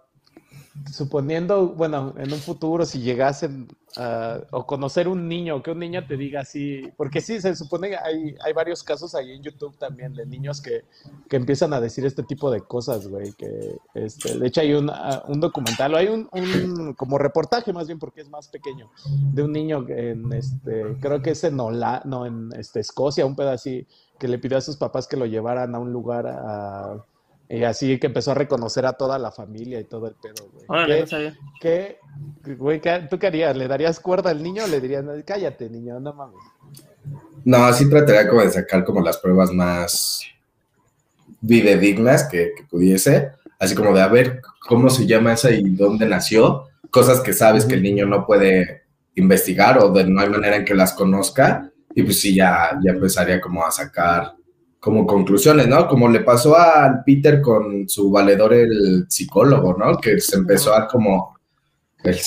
suponiendo, 0.91 1.69
bueno, 1.69 2.13
en 2.17 2.31
un 2.31 2.39
futuro, 2.39 2.85
si 2.85 2.99
llegasen 2.99 3.67
a 3.99 4.41
o 4.51 4.65
conocer 4.65 5.07
un 5.07 5.27
niño, 5.27 5.61
que 5.61 5.71
un 5.71 5.79
niño 5.79 6.05
te 6.07 6.17
diga 6.17 6.41
así, 6.41 6.89
porque 6.97 7.21
sí, 7.21 7.41
se 7.41 7.55
supone 7.55 7.89
que 7.89 7.97
hay, 7.97 8.35
hay 8.43 8.53
varios 8.53 8.83
casos 8.83 9.13
ahí 9.15 9.31
en 9.31 9.43
YouTube 9.43 9.77
también 9.77 10.13
de 10.13 10.25
niños 10.25 10.61
que, 10.61 10.85
que 11.27 11.35
empiezan 11.35 11.73
a 11.73 11.81
decir 11.81 12.05
este 12.05 12.23
tipo 12.23 12.49
de 12.49 12.61
cosas, 12.61 13.07
güey, 13.07 13.33
que 13.33 13.77
este, 13.93 14.37
de 14.37 14.47
hecho 14.47 14.61
hay 14.61 14.73
un, 14.73 14.91
un 15.27 15.39
documental, 15.39 15.93
o 15.93 15.97
hay 15.97 16.07
un, 16.07 16.29
un, 16.31 16.93
como 16.93 17.17
reportaje 17.17 17.73
más 17.73 17.87
bien 17.87 17.99
porque 17.99 18.21
es 18.21 18.29
más 18.29 18.47
pequeño, 18.47 18.89
de 19.33 19.43
un 19.43 19.51
niño 19.51 19.85
en, 19.89 20.31
este, 20.33 20.97
creo 21.01 21.21
que 21.21 21.31
es 21.31 21.43
en 21.43 21.59
Hola, 21.59 22.01
no, 22.05 22.25
en 22.25 22.49
este, 22.57 22.79
Escocia, 22.79 23.25
un 23.25 23.35
pedacito, 23.35 23.89
que 24.17 24.27
le 24.27 24.37
pidió 24.37 24.57
a 24.57 24.61
sus 24.61 24.77
papás 24.77 25.07
que 25.07 25.17
lo 25.17 25.25
llevaran 25.25 25.73
a 25.75 25.79
un 25.79 25.93
lugar 25.93 26.27
a 26.27 27.05
y 27.51 27.63
así 27.63 27.97
que 27.97 28.07
empezó 28.07 28.31
a 28.31 28.35
reconocer 28.35 28.85
a 28.85 28.93
toda 28.93 29.17
la 29.17 29.31
familia 29.31 29.79
y 29.79 29.85
todo 29.85 30.07
el 30.07 30.13
pedo, 30.13 30.51
güey. 30.67 31.03
¿Qué, 31.59 31.97
güey, 32.55 32.79
¿Tú 33.09 33.17
qué 33.17 33.25
harías? 33.25 33.57
¿Le 33.57 33.67
darías 33.67 33.99
cuerda 33.99 34.29
al 34.29 34.43
niño 34.43 34.65
o 34.65 34.67
le 34.67 34.79
dirías, 34.79 35.03
cállate, 35.25 35.67
niño, 35.67 35.99
no 35.99 36.13
mames? 36.13 36.37
No, 37.43 37.65
así 37.65 37.89
trataría 37.89 38.29
como 38.29 38.43
de 38.43 38.51
sacar 38.51 38.85
como 38.85 39.01
las 39.01 39.17
pruebas 39.17 39.51
más 39.51 40.21
videdignas 41.41 42.25
que, 42.25 42.51
que 42.55 42.63
pudiese. 42.69 43.31
Así 43.57 43.73
como 43.73 43.95
de 43.95 44.01
a 44.01 44.07
ver 44.07 44.41
cómo 44.67 44.91
se 44.91 45.07
llama 45.07 45.33
esa 45.33 45.49
y 45.49 45.63
dónde 45.69 46.05
nació. 46.05 46.67
Cosas 46.91 47.19
que 47.19 47.33
sabes 47.33 47.65
que 47.65 47.73
el 47.73 47.81
niño 47.81 48.05
no 48.05 48.27
puede 48.27 48.83
investigar 49.15 49.79
o 49.79 49.91
de 49.91 50.03
no 50.03 50.21
hay 50.21 50.29
manera 50.29 50.55
en 50.55 50.65
que 50.65 50.75
las 50.75 50.93
conozca. 50.93 51.71
Y 51.95 52.03
pues 52.03 52.21
sí, 52.21 52.35
ya, 52.35 52.79
ya 52.83 52.91
empezaría 52.91 53.41
como 53.41 53.65
a 53.65 53.71
sacar 53.71 54.33
como 54.79 55.05
conclusiones, 55.05 55.67
¿no? 55.67 55.87
Como 55.87 56.07
le 56.07 56.21
pasó 56.21 56.57
al 56.57 57.03
Peter 57.03 57.41
con 57.41 57.87
su 57.89 58.09
valedor, 58.09 58.53
el 58.53 59.05
psicólogo, 59.09 59.75
¿no? 59.77 59.97
Que 59.97 60.19
se 60.19 60.37
empezó 60.37 60.73
a 60.73 60.87
como 60.87 61.37
el 62.03 62.17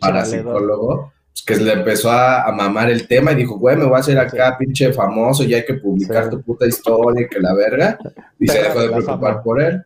parapsicólogo, 0.00 1.12
pues, 1.32 1.42
que 1.44 1.56
le 1.56 1.72
empezó 1.74 2.10
a, 2.10 2.50
mamar 2.50 2.90
el 2.90 3.06
tema 3.06 3.32
y 3.32 3.36
dijo, 3.36 3.58
güey, 3.58 3.76
me 3.76 3.84
voy 3.84 3.96
a 3.96 4.00
hacer 4.00 4.18
acá 4.18 4.56
pinche 4.58 4.92
famoso, 4.92 5.44
ya 5.44 5.58
hay 5.58 5.66
que 5.66 5.74
publicar 5.74 6.30
tu 6.30 6.40
puta 6.40 6.66
historia 6.66 7.26
y 7.26 7.28
que 7.28 7.40
la 7.40 7.52
verga. 7.54 7.98
Y 8.38 8.48
se 8.48 8.62
dejó 8.62 8.80
de 8.80 8.88
preocupar 8.88 9.42
por 9.42 9.60
él. 9.60 9.82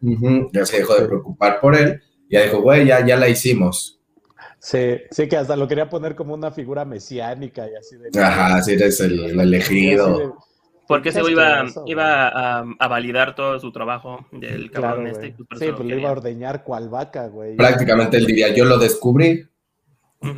ya 0.53 0.65
se 0.65 0.79
dejó 0.79 0.95
de 0.95 1.07
preocupar 1.07 1.61
por 1.61 1.75
él. 1.75 2.01
Y 2.29 2.35
ya 2.35 2.45
dijo, 2.45 2.63
güey, 2.63 2.87
ya, 2.87 3.05
ya 3.05 3.17
la 3.17 3.29
hicimos. 3.29 3.99
Sí, 4.61 4.97
sí, 5.11 5.29
que 5.29 5.37
hasta 5.37 5.57
lo 5.57 5.67
quería 5.67 5.91
poner 5.91 6.15
como 6.15 6.35
una 6.35 6.53
figura 6.53 6.85
mesiánica 6.85 7.69
y 7.69 7.75
así 7.75 7.97
de. 7.97 8.23
Ajá, 8.23 8.63
sí, 8.63 8.75
eres 8.75 9.01
el, 9.01 9.41
elegido 9.41 10.39
Porque 10.87 11.11
ese 11.11 11.21
iba, 11.31 11.65
iba 11.87 12.61
a, 12.79 12.89
validar 12.89 13.35
todo 13.35 13.59
su 13.59 13.73
trabajo 13.73 14.27
del 14.33 14.71
cabrón 14.71 15.07
este. 15.07 15.35
Pues, 15.49 15.61
sí, 15.61 15.71
pues 15.75 15.89
lo 15.89 15.97
iba 15.97 16.09
a 16.09 16.13
ordeñar 16.13 16.65
cual 16.65 16.89
vaca, 16.89 17.29
güey. 17.29 17.57
Prácticamente 17.57 18.17
él 18.17 18.27
diría, 18.27 18.55
yo 18.55 18.65
lo 18.65 18.79
descubrí. 18.79 19.47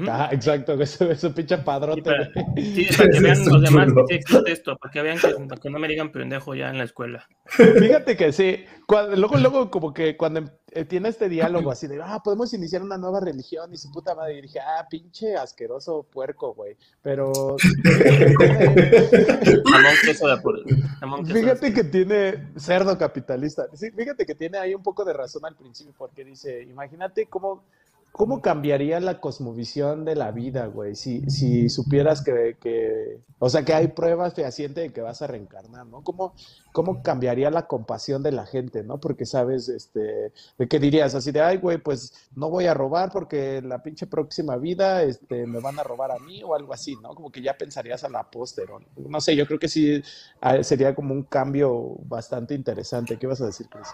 Ah, 0.09 0.31
exacto, 0.33 0.73
eso, 0.81 1.11
eso 1.11 1.35
pinche 1.35 1.59
padrote. 1.59 2.11
sí, 2.57 2.87
para 2.97 3.11
que 3.11 3.21
vean 3.21 3.45
los 3.45 3.63
demás 3.63 3.93
que 4.09 4.15
existe 4.15 4.53
esto, 4.53 4.77
para 4.77 4.93
que 4.93 5.03
vean 5.03 5.19
que, 5.19 5.71
no 5.71 5.79
me 5.79 5.89
digan 5.89 6.11
pendejo 6.11 6.55
ya 6.55 6.71
en 6.71 6.79
la 6.79 6.85
escuela. 6.85 7.29
Fíjate 7.47 8.17
que 8.17 8.33
sí, 8.33 8.65
luego, 8.89 9.37
luego 9.37 9.71
como 9.71 9.93
que 9.93 10.17
cuando 10.17 10.41
em, 10.41 10.49
eh, 10.73 10.85
tiene 10.87 11.11
este 11.11 11.29
diálogo 11.29 11.71
así 11.71 11.87
de, 11.87 12.01
ah, 12.03 12.21
podemos 12.25 12.53
iniciar 12.55 12.83
una 12.83 12.97
nueva 12.97 13.21
religión 13.21 13.73
y 13.73 13.77
su 13.77 13.93
puta 13.93 14.15
madre, 14.15 14.39
y 14.39 14.43
dije, 14.43 14.61
ah, 14.61 14.87
pinche 14.89 15.37
asqueroso 15.37 16.07
puerco, 16.11 16.55
güey, 16.55 16.77
pero... 17.03 17.57
fíjate 21.27 21.75
que 21.75 21.85
tiene 21.85 22.53
cerdo 22.57 22.97
capitalista, 22.97 23.69
sí, 23.75 23.91
fíjate 23.91 24.25
que 24.25 24.35
tiene 24.35 24.59
ahí 24.59 24.75
un 24.75 24.83
poco 24.83 25.05
de 25.05 25.13
razón 25.13 25.45
al 25.45 25.57
principio, 25.57 25.95
porque 25.97 26.25
dice, 26.25 26.63
imagínate 26.63 27.27
cómo 27.27 27.65
¿Cómo 28.15 28.41
cambiaría 28.43 29.01
la 29.01 29.21
cosmovisión 29.21 30.05
de 30.05 30.15
la 30.15 30.31
vida, 30.31 30.67
güey? 30.67 30.95
Si, 30.95 31.29
si 31.29 31.69
supieras 31.69 32.23
que, 32.23 32.57
que, 32.61 33.19
o 33.41 33.51
sea, 33.51 33.65
que 33.65 33.75
hay 33.75 33.89
pruebas 33.89 34.35
fehacientes 34.35 34.85
de 34.85 34.93
que 34.93 35.01
vas 35.01 35.21
a 35.21 35.27
reencarnar, 35.27 35.85
¿no? 35.87 36.05
¿Cómo, 36.05 36.33
¿Cómo 36.73 37.03
cambiaría 37.03 37.51
la 37.51 37.67
compasión 37.67 38.23
de 38.23 38.31
la 38.31 38.47
gente, 38.47 38.85
¿no? 38.85 39.01
Porque 39.01 39.27
sabes, 39.27 39.69
este, 39.69 40.33
de 40.57 40.69
qué 40.69 40.79
dirías 40.79 41.17
así 41.17 41.33
de, 41.33 41.41
ay, 41.41 41.57
güey, 41.57 41.79
pues 41.79 42.29
no 42.37 42.51
voy 42.51 42.67
a 42.67 42.75
robar 42.75 43.11
porque 43.11 43.61
la 43.63 43.83
pinche 43.83 44.07
próxima 44.07 44.57
vida, 44.59 45.03
este, 45.03 45.45
me 45.49 45.59
van 45.59 45.81
a 45.81 45.83
robar 45.83 46.13
a 46.13 46.21
mí 46.21 46.41
o 46.45 46.55
algo 46.55 46.73
así, 46.73 46.95
¿no? 47.03 47.17
Como 47.17 47.33
que 47.33 47.43
ya 47.43 47.59
pensarías 47.59 48.05
a 48.05 48.09
la 48.09 48.31
póster, 48.31 48.69
no 48.97 49.21
sé, 49.21 49.35
yo 49.35 49.45
creo 49.45 49.59
que 49.59 49.67
sí 49.69 50.01
ah, 50.41 50.63
sería 50.63 50.95
como 50.95 51.15
un 51.15 51.25
cambio 51.25 51.97
bastante 52.05 52.55
interesante. 52.55 53.19
¿Qué 53.19 53.27
vas 53.27 53.41
a 53.41 53.47
decir, 53.47 53.69
Chris? 53.69 53.89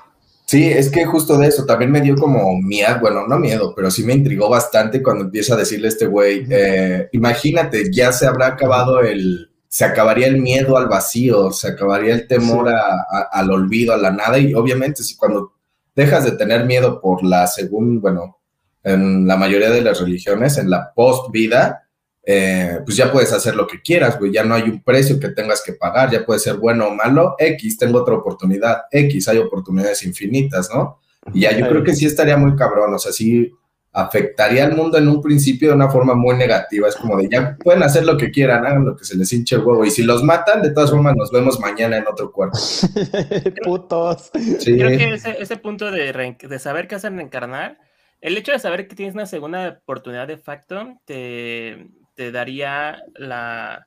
Sí, 0.50 0.64
es 0.64 0.90
que 0.90 1.04
justo 1.04 1.38
de 1.38 1.46
eso 1.46 1.64
también 1.64 1.92
me 1.92 2.00
dio 2.00 2.16
como 2.16 2.60
miedo, 2.60 2.98
bueno, 3.00 3.24
no 3.24 3.38
miedo, 3.38 3.72
pero 3.72 3.88
sí 3.88 4.02
me 4.02 4.14
intrigó 4.14 4.48
bastante 4.48 5.00
cuando 5.00 5.26
empieza 5.26 5.54
a 5.54 5.56
decirle 5.56 5.86
a 5.86 5.90
este 5.90 6.06
güey, 6.06 6.44
eh, 6.50 7.08
imagínate, 7.12 7.92
ya 7.92 8.10
se 8.10 8.26
habrá 8.26 8.48
acabado 8.48 8.98
el, 9.00 9.48
se 9.68 9.84
acabaría 9.84 10.26
el 10.26 10.42
miedo 10.42 10.76
al 10.76 10.88
vacío, 10.88 11.52
se 11.52 11.68
acabaría 11.68 12.14
el 12.14 12.26
temor 12.26 12.68
al 12.68 13.50
olvido, 13.52 13.94
a 13.94 13.96
la 13.96 14.10
nada, 14.10 14.40
y 14.40 14.52
obviamente 14.52 15.04
si 15.04 15.16
cuando 15.16 15.52
dejas 15.94 16.24
de 16.24 16.32
tener 16.32 16.64
miedo 16.66 17.00
por 17.00 17.22
la 17.22 17.46
según, 17.46 18.00
bueno, 18.00 18.40
en 18.82 19.28
la 19.28 19.36
mayoría 19.36 19.70
de 19.70 19.82
las 19.82 20.00
religiones, 20.00 20.58
en 20.58 20.68
la 20.68 20.92
post 20.92 21.30
vida, 21.30 21.88
eh, 22.22 22.78
pues 22.84 22.96
ya 22.96 23.10
puedes 23.10 23.32
hacer 23.32 23.56
lo 23.56 23.66
que 23.66 23.80
quieras, 23.80 24.18
güey, 24.18 24.32
ya 24.32 24.44
no 24.44 24.54
hay 24.54 24.64
un 24.64 24.82
precio 24.82 25.18
que 25.18 25.30
tengas 25.30 25.62
que 25.62 25.72
pagar, 25.72 26.10
ya 26.10 26.24
puede 26.24 26.38
ser 26.38 26.56
bueno 26.56 26.88
o 26.88 26.94
malo, 26.94 27.34
X, 27.38 27.78
tengo 27.78 28.00
otra 28.00 28.14
oportunidad, 28.14 28.82
X, 28.90 29.28
hay 29.28 29.38
oportunidades 29.38 30.04
infinitas, 30.04 30.68
¿no? 30.72 31.00
Y 31.32 31.40
ya 31.40 31.56
yo 31.56 31.68
creo 31.68 31.82
que 31.82 31.94
sí 31.94 32.06
estaría 32.06 32.36
muy 32.36 32.54
cabrón, 32.56 32.92
o 32.92 32.98
sea, 32.98 33.12
sí 33.12 33.50
afectaría 33.92 34.64
al 34.64 34.76
mundo 34.76 34.98
en 34.98 35.08
un 35.08 35.20
principio 35.20 35.70
de 35.70 35.74
una 35.74 35.90
forma 35.90 36.14
muy 36.14 36.36
negativa, 36.36 36.88
es 36.88 36.94
como 36.94 37.16
de 37.16 37.28
ya 37.28 37.56
pueden 37.56 37.82
hacer 37.82 38.04
lo 38.04 38.16
que 38.16 38.30
quieran, 38.30 38.64
hagan 38.66 38.84
lo 38.84 38.96
que 38.96 39.04
se 39.04 39.16
les 39.16 39.32
hinche 39.32 39.56
el 39.56 39.62
huevo, 39.62 39.84
y 39.84 39.90
si 39.90 40.02
los 40.02 40.22
matan, 40.22 40.62
de 40.62 40.70
todas 40.70 40.90
formas 40.90 41.16
nos 41.16 41.32
vemos 41.32 41.58
mañana 41.58 41.96
en 41.96 42.06
otro 42.06 42.30
cuerpo. 42.30 42.58
Putos. 43.64 44.30
Creo 44.62 44.96
que 44.96 45.14
ese, 45.14 45.56
punto 45.56 45.90
de, 45.90 46.36
de 46.38 46.58
saber 46.58 46.86
qué 46.86 46.96
hacen 46.96 47.16
reencarnar, 47.16 47.78
el 48.20 48.36
hecho 48.36 48.52
de 48.52 48.58
saber 48.58 48.86
que 48.86 48.94
tienes 48.94 49.14
una 49.14 49.26
segunda 49.26 49.80
oportunidad 49.82 50.28
de 50.28 50.36
facto, 50.36 51.00
te 51.06 51.88
te 52.20 52.32
daría 52.32 53.02
la... 53.14 53.86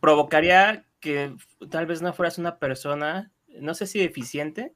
provocaría 0.00 0.84
que 0.98 1.32
tal 1.70 1.86
vez 1.86 2.02
no 2.02 2.12
fueras 2.12 2.38
una 2.38 2.58
persona, 2.58 3.30
no 3.60 3.74
sé 3.74 3.86
si 3.86 4.00
eficiente, 4.00 4.74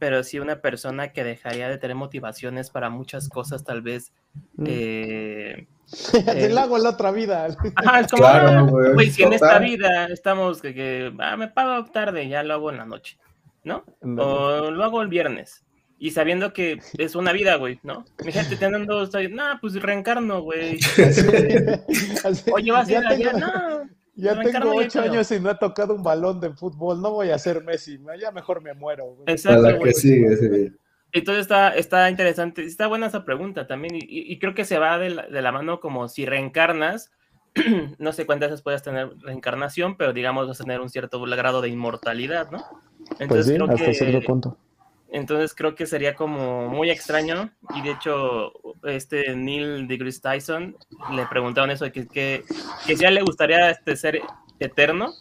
pero 0.00 0.24
sí 0.24 0.40
una 0.40 0.62
persona 0.62 1.12
que 1.12 1.22
dejaría 1.22 1.68
de 1.68 1.78
tener 1.78 1.94
motivaciones 1.94 2.70
para 2.70 2.90
muchas 2.90 3.28
cosas, 3.28 3.62
tal 3.62 3.82
vez. 3.82 4.12
Mm. 4.56 4.64
Eh, 4.66 5.68
eh 6.26 6.58
hago 6.58 6.76
en 6.76 6.82
la 6.82 6.90
otra 6.90 7.12
vida. 7.12 7.46
Ajá, 7.76 8.00
es 8.00 8.10
como, 8.10 8.26
ah, 8.26 8.66
güey, 8.92 9.12
si 9.12 9.22
en 9.22 9.34
esta 9.34 9.60
vida 9.60 10.06
estamos 10.06 10.60
que, 10.60 10.74
que 10.74 11.14
ah, 11.20 11.36
me 11.36 11.46
pago 11.46 11.84
tarde, 11.92 12.28
ya 12.28 12.42
lo 12.42 12.54
hago 12.54 12.70
en 12.72 12.78
la 12.78 12.84
noche, 12.84 13.16
¿no? 13.62 13.84
O 14.02 14.72
lo 14.72 14.82
hago 14.82 15.02
el 15.02 15.08
viernes 15.08 15.64
y 16.00 16.10
sabiendo 16.12 16.52
que 16.52 16.80
es 16.98 17.14
una 17.14 17.32
vida, 17.32 17.54
güey, 17.56 17.78
¿no? 17.84 18.04
Mi 18.24 18.32
gente 18.32 18.56
teniendo, 18.56 19.04
no, 19.04 19.58
pues 19.60 19.80
reencarno, 19.80 20.40
güey. 20.40 20.78
Oye, 22.52 22.72
vas 22.72 22.88
a 22.88 22.92
ir 22.92 23.06
allá, 23.06 23.32
no. 23.34 23.88
Ya 24.16 24.38
tengo 24.40 24.74
ocho 24.74 25.00
años 25.00 25.30
y 25.30 25.40
no 25.40 25.50
he 25.50 25.54
tocado 25.54 25.94
un 25.94 26.02
balón 26.02 26.40
de 26.40 26.50
fútbol, 26.50 27.00
no 27.00 27.12
voy 27.12 27.30
a 27.30 27.38
ser 27.38 27.62
Messi, 27.62 27.98
ya 28.20 28.30
mejor 28.32 28.60
me 28.60 28.74
muero. 28.74 29.04
Güey. 29.04 29.24
Exacto, 29.28 29.78
güey. 29.78 29.94
sí. 29.94 30.24
Entonces 31.12 31.42
está, 31.42 31.74
está 31.74 32.08
interesante, 32.10 32.64
está 32.64 32.86
buena 32.86 33.06
esa 33.06 33.24
pregunta 33.24 33.66
también, 33.66 33.94
y, 33.96 34.38
creo 34.38 34.54
que 34.54 34.64
se 34.64 34.78
va 34.78 34.98
de 34.98 35.10
la, 35.10 35.26
de 35.26 35.42
la, 35.42 35.52
mano 35.52 35.80
como 35.80 36.08
si 36.08 36.24
reencarnas, 36.24 37.10
no 37.98 38.12
sé 38.12 38.26
cuántas 38.26 38.50
veces 38.50 38.62
puedes 38.62 38.82
tener 38.82 39.10
reencarnación, 39.20 39.96
pero 39.96 40.12
digamos 40.12 40.46
vas 40.46 40.60
a 40.60 40.64
tener 40.64 40.80
un 40.80 40.88
cierto 40.88 41.20
grado 41.20 41.62
de 41.62 41.68
inmortalidad, 41.68 42.50
¿no? 42.50 42.64
Entonces, 43.18 43.28
pues 43.28 43.46
sí, 43.46 43.56
hasta 43.58 43.86
que, 43.86 43.94
cierto 43.94 44.20
punto. 44.26 44.58
Entonces 45.12 45.54
creo 45.54 45.74
que 45.74 45.86
sería 45.86 46.14
como 46.14 46.68
muy 46.68 46.90
extraño. 46.90 47.50
Y 47.74 47.82
de 47.82 47.90
hecho, 47.90 48.52
este 48.84 49.34
Neil 49.34 49.88
deGrasse 49.88 50.20
Tyson 50.20 50.76
le 51.12 51.26
preguntaron 51.26 51.70
eso, 51.70 51.90
que, 51.90 52.06
que, 52.06 52.44
que 52.86 52.96
si 52.96 53.04
a 53.04 53.08
él 53.08 53.16
le 53.16 53.22
gustaría 53.22 53.70
este, 53.70 53.96
ser 53.96 54.20
eterno 54.60 55.12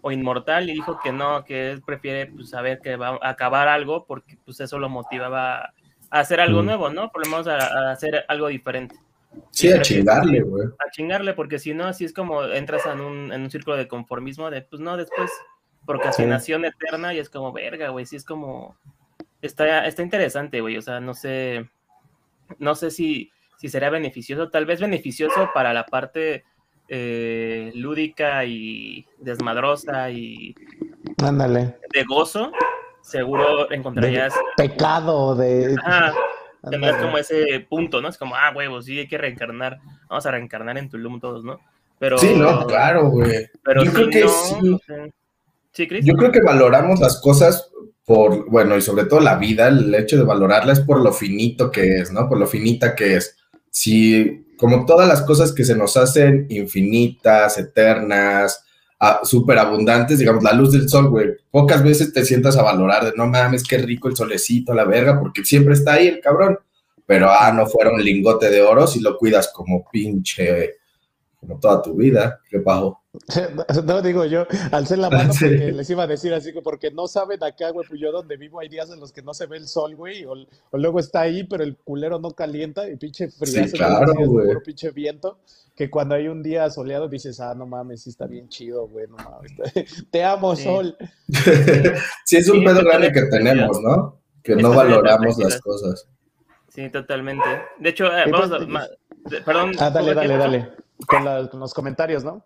o 0.00 0.12
inmortal, 0.12 0.70
y 0.70 0.74
dijo 0.74 1.00
que 1.02 1.12
no, 1.12 1.44
que 1.44 1.72
él 1.72 1.82
prefiere 1.82 2.26
pues, 2.26 2.50
saber 2.50 2.80
que 2.80 2.96
va 2.96 3.18
a 3.20 3.30
acabar 3.30 3.66
algo 3.66 4.04
porque 4.06 4.38
pues 4.44 4.60
eso 4.60 4.78
lo 4.78 4.88
motivaba 4.88 5.72
a 6.10 6.20
hacer 6.20 6.40
algo 6.40 6.62
mm. 6.62 6.66
nuevo, 6.66 6.90
¿no? 6.90 7.10
Por 7.10 7.24
lo 7.24 7.30
menos 7.30 7.48
a, 7.48 7.90
hacer 7.90 8.24
algo 8.28 8.48
diferente. 8.48 8.96
Sí, 9.50 9.70
a 9.70 9.82
chingarle, 9.82 10.42
güey. 10.42 10.66
A 10.66 10.90
chingarle, 10.90 11.34
porque 11.34 11.58
si 11.58 11.74
no, 11.74 11.86
así 11.86 12.04
es 12.04 12.12
como 12.12 12.44
entras 12.44 12.86
en 12.86 13.00
un, 13.00 13.32
en 13.32 13.42
un 13.42 13.50
círculo 13.50 13.76
de 13.76 13.88
conformismo 13.88 14.50
de, 14.50 14.62
pues 14.62 14.80
no, 14.80 14.96
después 14.96 15.30
procrastinación 15.86 16.64
eterna 16.64 17.14
y 17.14 17.18
es 17.18 17.28
como, 17.28 17.52
verga, 17.52 17.90
güey, 17.90 18.06
sí 18.06 18.16
es 18.16 18.24
como 18.24 18.76
está, 19.42 19.86
está 19.86 20.02
interesante, 20.02 20.60
güey. 20.60 20.76
O 20.76 20.82
sea, 20.82 21.00
no 21.00 21.14
sé, 21.14 21.68
no 22.58 22.74
sé 22.74 22.90
si, 22.90 23.30
si 23.58 23.68
será 23.68 23.90
beneficioso, 23.90 24.50
tal 24.50 24.66
vez 24.66 24.80
beneficioso 24.80 25.50
para 25.54 25.72
la 25.72 25.86
parte 25.86 26.44
eh, 26.88 27.72
lúdica 27.74 28.44
y 28.44 29.06
desmadrosa 29.18 30.10
y 30.10 30.54
Ándale. 31.22 31.76
de 31.92 32.04
gozo. 32.04 32.52
Seguro 33.02 33.70
encontrarías. 33.70 34.34
pecado, 34.56 35.36
de. 35.36 35.76
Ajá. 35.84 36.12
Tendrás 36.68 37.00
como 37.00 37.16
ese 37.18 37.64
punto, 37.68 38.02
¿no? 38.02 38.08
Es 38.08 38.18
como, 38.18 38.34
ah, 38.34 38.52
huevos, 38.54 38.86
sí, 38.86 38.98
hay 38.98 39.06
que 39.06 39.18
reencarnar. 39.18 39.78
Vamos 40.08 40.26
a 40.26 40.32
reencarnar 40.32 40.76
en 40.78 40.88
Tulum 40.88 41.20
todos, 41.20 41.44
¿no? 41.44 41.60
Pero, 41.98 42.18
sí, 42.18 42.34
no, 42.34 42.66
claro, 42.66 43.08
güey. 43.08 43.48
Pero 43.62 43.84
Yo 43.84 43.92
creo 43.92 44.08
que 44.08 44.28
sí. 44.28 44.78
¿Sí, 45.72 45.86
Chris? 45.86 46.04
Yo 46.04 46.14
creo 46.14 46.32
que 46.32 46.40
valoramos 46.40 46.98
las 46.98 47.20
cosas 47.20 47.70
por, 48.06 48.48
bueno, 48.48 48.76
y 48.76 48.82
sobre 48.82 49.04
todo 49.04 49.18
la 49.18 49.36
vida, 49.36 49.66
el 49.66 49.92
hecho 49.92 50.16
de 50.16 50.22
valorarla 50.22 50.72
es 50.72 50.80
por 50.80 51.00
lo 51.00 51.12
finito 51.12 51.72
que 51.72 51.98
es, 51.98 52.12
¿no? 52.12 52.28
Por 52.28 52.38
lo 52.38 52.46
finita 52.46 52.94
que 52.94 53.16
es. 53.16 53.36
Si, 53.68 54.46
como 54.56 54.86
todas 54.86 55.08
las 55.08 55.22
cosas 55.22 55.52
que 55.52 55.64
se 55.64 55.74
nos 55.74 55.96
hacen 55.96 56.46
infinitas, 56.48 57.58
eternas, 57.58 58.64
ah, 59.00 59.20
súper 59.24 59.58
abundantes, 59.58 60.20
digamos, 60.20 60.44
la 60.44 60.52
luz 60.52 60.70
del 60.70 60.88
sol, 60.88 61.10
güey, 61.10 61.30
pocas 61.50 61.82
veces 61.82 62.12
te 62.12 62.24
sientas 62.24 62.56
a 62.56 62.62
valorar 62.62 63.06
de, 63.06 63.12
no 63.16 63.26
mames, 63.26 63.64
qué 63.64 63.78
rico 63.78 64.08
el 64.08 64.16
solecito, 64.16 64.72
la 64.72 64.84
verga, 64.84 65.18
porque 65.18 65.44
siempre 65.44 65.74
está 65.74 65.94
ahí 65.94 66.06
el 66.06 66.20
cabrón. 66.20 66.58
Pero, 67.06 67.28
ah, 67.28 67.52
no 67.52 67.66
fuera 67.66 67.90
un 67.90 68.02
lingote 68.02 68.50
de 68.50 68.62
oro 68.62 68.86
si 68.86 69.00
lo 69.00 69.18
cuidas 69.18 69.50
como 69.52 69.84
pinche, 69.90 70.76
como 71.40 71.58
toda 71.58 71.82
tu 71.82 71.94
vida, 71.94 72.40
qué 72.48 72.58
bajo. 72.58 73.02
No, 73.84 74.02
digo 74.02 74.24
yo, 74.24 74.46
alcé 74.72 74.96
la 74.96 75.10
mano 75.10 75.32
porque 75.38 75.72
les 75.72 75.88
iba 75.90 76.04
a 76.04 76.06
decir 76.06 76.32
así, 76.34 76.52
porque 76.62 76.90
no 76.90 77.06
saben 77.06 77.42
acá, 77.42 77.70
güey, 77.70 77.86
pues 77.86 78.00
yo 78.00 78.12
donde 78.12 78.36
vivo 78.36 78.60
hay 78.60 78.68
días 78.68 78.90
en 78.90 79.00
los 79.00 79.12
que 79.12 79.22
no 79.22 79.34
se 79.34 79.46
ve 79.46 79.56
el 79.58 79.66
sol, 79.66 79.94
güey, 79.94 80.24
o, 80.24 80.34
luego 80.72 80.98
está 80.98 81.22
ahí, 81.22 81.44
pero 81.44 81.64
el 81.64 81.76
culero 81.76 82.18
no 82.18 82.30
calienta 82.30 82.88
y 82.88 82.96
pinche 82.96 83.28
frío, 83.28 83.64
sí, 83.64 83.72
claro, 83.72 84.12
puro 84.14 84.62
pinche 84.62 84.90
viento, 84.90 85.38
que 85.74 85.90
cuando 85.90 86.14
hay 86.14 86.28
un 86.28 86.42
día 86.42 86.68
soleado 86.70 87.08
dices, 87.08 87.40
ah, 87.40 87.54
no 87.54 87.66
mames, 87.66 88.02
sí 88.02 88.10
está 88.10 88.26
bien 88.26 88.48
chido, 88.48 88.88
güey, 88.88 89.06
no 89.08 89.16
mames, 89.16 89.52
te 90.10 90.24
amo, 90.24 90.56
sol. 90.56 90.96
sí, 92.24 92.36
es 92.36 92.48
un 92.48 92.64
pedo 92.64 92.82
grande 92.84 93.12
que 93.12 93.22
tenemos, 93.22 93.80
¿no? 93.80 94.20
Que 94.42 94.56
no 94.56 94.70
valoramos 94.70 95.38
las 95.38 95.60
cosas. 95.60 96.08
Sí, 96.68 96.88
totalmente. 96.90 97.44
De 97.80 97.88
hecho, 97.88 98.06
eh, 98.06 98.24
vamos 98.30 98.52
a, 98.52 98.58
perdón. 99.44 99.72
Ah, 99.78 99.90
dale, 99.90 100.14
dale, 100.14 100.36
dale. 100.36 100.72
con 101.06 101.58
los 101.58 101.74
comentarios, 101.74 102.22
¿no? 102.22 102.44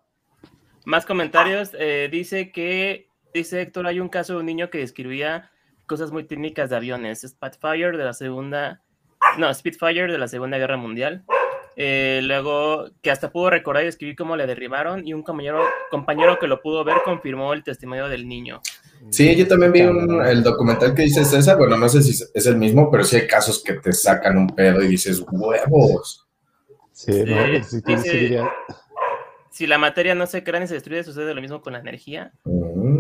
Más 0.90 1.06
comentarios. 1.06 1.70
Eh, 1.78 2.08
dice 2.10 2.50
que, 2.50 3.06
dice 3.32 3.62
Héctor, 3.62 3.86
hay 3.86 4.00
un 4.00 4.08
caso 4.08 4.32
de 4.32 4.40
un 4.40 4.46
niño 4.46 4.70
que 4.70 4.78
describía 4.78 5.52
cosas 5.86 6.10
muy 6.10 6.24
técnicas 6.24 6.68
de 6.68 6.74
aviones. 6.74 7.20
Spitfire 7.20 7.96
de 7.96 8.02
la 8.02 8.12
segunda, 8.12 8.82
no, 9.38 9.54
Spitfire 9.54 10.10
de 10.10 10.18
la 10.18 10.26
Segunda 10.26 10.58
Guerra 10.58 10.76
Mundial. 10.76 11.22
Eh, 11.76 12.18
luego, 12.24 12.90
que 13.02 13.12
hasta 13.12 13.30
pudo 13.30 13.50
recordar 13.50 13.84
y 13.84 13.86
escribir 13.86 14.16
cómo 14.16 14.36
le 14.36 14.48
derribaron, 14.48 15.06
y 15.06 15.14
un 15.14 15.22
compañero, 15.22 15.64
compañero 15.92 16.40
que 16.40 16.48
lo 16.48 16.60
pudo 16.60 16.82
ver 16.82 16.96
confirmó 17.04 17.52
el 17.52 17.62
testimonio 17.62 18.08
del 18.08 18.26
niño. 18.26 18.60
Sí, 19.10 19.36
yo 19.36 19.46
también 19.46 19.70
vi 19.70 19.80
el 19.82 20.42
documental 20.42 20.92
que 20.92 21.02
dice 21.02 21.24
César, 21.24 21.56
bueno, 21.56 21.76
no 21.76 21.88
sé 21.88 22.02
si 22.02 22.20
es 22.34 22.46
el 22.46 22.56
mismo, 22.56 22.90
pero 22.90 23.04
sí 23.04 23.14
hay 23.14 23.28
casos 23.28 23.62
que 23.62 23.74
te 23.74 23.92
sacan 23.92 24.36
un 24.36 24.48
pedo 24.48 24.82
y 24.82 24.88
dices, 24.88 25.24
huevos. 25.30 26.26
Sí, 26.90 27.22
no, 27.24 27.62
sí, 27.62 27.80
si 29.60 29.66
la 29.66 29.76
materia 29.76 30.14
no 30.14 30.26
se 30.26 30.42
crea 30.42 30.58
ni 30.58 30.66
se 30.66 30.72
destruye, 30.72 31.04
sucede 31.04 31.34
lo 31.34 31.42
mismo 31.42 31.60
con 31.60 31.74
la 31.74 31.80
energía. 31.80 32.32
Mm. 32.44 32.98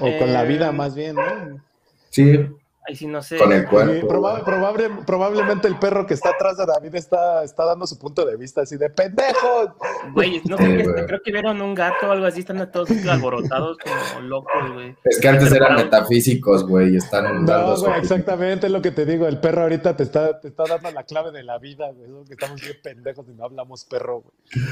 O 0.00 0.18
con 0.18 0.32
la 0.32 0.42
vida, 0.42 0.70
eh, 0.70 0.72
más 0.72 0.96
bien, 0.96 1.14
¿no? 1.14 1.62
Sí, 2.08 2.40
Ahí 2.88 2.96
sí 2.96 3.06
no 3.06 3.22
sé. 3.22 3.36
Con 3.36 3.52
el 3.52 3.68
cuerpo. 3.68 4.08
probable, 4.08 4.90
probablemente 5.06 5.68
el 5.68 5.78
perro 5.78 6.06
que 6.06 6.14
está 6.14 6.30
atrás 6.30 6.56
de 6.56 6.64
David 6.66 6.96
está, 6.96 7.44
está 7.44 7.66
dando 7.66 7.86
su 7.86 7.98
punto 7.98 8.24
de 8.24 8.36
vista 8.36 8.62
así 8.62 8.76
de 8.78 8.90
pendejos. 8.90 9.70
Güey, 10.12 10.42
no 10.46 10.56
sé, 10.56 10.84
creo 11.06 11.20
que 11.22 11.30
vieron 11.30 11.62
un 11.62 11.74
gato 11.74 12.08
o 12.08 12.10
algo 12.10 12.26
así, 12.26 12.40
están 12.40 12.68
todos 12.72 12.90
alborotados 13.06 13.76
como 13.78 14.26
locos, 14.26 14.72
güey. 14.72 14.96
Es 15.04 15.20
que 15.20 15.28
antes 15.28 15.52
eran 15.52 15.76
metafísicos, 15.76 16.66
güey, 16.66 16.96
están 16.96 17.44
No, 17.44 17.76
güey, 17.76 17.98
exactamente 18.00 18.66
es 18.66 18.72
lo 18.72 18.82
que 18.82 18.90
te 18.90 19.06
digo, 19.06 19.28
el 19.28 19.38
perro 19.38 19.62
ahorita 19.62 19.96
te 19.96 20.02
está, 20.02 20.40
te 20.40 20.48
está 20.48 20.64
dando 20.64 20.90
la 20.90 21.04
clave 21.04 21.30
de 21.30 21.44
la 21.44 21.58
vida, 21.58 21.92
güey, 21.92 22.24
que 22.26 22.32
estamos 22.32 22.60
bien 22.60 22.76
pendejos 22.82 23.24
y 23.28 23.34
no 23.34 23.44
hablamos 23.44 23.84
perro, 23.84 24.22
güey. 24.22 24.64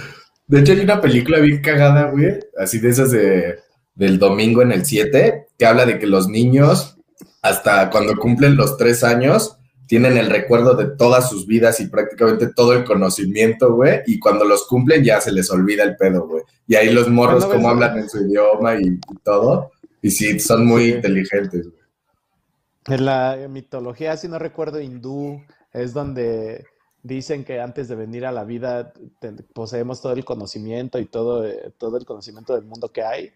De 0.49 0.61
hecho, 0.61 0.73
hay 0.73 0.81
una 0.81 1.01
película 1.01 1.39
bien 1.39 1.63
cagada, 1.63 2.11
güey, 2.11 2.41
así 2.59 2.79
de 2.79 2.89
esas 2.89 3.11
de, 3.11 3.59
del 3.95 4.19
domingo 4.19 4.63
en 4.63 4.73
el 4.73 4.85
7, 4.85 5.47
que 5.59 5.67
habla 5.67 5.87
de 5.87 5.99
que 5.99 6.07
los 6.07 6.29
niños 6.29 6.99
hasta 7.43 7.91
cuando 7.91 8.17
cumplen 8.17 8.57
los 8.57 8.77
tres 8.77 9.05
años, 9.05 9.59
tienen 9.87 10.19
el 10.19 10.29
recuerdo 10.29 10.75
de 10.75 10.87
todas 10.97 11.31
sus 11.31 11.47
vidas 11.47 11.81
y 11.81 11.87
prácticamente 11.87 12.53
todo 12.53 12.75
el 12.75 12.85
conocimiento, 12.85 13.75
güey, 13.75 14.01
y 14.07 14.19
cuando 14.19 14.45
los 14.45 14.67
cumplen 14.67 15.03
ya 15.03 15.21
se 15.21 15.33
les 15.33 15.51
olvida 15.51 15.83
el 15.83 15.97
pedo, 15.97 16.27
güey. 16.27 16.43
Y 16.67 16.75
ahí 16.75 16.91
los 16.91 17.09
morros 17.09 17.47
como 17.47 17.71
hablan 17.71 17.99
en 17.99 18.09
su 18.09 18.23
idioma 18.27 18.75
y, 18.75 18.99
todo, 19.25 19.73
y 20.03 20.11
sí, 20.11 20.39
son 20.41 20.67
muy 20.67 20.91
inteligentes, 20.91 21.71
güey. 21.71 21.79
En 22.87 23.05
la 23.05 23.47
mitología, 23.49 24.17
si 24.17 24.29
no 24.29 24.39
recuerdo, 24.39 24.81
hindú, 24.81 25.43
es 25.73 25.93
donde 25.93 26.65
dicen 27.09 27.45
que 27.45 27.61
antes 27.61 27.89
de 27.89 27.97
venir 27.97 28.27
a 28.27 28.33
la 28.33 28.45
vida 28.45 28.93
poseemos 29.53 30.01
todo 30.01 30.13
el 30.13 30.25
conocimiento 30.25 31.01
y 31.01 31.07
todo, 31.07 31.45
eh, 31.45 31.73
todo 31.77 31.97
el 31.97 32.05
conocimiento 32.05 32.55
del 32.55 32.65
mundo 32.65 32.93
que 32.93 33.03
hay 33.03 33.33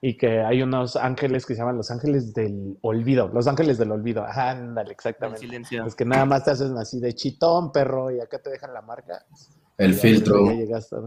y 0.00 0.16
que 0.16 0.40
hay 0.40 0.62
unos 0.62 0.96
ángeles 0.96 1.44
que 1.44 1.54
se 1.54 1.60
llaman 1.60 1.76
los 1.76 1.90
ángeles 1.90 2.32
del 2.32 2.78
olvido, 2.82 3.28
los 3.32 3.46
ángeles 3.46 3.76
del 3.78 3.90
olvido, 3.90 4.24
ándale, 4.24 4.92
exactamente. 4.92 5.46
Es 5.86 5.94
que 5.94 6.04
nada 6.04 6.24
más 6.24 6.44
te 6.44 6.52
hacen 6.52 6.76
así 6.76 7.00
de 7.00 7.14
chitón, 7.14 7.72
perro, 7.72 8.10
y 8.10 8.20
acá 8.20 8.38
te 8.38 8.50
dejan 8.50 8.72
la 8.72 8.82
marca. 8.82 9.24
El 9.78 9.94
filtro. 9.94 10.48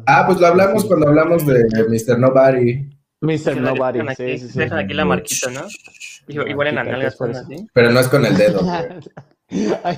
Ah, 0.06 0.24
pues 0.28 0.40
lo 0.40 0.48
hablamos 0.48 0.86
cuando 0.86 1.08
hablamos 1.08 1.46
de 1.46 1.66
Mr. 1.88 2.20
Nobody. 2.20 2.90
Mr. 3.22 3.62
Nobody, 3.62 4.00
sí, 4.16 4.38
sí, 4.38 4.50
sí. 4.50 4.60
Dejan 4.60 4.80
aquí 4.80 4.94
la 4.94 5.06
marquita, 5.06 5.50
¿no? 5.52 5.62
Igual 6.30 6.68
en 6.68 6.76
las 6.76 7.16
son 7.16 7.36
así. 7.36 7.68
Pero 7.74 7.92
no 7.92 8.00
es 8.00 8.08
con 8.08 8.26
el 8.26 8.38
dedo. 8.38 8.62
Ay, 9.84 9.98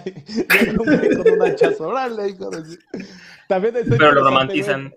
con 0.77 1.33
un 1.33 1.41
hachazo, 1.41 1.89
órale, 1.89 2.29
hijo 2.29 2.49
de... 2.49 2.77
También 3.49 3.73
Pero 3.89 4.13
lo 4.13 4.23
romantizan 4.23 4.93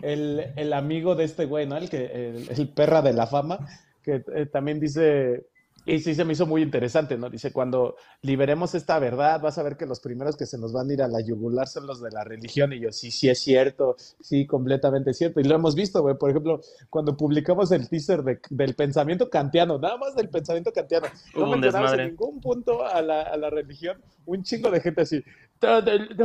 el, 0.00 0.52
el, 0.54 0.72
amigo 0.72 1.16
de 1.16 1.24
este 1.24 1.44
güey, 1.46 1.66
¿no? 1.66 1.76
El, 1.76 1.90
que, 1.90 2.46
el, 2.56 2.68
perra 2.68 3.02
de 3.02 3.12
la 3.12 3.26
fama, 3.26 3.58
que 4.02 4.22
eh, 4.32 4.46
también 4.46 4.78
dice, 4.78 5.46
y 5.86 5.98
sí 6.00 6.14
se 6.14 6.24
me 6.24 6.34
hizo 6.34 6.46
muy 6.46 6.62
interesante, 6.62 7.16
¿no? 7.16 7.30
Dice, 7.30 7.52
cuando 7.52 7.96
liberemos 8.22 8.74
esta 8.74 8.98
verdad, 8.98 9.40
vas 9.40 9.58
a 9.58 9.62
ver 9.62 9.76
que 9.76 9.86
los 9.86 10.00
primeros 10.00 10.36
que 10.36 10.46
se 10.46 10.58
nos 10.58 10.72
van 10.72 10.90
a 10.90 10.92
ir 10.92 11.02
a 11.02 11.08
la 11.08 11.20
yugular 11.20 11.66
son 11.68 11.86
los 11.86 12.00
de 12.00 12.10
la 12.10 12.22
religión. 12.22 12.72
Y 12.72 12.80
yo, 12.80 12.92
sí, 12.92 13.10
sí 13.10 13.28
es 13.28 13.40
cierto, 13.40 13.96
sí, 14.20 14.46
completamente 14.46 15.14
cierto. 15.14 15.40
Y 15.40 15.44
lo 15.44 15.54
hemos 15.54 15.74
visto, 15.74 16.02
güey. 16.02 16.16
Por 16.16 16.30
ejemplo, 16.30 16.60
cuando 16.90 17.16
publicamos 17.16 17.72
el 17.72 17.88
teaser 17.88 18.22
del 18.22 18.74
pensamiento 18.74 19.30
kantiano, 19.30 19.78
nada 19.78 19.96
más 19.96 20.14
del 20.14 20.28
pensamiento 20.28 20.72
kantiano, 20.72 21.06
no 21.34 21.46
mencionamos 21.46 21.92
en 21.94 22.08
ningún 22.08 22.40
punto 22.40 22.84
a 22.86 23.00
la, 23.00 23.22
a 23.22 23.36
la 23.36 23.50
religión, 23.50 24.00
un 24.26 24.42
chingo 24.42 24.70
de 24.70 24.80
gente 24.80 25.02
así, 25.02 25.22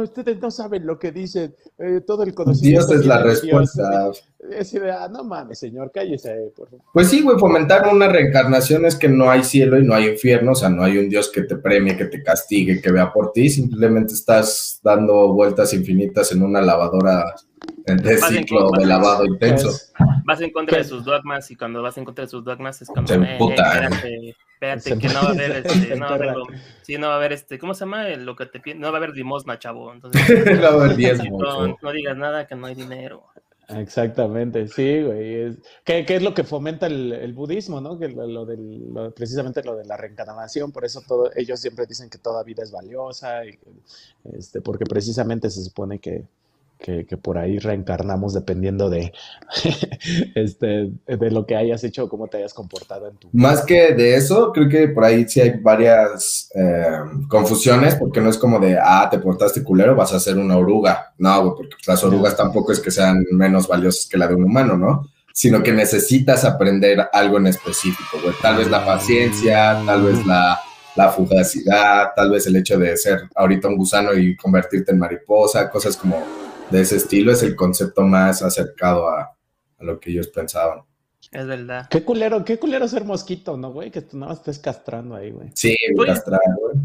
ustedes 0.01 0.39
no 0.39 0.49
saben 0.51 0.85
lo 0.85 0.97
que 0.97 1.11
dicen, 1.11 1.55
eh, 1.77 2.01
todo 2.05 2.23
el 2.23 2.33
conocimiento. 2.33 2.87
Dios 2.87 3.01
es 3.01 3.05
la 3.05 3.21
respuesta. 3.21 4.11
Es 4.51 4.73
idea, 4.73 5.07
no 5.07 5.23
mames, 5.23 5.59
señor, 5.59 5.91
cállese, 5.93 6.51
por 6.55 6.69
favor. 6.69 6.85
Pues 6.93 7.09
sí, 7.09 7.21
güey, 7.21 7.37
fomentar 7.37 7.87
una 7.91 8.07
reencarnación 8.07 8.85
es 8.85 8.95
que 8.95 9.09
no 9.09 9.29
hay 9.29 9.43
cielo 9.43 9.79
y 9.79 9.83
no 9.83 9.93
hay 9.93 10.07
infierno, 10.07 10.51
o 10.51 10.55
sea, 10.55 10.69
no 10.69 10.83
hay 10.83 10.97
un 10.97 11.09
Dios 11.09 11.31
que 11.31 11.41
te 11.41 11.55
premie, 11.55 11.97
que 11.97 12.05
te 12.05 12.21
castigue, 12.21 12.81
que 12.81 12.91
vea 12.91 13.11
por 13.11 13.31
ti, 13.31 13.49
simplemente 13.49 14.13
estás 14.13 14.79
dando 14.83 15.33
vueltas 15.33 15.73
infinitas 15.73 16.31
en 16.31 16.43
una 16.43 16.61
lavadora 16.61 17.35
de 17.85 18.17
ciclo 18.17 18.71
de 18.71 18.85
lavado 18.85 19.25
intenso. 19.25 19.69
Vas 20.25 20.41
en 20.41 20.51
contra 20.51 20.77
de 20.77 20.83
sus 20.83 21.03
dogmas 21.03 21.49
y 21.51 21.55
cuando 21.55 21.81
vas 21.81 21.97
en 21.97 22.05
contra 22.05 22.25
de 22.25 22.29
sus 22.29 22.43
dogmas 22.43 22.81
es 22.81 22.87
como, 22.87 23.07
eh, 23.09 24.35
espérate, 24.55 24.97
que 24.97 25.07
no 25.07 25.21
va 25.21 25.27
a 25.27 25.31
haber, 25.31 25.51
este, 25.65 25.95
no 25.95 26.05
va 26.05 26.11
a 26.11 26.15
haber, 26.15 26.35
sí, 26.81 26.97
no 26.97 27.07
va 27.07 27.13
a 27.13 27.17
haber, 27.17 27.33
este, 27.33 27.59
¿cómo 27.59 27.73
se 27.73 27.81
llama? 27.81 28.07
Lo 28.09 28.35
que 28.35 28.45
te 28.45 28.75
no 28.75 28.91
va 28.91 28.97
a 28.97 28.97
haber 28.97 29.11
limosna, 29.11 29.59
chavo. 29.59 29.93
Entonces, 29.93 30.21
no, 30.61 30.77
va 30.77 30.85
a 30.85 30.91
haber 30.91 31.31
no, 31.31 31.77
no 31.81 31.91
digas 31.91 32.17
nada 32.17 32.47
que 32.47 32.55
no 32.55 32.67
hay 32.67 32.75
dinero. 32.75 33.25
Exactamente, 33.67 34.67
sí, 34.67 35.01
güey. 35.01 35.57
¿qué, 35.83 36.05
¿qué, 36.05 36.17
es 36.17 36.21
lo 36.21 36.35
que 36.35 36.43
fomenta 36.43 36.85
el, 36.85 37.11
el 37.13 37.33
budismo, 37.33 37.81
no? 37.81 37.97
Que 37.97 38.09
lo, 38.09 38.45
del, 38.45 39.11
precisamente 39.15 39.63
lo 39.63 39.75
de 39.75 39.85
la 39.85 39.97
reencarnación, 39.97 40.71
por 40.71 40.85
eso 40.85 41.01
todo, 41.07 41.31
ellos 41.35 41.59
siempre 41.59 41.87
dicen 41.87 42.09
que 42.09 42.19
toda 42.19 42.43
vida 42.43 42.61
es 42.61 42.71
valiosa, 42.71 43.43
y, 43.43 43.57
este, 44.33 44.61
porque 44.61 44.85
precisamente 44.85 45.49
se 45.49 45.63
supone 45.63 45.97
que, 45.97 46.25
que, 46.85 47.17
por 47.17 47.39
ahí 47.39 47.57
reencarnamos 47.57 48.33
dependiendo 48.33 48.89
de, 48.91 49.11
este, 50.35 50.91
de 51.07 51.31
lo 51.31 51.47
que 51.47 51.55
hayas 51.55 51.83
hecho 51.83 52.03
o 52.03 52.09
cómo 52.09 52.27
te 52.27 52.37
hayas 52.37 52.53
comportado 52.53 53.07
en 53.07 53.17
tu 53.17 53.29
Más 53.33 53.65
que 53.65 53.93
de 53.93 54.15
eso, 54.15 54.51
creo 54.53 54.69
que 54.69 54.89
por 54.89 55.03
ahí 55.03 55.27
sí 55.27 55.41
hay 55.41 55.57
varias 55.59 56.49
eh, 56.53 56.85
confusiones, 57.27 57.95
porque 57.95 58.21
no 58.21 58.29
es 58.29 58.37
como 58.37 58.59
de, 58.59 58.77
ah, 58.79 59.07
te 59.09 59.17
portaste 59.17 59.63
culero, 59.63 59.95
vas 59.95 60.13
a 60.13 60.19
ser 60.19 60.37
una 60.37 60.57
oruga. 60.57 61.13
No, 61.17 61.55
porque 61.55 61.75
las 61.87 62.03
orugas 62.03 62.37
tampoco 62.37 62.71
es 62.71 62.79
que 62.79 62.91
sean 62.91 63.25
menos 63.31 63.67
valiosas 63.67 64.07
que 64.07 64.17
la 64.17 64.27
de 64.27 64.35
un 64.35 64.43
humano, 64.43 64.77
¿no? 64.77 65.09
Sino 65.33 65.63
que 65.63 65.71
necesitas 65.71 66.45
aprender 66.45 67.09
algo 67.11 67.37
en 67.37 67.47
específico, 67.47 68.19
güey. 68.21 68.35
Tal 68.41 68.57
vez 68.57 68.69
la 68.69 68.85
paciencia, 68.85 69.81
tal 69.85 70.03
vez 70.03 70.25
la 70.25 70.59
la 70.95 71.09
fugacidad, 71.09 72.13
tal 72.15 72.31
vez 72.31 72.47
el 72.47 72.55
hecho 72.55 72.79
de 72.79 72.95
ser 72.95 73.23
ahorita 73.35 73.67
un 73.67 73.75
gusano 73.75 74.13
y 74.13 74.37
convertirte 74.37 74.93
en 74.93 74.99
mariposa, 74.99 75.69
cosas 75.69 75.97
como 75.97 76.44
de 76.71 76.81
ese 76.81 76.97
estilo 76.97 77.31
es 77.31 77.43
el 77.43 77.55
concepto 77.55 78.01
más 78.01 78.41
acercado 78.41 79.09
a, 79.09 79.35
lo 79.79 79.99
que 79.99 80.11
ellos 80.11 80.27
pensaban. 80.29 80.81
Es 81.31 81.45
verdad. 81.45 81.87
Qué 81.89 82.03
culero, 82.03 82.43
qué 82.45 82.57
culero 82.57 82.87
ser 82.87 83.03
mosquito, 83.03 83.57
¿no, 83.57 83.71
güey? 83.71 83.91
Que 83.91 84.01
tú 84.01 84.17
nada 84.17 84.31
más 84.31 84.39
estés 84.39 84.59
castrando 84.59 85.15
ahí, 85.15 85.31
güey. 85.31 85.49
Sí, 85.53 85.75
castrando, 86.05 86.61
güey. 86.61 86.77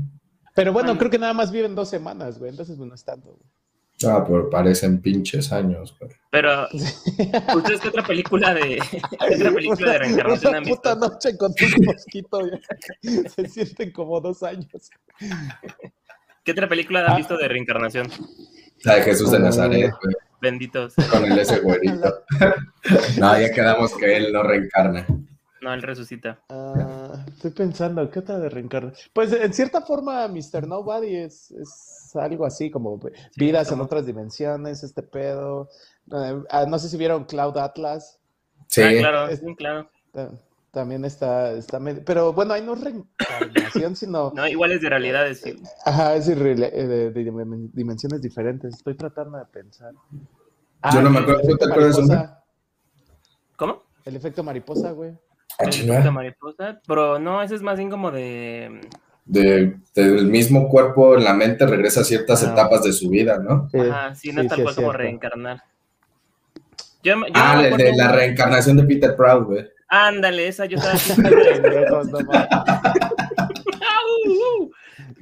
Pero 0.54 0.72
bueno, 0.72 0.98
creo 0.98 1.10
que 1.10 1.18
nada 1.18 1.32
más 1.32 1.52
viven 1.52 1.74
dos 1.74 1.88
semanas, 1.88 2.38
güey. 2.38 2.50
Entonces 2.50 2.76
no 2.78 2.92
es 2.94 3.04
tanto, 3.04 3.28
güey. 3.30 3.50
Ah, 4.06 4.24
pero 4.26 4.48
parecen 4.48 5.00
pinches 5.00 5.52
años, 5.52 5.94
güey. 5.98 6.10
Pero, 6.30 6.66
¿ustedes 7.54 7.80
qué 7.80 7.88
otra 7.88 8.02
película 8.02 8.54
de, 8.54 8.80
¿qué 8.90 9.00
otra 9.36 9.52
película 9.52 9.92
de 9.92 9.98
reencarnación 9.98 10.54
Una 10.56 10.62
puta 10.62 10.94
noche 10.94 11.36
con 11.36 11.54
tus 11.54 11.78
mosquitos, 11.80 12.50
Se 13.36 13.48
sienten 13.48 13.92
como 13.92 14.20
dos 14.20 14.42
años. 14.42 14.90
¿Qué 16.44 16.52
otra 16.52 16.68
película 16.68 17.06
han 17.06 17.16
visto 17.16 17.36
de 17.36 17.48
reencarnación? 17.48 18.08
La 18.82 18.96
de 18.96 19.02
Jesús 19.02 19.30
de 19.30 19.38
Nazaret, 19.38 19.92
güey. 20.02 20.14
Benditos. 20.40 20.94
Con 21.10 21.24
el 21.30 21.38
ese 21.38 21.60
güerito. 21.60 22.24
no, 23.18 23.38
ya 23.38 23.52
quedamos 23.52 23.94
que 23.94 24.16
él 24.16 24.32
no 24.32 24.42
reencarna. 24.42 25.06
No, 25.60 25.74
él 25.74 25.82
resucita. 25.82 26.40
Ah, 26.48 27.24
estoy 27.28 27.50
pensando, 27.50 28.10
¿qué 28.10 28.20
otra 28.20 28.38
de 28.38 28.48
reencarna? 28.48 28.92
Pues 29.12 29.32
en 29.32 29.52
cierta 29.52 29.82
forma, 29.82 30.26
Mr. 30.28 30.66
Nobody 30.66 31.16
es, 31.16 31.50
es 31.50 32.16
algo 32.16 32.46
así, 32.46 32.70
como 32.70 32.98
vidas 33.36 33.70
en 33.70 33.80
otras 33.80 34.06
dimensiones, 34.06 34.82
este 34.82 35.02
pedo. 35.02 35.68
Eh, 36.12 36.42
ah, 36.48 36.64
no 36.66 36.78
sé 36.78 36.88
si 36.88 36.96
vieron 36.96 37.24
Cloud 37.24 37.58
Atlas. 37.58 38.18
Sí, 38.68 38.82
ah, 38.82 38.92
claro, 38.98 39.28
es, 39.28 39.42
claro. 39.58 39.90
También 40.70 41.04
está, 41.04 41.50
está 41.52 41.80
pero 42.06 42.32
bueno, 42.32 42.54
ahí 42.54 42.62
no 42.62 42.74
es 42.74 42.80
reencarnación, 42.80 43.96
sino... 43.96 44.32
No, 44.36 44.46
igual 44.46 44.70
es 44.70 44.80
de 44.80 44.88
realidades, 44.88 45.40
sí. 45.40 45.56
Ajá, 45.84 46.14
es 46.14 46.26
de, 46.26 46.34
de, 46.36 47.70
dimensiones 47.72 48.22
diferentes. 48.22 48.76
Estoy 48.76 48.94
tratando 48.94 49.38
de 49.38 49.46
pensar. 49.46 49.92
Yo 50.92 51.02
no 51.02 51.10
me 51.10 51.18
acuerdo, 51.18 51.42
¿tú 51.42 51.56
te 51.56 51.64
acuerdas 51.68 51.98
¿Cómo? 53.56 53.82
El 54.04 54.16
efecto 54.16 54.44
mariposa, 54.44 54.92
güey. 54.92 55.10
Ah, 55.58 55.64
el 55.64 55.90
efecto 55.90 56.12
mariposa, 56.12 56.80
pero 56.86 57.18
no, 57.18 57.42
ese 57.42 57.56
es 57.56 57.62
más 57.62 57.76
bien 57.76 57.90
como 57.90 58.12
de... 58.12 58.80
De, 59.24 59.76
del 59.94 60.26
mismo 60.26 60.68
cuerpo 60.68 61.16
en 61.16 61.24
la 61.24 61.34
mente 61.34 61.66
regresa 61.66 62.00
a 62.00 62.04
ciertas 62.04 62.44
ah. 62.44 62.52
etapas 62.52 62.84
de 62.84 62.92
su 62.92 63.10
vida, 63.10 63.38
¿no? 63.38 63.68
Ajá, 63.74 64.14
sí, 64.14 64.32
no 64.32 64.42
es 64.42 64.48
tal 64.48 64.62
cual 64.62 64.74
como 64.76 64.92
reencarnar. 64.92 65.62
ah, 67.34 67.62
de, 67.76 67.96
la 67.96 68.12
reencarnación 68.12 68.76
de 68.76 68.84
Peter 68.84 69.16
Proud, 69.16 69.46
güey. 69.46 69.68
Ándale, 69.90 70.46
esa 70.46 70.66
yo 70.66 70.78
estaba 70.78 70.94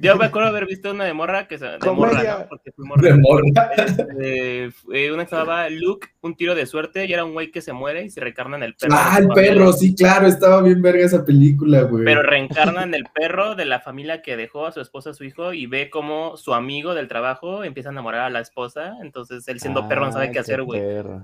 Yo 0.01 0.15
me 0.15 0.25
acuerdo 0.25 0.49
haber 0.49 0.65
visto 0.65 0.91
una 0.91 1.05
de 1.05 1.13
morra 1.13 1.47
que 1.47 1.57
de 1.57 1.91
morra, 1.91 2.47
Porque 2.49 2.71
fui 2.71 2.85
morra. 2.85 3.01
De 3.01 3.17
morra. 3.17 3.71
Este, 3.77 5.11
una 5.11 5.23
que 5.23 5.29
se 5.29 5.35
llamaba 5.35 5.69
Luke, 5.69 6.07
un 6.21 6.35
tiro 6.35 6.55
de 6.55 6.65
suerte, 6.65 7.05
y 7.05 7.13
era 7.13 7.25
un 7.25 7.33
güey 7.33 7.51
que 7.51 7.61
se 7.61 7.73
muere 7.73 8.03
y 8.03 8.09
se 8.09 8.21
reencarna 8.21 8.57
en 8.57 8.63
el 8.63 8.75
perro. 8.75 8.93
Ah, 8.95 9.17
el 9.19 9.27
perro, 9.29 9.73
sí, 9.73 9.95
claro, 9.95 10.27
estaba 10.27 10.61
bien 10.61 10.81
verga 10.81 11.05
esa 11.05 11.25
película, 11.25 11.81
güey. 11.83 12.05
Pero 12.05 12.23
reencarna 12.23 12.83
en 12.83 12.93
el 12.93 13.05
perro 13.13 13.55
de 13.55 13.65
la 13.65 13.79
familia 13.79 14.21
que 14.21 14.37
dejó 14.37 14.65
a 14.65 14.71
su 14.71 14.81
esposa, 14.81 15.11
a 15.11 15.13
su 15.13 15.23
hijo, 15.23 15.53
y 15.53 15.65
ve 15.65 15.89
cómo 15.89 16.37
su 16.37 16.53
amigo 16.53 16.93
del 16.93 17.07
trabajo 17.07 17.63
empieza 17.63 17.89
a 17.89 17.91
enamorar 17.91 18.21
a 18.21 18.29
la 18.29 18.39
esposa. 18.39 18.93
Entonces 19.01 19.47
él 19.47 19.59
siendo 19.59 19.87
perro 19.87 20.05
no 20.05 20.11
sabe 20.11 20.31
qué 20.31 20.39
hacer, 20.39 20.63
güey. 20.63 20.81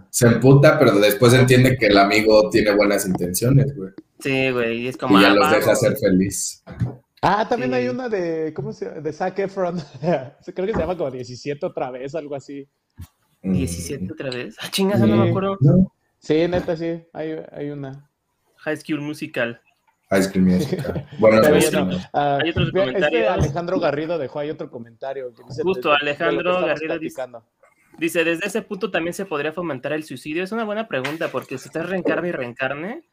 Se 0.09 0.27
emputa, 0.27 0.77
pero 0.77 0.99
después 0.99 1.33
entiende 1.33 1.77
que 1.77 1.87
el 1.87 1.97
amigo 1.97 2.49
tiene 2.49 2.71
buenas 2.75 3.05
intenciones, 3.05 3.75
güey. 3.75 3.91
Sí, 4.19 4.49
güey, 4.51 4.81
y 4.81 4.87
es 4.87 4.97
como. 4.97 5.19
Y 5.19 5.21
ya 5.21 5.31
ah, 5.31 5.35
los 5.35 5.51
deja 5.51 5.75
ser 5.75 5.97
feliz. 5.97 6.63
Ah, 7.27 7.47
también 7.47 7.73
hay 7.73 7.87
una 7.87 8.07
de, 8.07 8.53
¿cómo 8.53 8.71
se 8.71 8.85
llama? 8.85 9.01
De 9.01 9.11
Zac 9.11 9.39
Efron. 9.39 9.79
Creo 10.01 10.67
que 10.67 10.73
se 10.73 10.79
llama 10.79 10.95
como 10.95 11.09
17 11.09 11.65
otra 11.65 11.89
vez, 11.89 12.13
algo 12.13 12.35
así. 12.35 12.67
17 13.41 14.13
otra 14.13 14.29
vez. 14.29 14.55
Ah, 14.61 14.69
chingas, 14.69 14.99
no 14.99 15.07
me 15.07 15.29
acuerdo. 15.29 15.57
Sí, 16.19 16.47
neta, 16.47 16.77
sí, 16.77 17.03
hay, 17.13 17.35
hay 17.51 17.71
una. 17.71 18.09
High 18.57 18.77
School 18.77 19.01
Musical. 19.01 19.59
High 20.11 20.23
School 20.23 20.43
Musical. 20.43 21.07
bueno, 21.19 21.41
ah, 22.13 22.39
hay 22.43 22.51
otros 22.51 22.71
comentarios. 22.71 23.11
Este 23.11 23.27
Alejandro 23.27 23.79
Garrido 23.79 24.19
dejó 24.19 24.39
ahí 24.39 24.51
otro 24.51 24.69
comentario. 24.69 25.33
Justo, 25.63 25.93
Alejandro 25.93 26.61
Garrido 26.61 26.99
dice, 26.99 27.23
dice, 27.97 28.23
desde 28.23 28.45
ese 28.45 28.61
punto 28.61 28.91
también 28.91 29.15
se 29.15 29.25
podría 29.25 29.51
fomentar 29.51 29.93
el 29.93 30.03
suicidio. 30.03 30.43
Es 30.43 30.51
una 30.51 30.63
buena 30.63 30.87
pregunta, 30.87 31.29
porque 31.31 31.57
si 31.57 31.69
estás 31.69 31.89
reencarne 31.89 32.29
y 32.29 32.31
reencarne, 32.33 33.03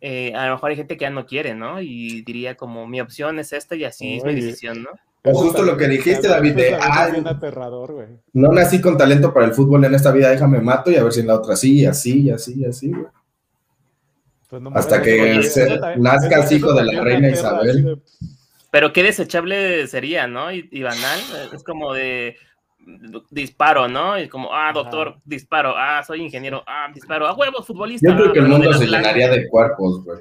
eh, 0.00 0.32
a 0.34 0.46
lo 0.46 0.54
mejor 0.54 0.70
hay 0.70 0.76
gente 0.76 0.96
que 0.96 1.02
ya 1.02 1.10
no 1.10 1.26
quiere, 1.26 1.54
¿no? 1.54 1.80
Y 1.80 2.22
diría 2.22 2.56
como, 2.56 2.86
mi 2.86 3.00
opción 3.00 3.38
es 3.38 3.52
esta 3.52 3.76
y 3.76 3.84
así 3.84 4.16
es 4.16 4.24
mi 4.24 4.34
decisión, 4.34 4.82
¿no? 4.82 4.90
O 5.22 5.34
justo 5.34 5.62
lo 5.62 5.76
que 5.76 5.86
dijiste, 5.86 6.28
David, 6.28 6.54
de, 6.54 6.74
aterrador, 6.74 7.92
güey. 7.92 8.06
no 8.32 8.50
nací 8.52 8.80
con 8.80 8.96
talento 8.96 9.34
para 9.34 9.44
el 9.44 9.52
fútbol 9.52 9.84
en 9.84 9.94
esta 9.94 10.12
vida, 10.12 10.30
déjame 10.30 10.62
mato 10.62 10.90
y 10.90 10.96
a 10.96 11.02
ver 11.02 11.12
si 11.12 11.20
en 11.20 11.26
la 11.26 11.34
otra 11.34 11.56
sí, 11.56 11.80
y 11.80 11.86
así, 11.86 12.22
y 12.22 12.30
así, 12.30 12.54
y 12.58 12.64
así, 12.64 12.90
güey. 12.90 13.04
Pues 14.48 14.62
Hasta 14.74 15.00
que 15.00 15.40
nazcas 15.98 16.50
hijo 16.50 16.72
de 16.72 16.84
la 16.84 17.02
reina 17.02 17.28
Isabel. 17.28 18.02
Pero 18.72 18.92
qué 18.92 19.02
desechable 19.02 19.86
sería, 19.86 20.26
¿no? 20.26 20.50
Y, 20.52 20.68
y 20.72 20.82
banal, 20.82 21.20
es 21.52 21.62
como 21.62 21.92
de, 21.92 22.36
disparo, 23.30 23.88
¿no? 23.88 24.18
Y 24.18 24.28
como, 24.28 24.52
ah, 24.52 24.72
doctor, 24.72 25.16
disparo, 25.24 25.74
ah, 25.76 26.02
soy 26.06 26.22
ingeniero, 26.22 26.62
ah, 26.66 26.88
disparo, 26.92 27.26
ah, 27.26 27.34
huevos, 27.34 27.66
futbolista. 27.66 28.10
Yo 28.10 28.16
creo 28.16 28.32
que 28.32 28.38
el 28.40 28.48
mundo 28.48 28.72
se 28.74 28.86
llenaría 28.86 29.28
de 29.28 29.48
cuerpos, 29.48 30.04
güey. 30.04 30.18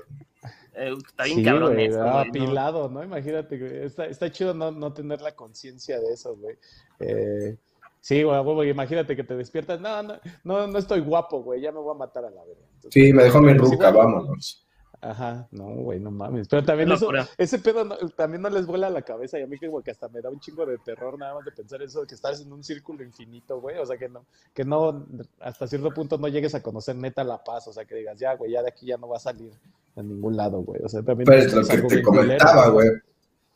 Eh, 0.76 0.94
está 1.06 1.26
bien 1.26 1.44
cabrón 1.44 1.78
eso, 1.80 2.02
apilado, 2.02 2.90
¿no? 2.90 3.04
Imagínate, 3.04 3.86
Está, 3.86 4.06
está 4.06 4.32
chido 4.32 4.54
no, 4.54 4.72
no 4.72 4.94
tener 4.94 5.22
la 5.22 5.34
conciencia 5.34 6.00
de 6.00 6.14
eso, 6.14 6.36
güey. 6.38 6.56
Eh, 7.00 7.58
sí, 8.00 8.24
güey, 8.24 8.70
imagínate 8.70 9.16
que 9.16 9.24
te 9.24 9.36
despiertas, 9.36 9.82
no, 9.82 10.04
no, 10.04 10.20
no, 10.44 10.68
no 10.68 10.78
estoy 10.78 11.02
guapo, 11.02 11.42
güey, 11.44 11.62
ya 11.62 11.72
me 11.72 11.80
voy 11.80 11.96
a 11.96 11.98
matar 11.98 12.26
a 12.26 12.30
la 12.30 12.44
verga. 12.46 12.62
Sí, 12.90 13.12
me 13.12 13.24
dejó 13.24 13.42
mi 13.42 13.54
ruca, 13.54 13.92
vámonos. 13.92 14.66
Ajá, 15.02 15.48
no, 15.52 15.66
güey, 15.76 16.00
no 16.00 16.12
mames. 16.12 16.50
Pero 16.50 16.64
también 16.66 16.92
eso, 16.92 17.10
ese 17.38 17.60
pedo 17.60 17.88
también 18.18 18.42
no 18.42 18.50
les 18.50 18.66
vuela 18.66 18.88
a 18.88 18.90
la 18.90 19.02
cabeza 19.02 19.40
y 19.40 19.44
a 19.44 19.48
mí 19.48 19.58
que, 19.58 19.72
que 19.84 19.92
hasta 19.92 20.10
me 20.10 20.22
da 20.22 20.30
un 20.30 20.42
chingo 20.42 20.66
de 20.66 20.78
terror 20.78 21.18
nada 21.18 21.36
más 21.36 21.46
de 21.46 21.52
pensar 21.52 21.82
eso, 21.82 22.02
de 22.02 22.08
que 22.08 22.16
estás 22.16 22.42
en 22.42 22.52
un 22.52 22.64
círculo 22.64 23.02
infinito, 23.04 23.62
güey. 23.62 23.78
O 23.78 23.86
sea, 23.86 23.98
que 23.98 24.10
no, 24.10 24.26
que 24.54 24.66
no, 24.66 25.06
hasta 25.40 25.68
cierto 25.68 25.94
punto 25.94 26.18
no 26.18 26.28
llegues 26.28 26.54
a 26.54 26.62
conocer 26.62 26.98
neta 26.98 27.24
la 27.24 27.42
paz. 27.42 27.68
O 27.68 27.74
sea, 27.74 27.86
que 27.86 27.96
digas, 27.96 28.20
ya, 28.20 28.36
güey, 28.36 28.52
ya 28.52 28.62
de 28.62 28.70
aquí 28.70 28.88
ya 28.88 28.98
no 28.98 29.08
va 29.08 29.18
a 29.18 29.22
salir 29.22 29.54
a 29.96 30.04
ningún 30.04 30.36
lado, 30.36 30.62
güey. 30.64 30.82
O 30.84 30.90
sea, 30.90 31.02
también. 31.02 31.26
Pero 31.26 31.44
es 31.44 31.54
lo 31.54 31.66
que 31.66 31.82
te 31.96 32.02
comentaba, 32.02 32.68
güey. 32.70 32.90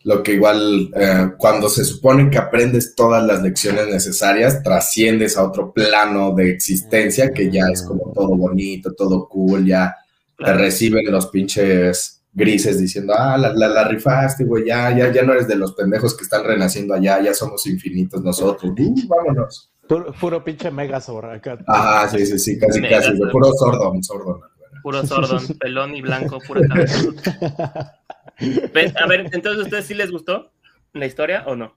Lo 0.03 0.21
que 0.21 0.33
igual, 0.33 0.91
eh, 0.95 1.31
cuando 1.37 1.69
se 1.69 1.83
supone 1.83 2.29
que 2.29 2.37
aprendes 2.37 2.93
todas 2.95 3.25
las 3.25 3.41
lecciones 3.41 3.87
necesarias, 3.87 4.61
trasciendes 4.61 5.37
a 5.37 5.45
otro 5.45 5.71
plano 5.73 6.33
de 6.33 6.51
existencia 6.51 7.33
que 7.33 7.49
ya 7.49 7.67
es 7.71 7.83
como 7.83 8.11
todo 8.13 8.35
bonito, 8.35 8.93
todo 8.93 9.27
cool, 9.29 9.65
ya 9.65 9.95
te 10.37 10.53
reciben 10.53 11.11
los 11.11 11.27
pinches 11.27 12.23
grises 12.33 12.79
diciendo, 12.79 13.13
ah, 13.15 13.37
la, 13.37 13.53
la, 13.53 13.87
rifaste, 13.87 14.43
güey, 14.43 14.65
ya, 14.65 14.95
ya, 14.95 15.11
ya 15.11 15.21
no 15.21 15.33
eres 15.33 15.47
de 15.47 15.55
los 15.55 15.73
pendejos 15.73 16.17
que 16.17 16.23
están 16.23 16.43
renaciendo 16.43 16.95
allá, 16.95 17.21
ya 17.21 17.33
somos 17.33 17.65
infinitos 17.67 18.23
nosotros, 18.23 18.73
uh, 18.75 19.07
vámonos. 19.07 19.71
Puro, 19.87 20.43
pinche 20.43 20.71
Megazord 20.71 21.29
acá. 21.29 21.59
Ah, 21.67 22.07
sí, 22.09 22.25
sí, 22.25 22.39
sí, 22.39 22.57
casi, 22.57 22.81
casi, 22.81 23.11
puro 23.31 23.51
sordón, 23.53 24.03
sordón. 24.03 24.41
Puro 24.81 25.05
sordón, 25.05 25.45
pelón 25.59 25.95
y 25.95 26.01
blanco, 26.01 26.39
pura 26.47 26.61
cabeza. 26.67 27.03
A 28.39 29.07
ver, 29.07 29.29
entonces, 29.31 29.61
¿a 29.61 29.63
ustedes 29.65 29.85
sí 29.85 29.93
les 29.93 30.09
gustó 30.09 30.51
la 30.93 31.05
historia 31.05 31.43
o 31.45 31.55
no? 31.55 31.75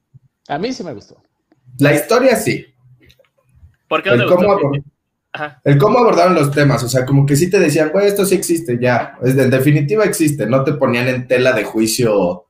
A 0.49 0.59
mí 0.59 0.73
sí 0.73 0.83
me 0.83 0.95
gustó. 0.95 1.23
La 1.79 1.95
historia 1.95 2.37
sí. 2.37 2.67
¿Por 3.89 4.03
qué 4.03 4.11
no 4.11 4.27
te 4.27 4.35
gustó? 4.35 4.73
El 5.64 5.78
cómo 5.78 5.99
abordaron 5.99 6.34
los 6.34 6.51
temas, 6.51 6.82
o 6.82 6.89
sea, 6.89 7.05
como 7.05 7.26
que 7.26 7.37
sí 7.37 7.51
te 7.51 7.59
decían, 7.59 7.91
güey, 7.93 8.07
esto 8.07 8.24
sí 8.24 8.34
existe, 8.34 8.78
ya, 8.80 9.18
en 9.22 9.51
definitiva 9.51 10.05
existe, 10.05 10.47
no 10.47 10.64
te 10.64 10.74
ponían 10.74 11.09
en 11.09 11.26
tela 11.26 11.53
de 11.53 11.64
juicio 11.64 12.47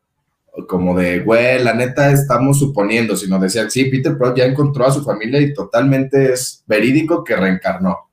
como 0.69 0.99
de, 0.99 1.21
güey, 1.21 1.63
la 1.63 1.75
neta 1.75 2.11
estamos 2.11 2.59
suponiendo, 2.59 3.17
sino 3.17 3.39
decían, 3.39 3.71
sí, 3.71 3.87
Peter 3.87 4.17
Prout 4.17 4.37
ya 4.37 4.45
encontró 4.45 4.87
a 4.87 4.93
su 4.93 5.05
familia 5.05 5.41
y 5.41 5.53
totalmente 5.53 6.33
es 6.33 6.65
verídico 6.67 7.23
que 7.23 7.37
reencarnó. 7.37 8.09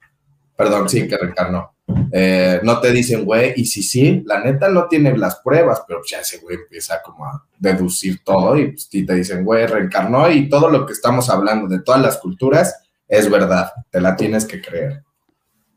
Perdón, 0.56 0.90
sí, 0.90 1.08
que 1.08 1.18
reencarnó. 1.18 1.74
Eh, 2.12 2.60
no 2.64 2.80
te 2.80 2.92
dicen, 2.92 3.26
güey, 3.26 3.54
y 3.56 3.66
si 3.66 3.82
sí, 3.82 4.24
la 4.26 4.40
neta 4.44 4.70
no 4.70 4.88
tiene 4.88 5.18
las 5.18 5.38
pruebas, 5.38 5.84
pero 5.88 6.02
ya 6.10 6.20
ese 6.20 6.40
güey 6.40 6.58
empieza 6.58 7.02
como 7.02 7.26
a 7.26 7.44
deducir 7.58 8.24
todo 8.24 8.58
y, 8.58 8.72
pues, 8.72 8.90
y 8.92 9.06
te 9.06 9.16
dicen, 9.16 9.44
güey, 9.44 9.66
reencarnó 9.66 10.30
y 10.30 10.50
todo 10.50 10.70
lo 10.70 10.86
que 10.86 10.94
estamos 10.94 11.30
hablando 11.30 11.68
de 11.68 11.82
todas 11.82 12.02
las 12.02 12.18
culturas 12.18 12.83
es 13.08 13.30
verdad, 13.30 13.72
te 13.90 14.02
la 14.02 14.16
tienes 14.16 14.46
que 14.46 14.62
creer. 14.62 15.04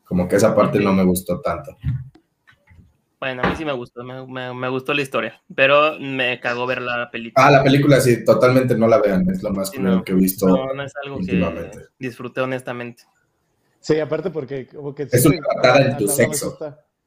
Como 0.03 0.27
que 0.27 0.37
esa 0.37 0.55
parte 0.55 0.79
no 0.79 0.93
me 0.93 1.03
gustó 1.03 1.41
tanto. 1.41 1.75
Bueno, 3.19 3.41
a 3.43 3.49
mí 3.49 3.55
sí 3.57 3.65
me 3.65 3.73
gustó, 3.73 4.03
me, 4.03 4.69
gustó 4.69 4.93
la 4.93 5.01
historia, 5.01 5.41
pero 5.53 5.99
me 5.99 6.39
cagó 6.39 6.67
ver 6.67 6.81
la 6.81 7.09
película. 7.09 7.47
Ah, 7.47 7.51
la 7.51 7.63
película 7.63 7.99
sí, 7.99 8.23
totalmente 8.23 8.77
no 8.77 8.87
la 8.87 8.99
vean, 8.99 9.27
es 9.29 9.41
lo 9.41 9.51
más 9.51 9.71
que 9.71 9.79
he 9.79 10.13
visto. 10.15 10.47
No, 10.47 10.73
no 10.73 10.83
es 10.83 10.93
algo 11.03 11.17
que 11.19 11.71
disfruté 11.97 12.41
honestamente. 12.41 13.03
Sí, 13.79 13.99
aparte 13.99 14.29
porque 14.29 14.67
como 14.67 14.93
que... 14.93 15.07
Es 15.11 15.25
una 15.25 15.39
patada 15.39 15.81
en 15.81 15.97
tu 15.97 16.07
sexo. 16.07 16.57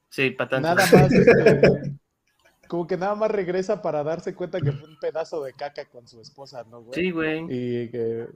Sí, 0.08 0.30
patada. 0.30 0.74
Nada 0.74 0.86
más, 0.92 1.12
este, 1.12 1.60
como 2.68 2.86
que 2.86 2.96
nada 2.96 3.14
más 3.14 3.30
regresa 3.30 3.80
para 3.80 4.02
darse 4.02 4.34
cuenta 4.34 4.60
que 4.60 4.72
fue 4.72 4.88
un 4.88 4.98
pedazo 4.98 5.44
de 5.44 5.52
caca 5.52 5.84
con 5.84 6.08
su 6.08 6.20
esposa, 6.20 6.64
¿no, 6.68 6.82
güey? 6.82 7.00
Sí, 7.00 7.10
güey. 7.12 7.44
Y 7.48 7.88
que 7.90 8.26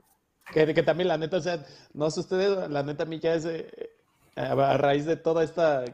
que, 0.53 0.83
también 0.83 1.07
la 1.07 1.17
neta, 1.17 1.37
o 1.37 1.41
sea, 1.41 1.65
no 1.93 2.09
sé 2.11 2.21
ustedes, 2.21 2.69
la 2.69 2.83
neta 2.83 3.03
a 3.03 3.07
ya 3.19 3.35
eh, 3.35 3.89
a 4.35 4.77
raíz 4.77 5.05
de 5.05 5.15
toda 5.17 5.43
esta 5.43 5.85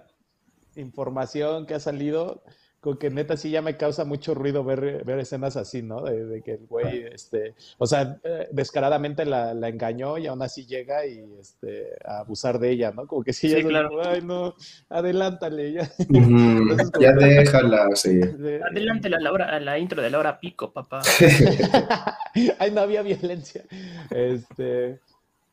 información 0.76 1.66
que 1.66 1.76
ha 1.76 1.80
salido, 1.80 2.43
con 2.82 2.98
que 2.98 3.12
neta 3.12 3.38
sí 3.38 3.52
ya 3.52 3.62
me 3.62 3.78
causa 3.78 4.06
mucho 4.06 4.34
ruido 4.34 4.64
ver, 4.64 5.06
ver 5.06 5.20
escenas 5.20 5.56
así, 5.56 5.84
¿no? 5.84 6.02
De, 6.02 6.42
que 6.42 6.54
el 6.54 6.66
güey, 6.66 7.04
este, 7.14 7.54
o 7.78 7.86
sea, 7.86 8.20
eh, 8.24 8.48
descaradamente 8.52 9.24
la, 9.24 9.54
la, 9.54 9.70
engañó 9.70 10.18
y 10.18 10.26
aún 10.26 10.42
así 10.42 10.66
llega 10.66 11.06
y, 11.06 11.24
este, 11.40 11.90
a 12.04 12.22
abusar 12.22 12.58
de 12.58 12.72
ella, 12.72 12.92
¿no? 12.92 13.06
Como 13.06 13.24
que 13.24 13.34
sí, 13.34 13.50
ya 13.50 13.62
claro. 13.62 14.02
ay, 14.04 14.22
no, 14.24 14.56
adelántale, 14.90 15.74
ya. 15.74 15.92
ya 17.00 17.12
déjala, 17.14 17.88
sí. 17.94 18.20
Adelántale 18.20 19.16
a 19.16 19.20
la, 19.20 19.32
hora, 19.32 19.56
a 19.56 19.60
la 19.60 19.78
intro 19.78 20.02
de 20.02 20.10
la 20.10 20.18
hora 20.18 20.40
pico, 20.40 20.74
papá. 20.74 21.02
ay, 22.58 22.72
no 22.72 22.82
había 22.82 23.04
violencia. 23.04 23.64
Este... 24.10 25.00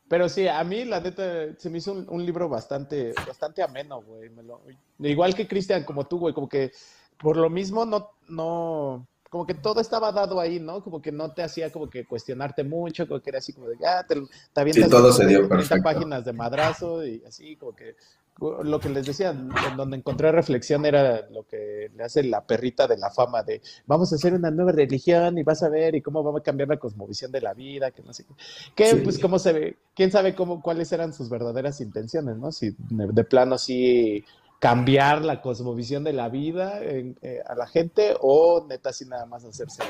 Pero 0.07 0.27
sí, 0.27 0.47
a 0.47 0.63
mí 0.63 0.85
la 0.85 0.99
neta 1.01 1.55
se 1.55 1.69
me 1.69 1.77
hizo 1.77 1.91
un, 1.91 2.07
un 2.09 2.25
libro 2.25 2.49
bastante, 2.49 3.13
bastante 3.27 3.61
ameno, 3.61 4.01
güey. 4.01 4.31
Igual 5.01 5.35
que 5.35 5.47
Cristian, 5.47 5.83
como 5.83 6.07
tú, 6.07 6.17
güey, 6.17 6.33
como 6.33 6.49
que 6.49 6.71
por 7.19 7.37
lo 7.37 7.49
mismo 7.49 7.85
no, 7.85 8.11
no, 8.27 9.05
como 9.29 9.45
que 9.45 9.53
todo 9.53 9.79
estaba 9.79 10.11
dado 10.11 10.39
ahí, 10.39 10.59
¿no? 10.59 10.83
Como 10.83 11.01
que 11.01 11.11
no 11.11 11.31
te 11.31 11.43
hacía 11.43 11.71
como 11.71 11.89
que 11.89 12.05
cuestionarte 12.05 12.63
mucho, 12.63 13.07
como 13.07 13.19
que 13.19 13.29
era 13.29 13.39
así 13.39 13.53
como 13.53 13.67
de, 13.67 13.77
ya, 13.79 14.03
te, 14.03 14.15
te 14.53 14.73
sí, 14.73 14.89
todo 14.89 15.11
se 15.11 15.27
dio 15.27 15.47
30 15.47 15.77
páginas 15.83 16.25
de 16.25 16.33
madrazo 16.33 17.05
y 17.05 17.23
así, 17.25 17.55
como 17.55 17.75
que 17.75 17.95
lo 18.63 18.79
que 18.79 18.89
les 18.89 19.05
decía, 19.05 19.31
en 19.31 19.49
donde 19.75 19.97
encontré 19.97 20.31
reflexión 20.31 20.85
era 20.85 21.27
lo 21.29 21.43
que 21.43 21.91
le 21.93 22.03
hace 22.03 22.23
la 22.23 22.41
perrita 22.41 22.87
de 22.87 22.97
la 22.97 23.09
fama 23.09 23.43
de 23.43 23.61
vamos 23.85 24.11
a 24.11 24.15
hacer 24.15 24.33
una 24.33 24.49
nueva 24.49 24.71
religión 24.71 25.37
y 25.37 25.43
vas 25.43 25.61
a 25.61 25.69
ver 25.69 25.95
y 25.95 26.01
cómo 26.01 26.23
va 26.23 26.39
a 26.39 26.41
cambiar 26.41 26.69
la 26.69 26.77
cosmovisión 26.77 27.31
de 27.31 27.41
la 27.41 27.53
vida, 27.53 27.91
que 27.91 28.01
no 28.01 28.13
sé 28.13 28.25
qué. 28.25 28.33
Que 28.75 28.95
pues 28.97 29.19
cómo 29.19 29.39
se 29.39 29.51
ve, 29.51 29.77
quién 29.93 30.09
sabe 30.11 30.35
cómo, 30.35 30.61
cuáles 30.61 30.91
eran 30.93 31.13
sus 31.13 31.29
verdaderas 31.29 31.81
intenciones, 31.81 32.37
¿no? 32.37 32.51
Si 32.51 32.73
de 32.89 33.23
plano 33.25 33.57
sí 33.57 34.23
cambiar 34.59 35.23
la 35.23 35.41
cosmovisión 35.41 36.03
de 36.03 36.11
la 36.11 36.27
vida 36.27 36.79
eh, 36.81 37.15
a 37.47 37.55
la 37.55 37.65
gente 37.65 38.13
o 38.19 38.65
neta 38.67 38.89
así 38.89 39.05
nada 39.05 39.25
más 39.25 39.45
hacerse. 39.45 39.81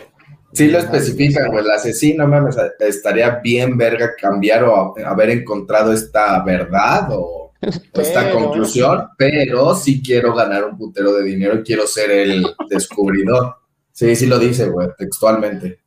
Sí 0.53 0.67
lo 0.67 0.78
especifica, 0.78 1.47
güey, 1.47 1.65
el 1.65 1.72
asesino, 1.72 2.28
mames, 2.28 2.55
estaría 2.80 3.39
bien 3.43 3.78
verga 3.78 4.13
cambiar 4.15 4.63
o 4.63 4.93
haber 5.05 5.32
encontrado 5.32 5.91
esta 5.91 6.43
verdad 6.43 7.09
o, 7.11 7.53
esta 7.93 8.32
conclusión, 8.32 9.09
pero 9.17 9.76
sí 9.76 10.01
quiero 10.01 10.34
ganar 10.34 10.63
un 10.63 10.78
putero 10.78 11.11
de 11.13 11.24
dinero 11.24 11.59
y 11.59 11.63
quiero 11.63 11.86
ser 11.88 12.09
el 12.11 12.45
descubridor. 12.70 13.55
Sí, 13.91 14.15
sí 14.15 14.28
lo 14.28 14.39
dice, 14.39 14.70
güey, 14.70 14.88
textualmente. 14.97 15.82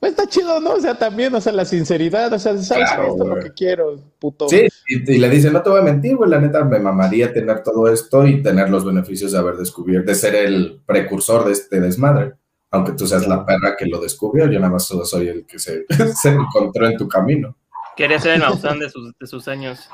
Pues 0.00 0.12
está 0.12 0.26
chido, 0.26 0.60
¿no? 0.60 0.72
O 0.72 0.80
sea, 0.80 0.98
también, 0.98 1.34
o 1.34 1.40
sea, 1.42 1.52
la 1.52 1.66
sinceridad, 1.66 2.32
o 2.32 2.38
sea, 2.38 2.56
sabes 2.56 2.90
esto 2.90 3.22
es 3.22 3.28
lo 3.28 3.38
que 3.38 3.52
quiero, 3.52 3.96
puto. 4.18 4.48
Sí, 4.48 4.66
y, 4.88 5.18
le 5.18 5.28
dice, 5.28 5.50
no 5.50 5.62
te 5.62 5.68
voy 5.68 5.80
a 5.80 5.84
mentir, 5.84 6.16
güey, 6.16 6.30
la 6.30 6.40
neta 6.40 6.64
me 6.64 6.78
mamaría 6.78 7.34
tener 7.34 7.62
todo 7.62 7.86
esto 7.86 8.26
y 8.26 8.42
tener 8.42 8.70
los 8.70 8.86
beneficios 8.86 9.32
de 9.32 9.38
haber 9.38 9.56
descubierto, 9.56 10.10
de 10.10 10.14
ser 10.14 10.34
el 10.34 10.80
precursor 10.86 11.44
de 11.44 11.52
este 11.52 11.80
desmadre. 11.80 12.32
Aunque 12.70 12.92
tú 12.92 13.06
seas 13.06 13.28
la 13.28 13.44
perra 13.44 13.76
que 13.76 13.84
lo 13.84 14.00
descubrió, 14.00 14.46
yo 14.46 14.58
nada 14.58 14.72
más 14.72 14.86
soy 14.86 15.28
el 15.28 15.44
que 15.44 15.58
se, 15.58 15.84
se 16.22 16.30
encontró 16.30 16.86
en 16.86 16.96
tu 16.96 17.06
camino. 17.06 17.54
Quería 17.94 18.18
ser 18.18 18.32
el 18.32 18.40
Maussan 18.40 18.78
de 18.78 18.88
sus, 18.88 19.12
de 19.18 19.26
sus 19.26 19.48
años. 19.48 19.90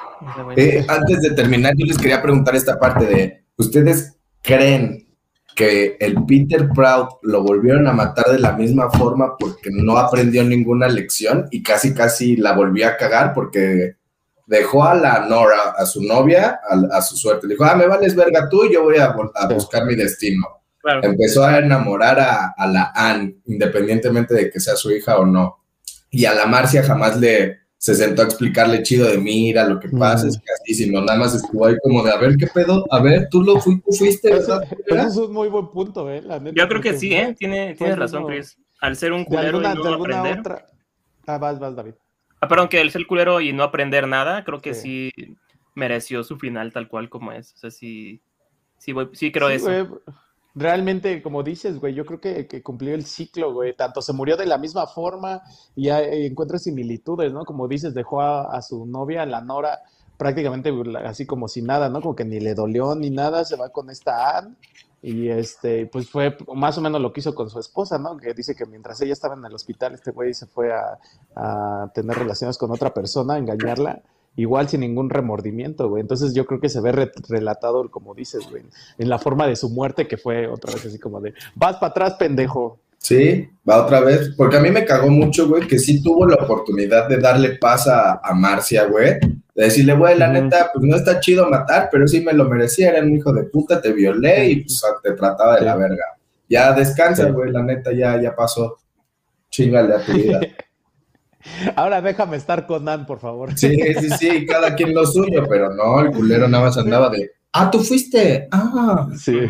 Eh, 0.57 0.85
antes 0.87 1.21
de 1.23 1.31
terminar, 1.31 1.75
yo 1.77 1.85
les 1.85 1.99
quería 1.99 2.23
preguntar 2.23 2.55
esta 2.55 2.79
parte 2.79 3.07
de, 3.07 3.45
¿ustedes 3.57 4.17
creen 4.43 5.06
que 5.57 5.97
el 6.01 6.23
Peter 6.27 6.69
Proud 6.69 7.09
lo 7.23 7.43
volvieron 7.43 7.89
a 7.89 7.93
matar 7.95 8.27
de 8.27 8.39
la 8.39 8.53
misma 8.53 8.91
forma 8.91 9.39
porque 9.39 9.71
no 9.73 9.97
aprendió 9.97 10.45
ninguna 10.45 10.87
lección 10.87 11.49
y 11.51 11.63
casi 11.63 11.95
casi 11.95 12.37
la 12.37 12.53
volvió 12.53 12.87
a 12.87 12.99
cagar 12.99 13.33
porque 13.33 13.97
dejó 14.47 14.85
a 14.85 14.95
la 14.95 15.27
Nora, 15.27 15.75
a 15.77 15.87
su 15.87 16.03
novia, 16.05 16.61
a, 16.93 17.01
su 17.01 17.17
suerte. 17.17 17.47
Le 17.47 17.55
dijo, 17.55 17.65
ah, 17.65 17.75
me 17.75 17.87
vales 17.87 18.15
verga 18.15 18.51
tú 18.51 18.67
y 18.67 18.75
yo 18.75 18.83
voy 18.83 18.99
a, 18.99 19.17
buscar 19.49 19.87
mi 19.87 19.95
destino. 19.95 20.47
Empezó 21.03 21.43
a 21.43 21.59
enamorar 21.59 22.21
a, 22.21 22.55
a, 22.57 22.67
la 22.67 22.93
Anne, 22.95 23.37
independientemente 23.47 24.35
de 24.35 24.51
que 24.51 24.61
sea 24.61 24.77
su 24.77 24.93
hija 24.93 25.17
o 25.17 25.25
no. 25.25 25.65
Y 26.11 26.27
a 26.27 26.35
la 26.35 26.47
Marcia 26.47 26.83
jamás 26.83 27.19
le, 27.19 27.66
se 27.79 27.95
sentó 27.95 28.23
a 28.23 28.25
explicarle 28.25 28.83
chido 28.83 29.09
de 29.09 29.19
mira 29.19 29.69
lo 29.69 29.79
que 29.79 29.89
pasa, 29.89 30.29
es 30.29 30.41
que 30.65 30.87
no 30.91 31.03
nada 31.03 31.19
más 31.19 31.35
estuvo 31.35 31.67
ahí 31.67 31.77
como 31.83 32.03
de 32.03 32.11
a 32.11 32.17
ver 32.17 32.37
qué 32.37 32.47
pedo, 32.47 32.85
a 32.91 33.01
ver, 33.01 33.29
tú 33.31 33.43
lo 33.43 33.61
fuiste, 33.61 34.33
Eso, 34.37 34.63
es 34.89 35.17
un 35.17 35.33
muy 35.33 35.49
buen 35.49 35.69
punto, 35.69 36.11
¿eh? 36.11 36.23
Yo 36.55 36.69
creo 36.69 36.81
que 36.81 36.99
sí, 36.99 37.15
¿eh? 37.15 37.35
Tiene, 37.39 37.75
tiene 37.75 37.97
razón, 37.97 38.27
Chris. 38.27 38.59
Al 38.81 38.97
ser 38.97 39.13
un 39.13 39.25
culero 39.25 39.61
y 39.61 39.63
no 39.63 39.95
aprender. 39.95 40.41
Otra... 40.41 40.67
Ah, 41.27 41.39
vas, 41.39 41.59
vas, 41.59 41.75
David. 41.75 41.95
Ah, 42.41 42.49
perdón, 42.49 42.69
que 42.69 42.81
el 42.81 42.91
ser 42.91 43.07
culero 43.07 43.41
y 43.41 43.53
no 43.53 43.63
aprender 43.63 44.07
nada, 44.07 44.45
creo 44.45 44.61
que 44.61 44.75
sí, 44.75 45.11
mereció 45.75 46.23
su 46.25 46.39
final 46.39 46.73
tal 46.73 46.89
cual 46.89 47.09
como 47.09 47.33
es. 47.33 47.55
O 47.55 47.59
sea, 47.59 47.71
sí, 47.71 48.21
sí, 48.79 48.93
voy, 48.93 49.09
sí 49.13 49.33
creo 49.33 49.49
eso 49.49 50.01
realmente, 50.57 51.23
como 51.23 51.43
dices, 51.43 51.79
güey, 51.79 51.95
yo 51.95 52.05
creo 52.07 52.19
que, 52.19 52.63
cumplió 52.63 52.95
el 52.95 53.05
ciclo, 53.05 53.53
güey. 53.53 53.77
Tanto 53.77 54.01
se 54.01 54.15
murió 54.15 54.37
de 54.37 54.47
la 54.47 54.59
misma 54.59 54.87
forma 54.87 55.43
y 55.77 55.91
encuentra 55.91 56.59
similitudes, 56.59 57.33
¿no? 57.33 57.45
Como 57.45 57.69
dices, 57.69 57.95
dejó 57.95 58.23
a, 58.23 58.61
su 58.63 58.87
novia, 58.87 59.27
la 59.27 59.43
Nora, 59.43 59.83
prácticamente 60.17 60.73
así 61.05 61.27
como 61.27 61.47
si 61.47 61.61
nada, 61.61 61.91
¿no? 61.91 62.01
Como 62.01 62.17
que 62.17 62.25
ni 62.25 62.41
le 62.41 62.55
dolió 62.55 62.95
ni 62.95 63.11
nada, 63.11 63.45
se 63.45 63.57
va 63.57 63.69
con 63.69 63.91
esta 63.91 64.39
Anne. 64.39 64.57
Y 65.03 65.29
este, 65.29 65.87
pues 65.87 66.11
fue 66.11 66.37
más 66.55 66.77
o 66.79 66.81
menos 66.81 67.01
lo 67.01 67.13
que 67.13 67.21
hizo 67.21 67.35
con 67.35 67.51
su 67.51 67.61
esposa, 67.61 67.99
¿no? 67.99 68.17
Que 68.17 68.33
dice 68.33 68.57
que 68.57 68.65
mientras 68.65 69.01
ella 69.03 69.13
estaba 69.13 69.35
en 69.35 69.45
el 69.45 69.55
hospital, 69.55 69.93
este 69.95 70.11
güey 70.11 70.33
se 70.33 70.47
fue 70.47 70.73
a, 70.73 70.99
a 71.37 71.93
tener 71.95 72.17
relaciones 72.17 72.57
con 72.57 72.73
otra 72.73 72.95
persona, 72.95 73.35
a 73.35 73.39
engañarla 73.39 74.03
igual 74.37 74.69
sin 74.69 74.81
ningún 74.81 75.11
remordimiento, 75.11 75.89
güey. 75.89 76.03
Entonces 76.03 76.35
yo 76.35 76.47
creo 76.47 76.61
que 76.61 76.69
se 76.69 76.81
ve 76.81 77.11
relatado, 77.29 77.91
como 77.91 78.15
dices, 78.15 78.49
güey, 78.49 78.63
en 78.99 79.09
la 79.09 79.19
forma 79.19 79.47
de 79.47 79.57
su 79.57 79.71
muerte, 79.71 80.07
que 80.07 80.17
fue 80.17 80.47
otra 80.47 80.73
vez 80.73 80.87
así 80.87 80.99
como 80.99 81.21
de, 81.21 81.35
vas 81.55 81.77
para 81.77 81.91
atrás, 81.91 82.15
pendejo. 82.15 82.79
Sí, 82.99 83.49
va 83.69 83.85
otra 83.85 84.01
vez, 84.01 84.35
porque 84.37 84.57
a 84.57 84.61
mí 84.61 84.71
me 84.71 84.85
cagó 84.85 85.09
mucho, 85.09 85.49
güey, 85.49 85.67
que 85.67 85.79
sí 85.79 86.03
tuvo 86.03 86.27
la 86.27 86.37
oportunidad 86.37 87.09
de 87.09 87.19
darle 87.19 87.57
paz 87.57 87.87
a, 87.87 88.21
Marcia, 88.35 88.85
güey, 88.87 89.19
de 89.21 89.65
decirle, 89.65 89.95
güey, 89.95 90.19
la 90.19 90.29
neta, 90.29 90.71
pues 90.73 90.85
no 90.85 90.97
está 90.97 91.21
chido 91.21 91.49
matar, 91.49 91.89
pero 91.91 92.09
sí 92.09 92.21
me 92.21 92.33
lo 92.33 92.47
merecía, 92.47 92.91
era 92.91 93.03
un 93.03 93.15
hijo 93.15 93.33
de 93.33 93.45
puta, 93.45 93.81
te 93.81 93.93
violé 93.93 94.51
y 94.51 94.57
pues 94.63 94.83
te 95.03 95.13
trataba 95.13 95.57
de 95.57 95.65
la 95.65 95.77
verga. 95.77 96.05
Ya 96.49 96.73
descansa, 96.73 97.31
güey, 97.31 97.53
la 97.53 97.63
neta, 97.63 97.93
ya, 97.93 98.21
ya 98.21 98.35
pasó. 98.35 98.77
Chingale 99.51 99.95
a 99.95 100.05
tu 100.05 100.13
vida. 100.13 100.41
Ahora 101.75 102.01
déjame 102.01 102.37
estar 102.37 102.67
con 102.67 102.85
Nan, 102.85 103.07
por 103.07 103.19
favor. 103.19 103.57
Sí, 103.57 103.77
sí, 104.01 104.11
sí, 104.19 104.47
cada 104.47 104.75
quien 104.75 104.95
lo 104.95 105.07
suyo, 105.07 105.45
pero 105.49 105.75
no, 105.75 106.01
el 106.01 106.11
culero 106.11 106.49
nada 106.49 106.65
más 106.65 106.77
andaba 106.79 107.09
de, 107.09 107.31
Ah, 107.59 107.71
tú 107.71 107.81
fuiste. 107.81 108.49
Ah. 108.53 109.09
Sí. 109.17 109.41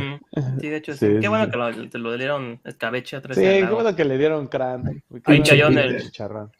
Sí, 0.60 0.68
de 0.68 0.76
hecho, 0.76 0.94
sí. 0.94 1.08
Qué 1.20 1.26
bueno 1.26 1.50
que 1.50 1.56
lo, 1.56 1.88
te 1.88 1.98
lo 1.98 2.16
dieron 2.16 2.60
escabeche 2.64 3.16
atrás. 3.16 3.36
Sí, 3.36 3.42
qué 3.42 3.64
bueno 3.64 3.96
que 3.96 4.04
le 4.04 4.16
dieron 4.16 4.46
crán. 4.46 5.02
Hay 5.24 5.42
chayón 5.42 5.76
el, 5.76 6.02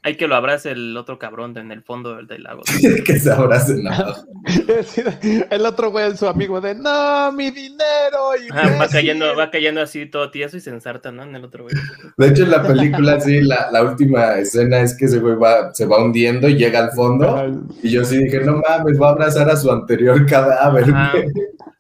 Hay 0.02 0.16
que 0.16 0.26
lo 0.26 0.34
abrace 0.34 0.72
el 0.72 0.96
otro 0.96 1.20
cabrón 1.20 1.56
en 1.56 1.70
el 1.70 1.82
fondo 1.82 2.16
del, 2.16 2.42
lago. 2.42 2.62
que 3.04 3.20
se 3.20 3.30
abrace 3.30 3.74
nada. 3.80 4.24
el 5.50 5.66
otro 5.66 5.92
güey, 5.92 6.16
su 6.16 6.26
amigo 6.26 6.60
de, 6.60 6.74
no, 6.74 7.30
mi 7.30 7.52
dinero. 7.52 8.32
va 8.80 8.88
cayendo, 8.88 9.36
va 9.36 9.50
cayendo 9.50 9.82
así 9.82 10.06
todo 10.06 10.32
tieso 10.32 10.56
y 10.56 10.60
se 10.60 10.70
ensarta, 10.70 11.12
¿no? 11.12 11.22
En 11.22 11.36
el 11.36 11.44
otro 11.44 11.64
güey. 11.64 11.76
De 12.16 12.28
hecho, 12.28 12.42
en 12.42 12.50
la 12.50 12.62
película, 12.62 13.20
sí, 13.20 13.40
la, 13.42 13.70
la 13.70 13.84
última 13.84 14.38
escena 14.38 14.80
es 14.80 14.96
que 14.96 15.04
ese 15.04 15.20
güey 15.20 15.36
va, 15.36 15.72
se 15.74 15.86
va 15.86 16.02
hundiendo 16.02 16.48
y 16.48 16.56
llega 16.56 16.80
al 16.80 16.90
fondo. 16.90 17.64
Y 17.82 17.90
yo 17.90 18.04
sí 18.04 18.24
dije, 18.24 18.40
no 18.40 18.62
mames, 18.68 19.00
va 19.00 19.08
a 19.08 19.12
abrazar 19.12 19.48
a 19.48 19.56
su 19.56 19.70
anterior 19.70 20.26
cadáver. 20.26 20.86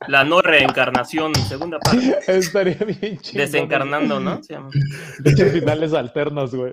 La 0.08 0.24
no 0.24 0.42
reencarnación, 0.42 1.34
segunda 1.34 1.78
parte. 1.78 2.18
Estaría 2.26 2.76
bien 2.76 3.18
chido. 3.18 3.42
Desencarnando, 3.42 4.20
¿no? 4.20 4.40
De 5.18 5.30
hecho, 5.30 5.46
finales 5.46 5.92
alternos, 5.92 6.54
güey. 6.54 6.72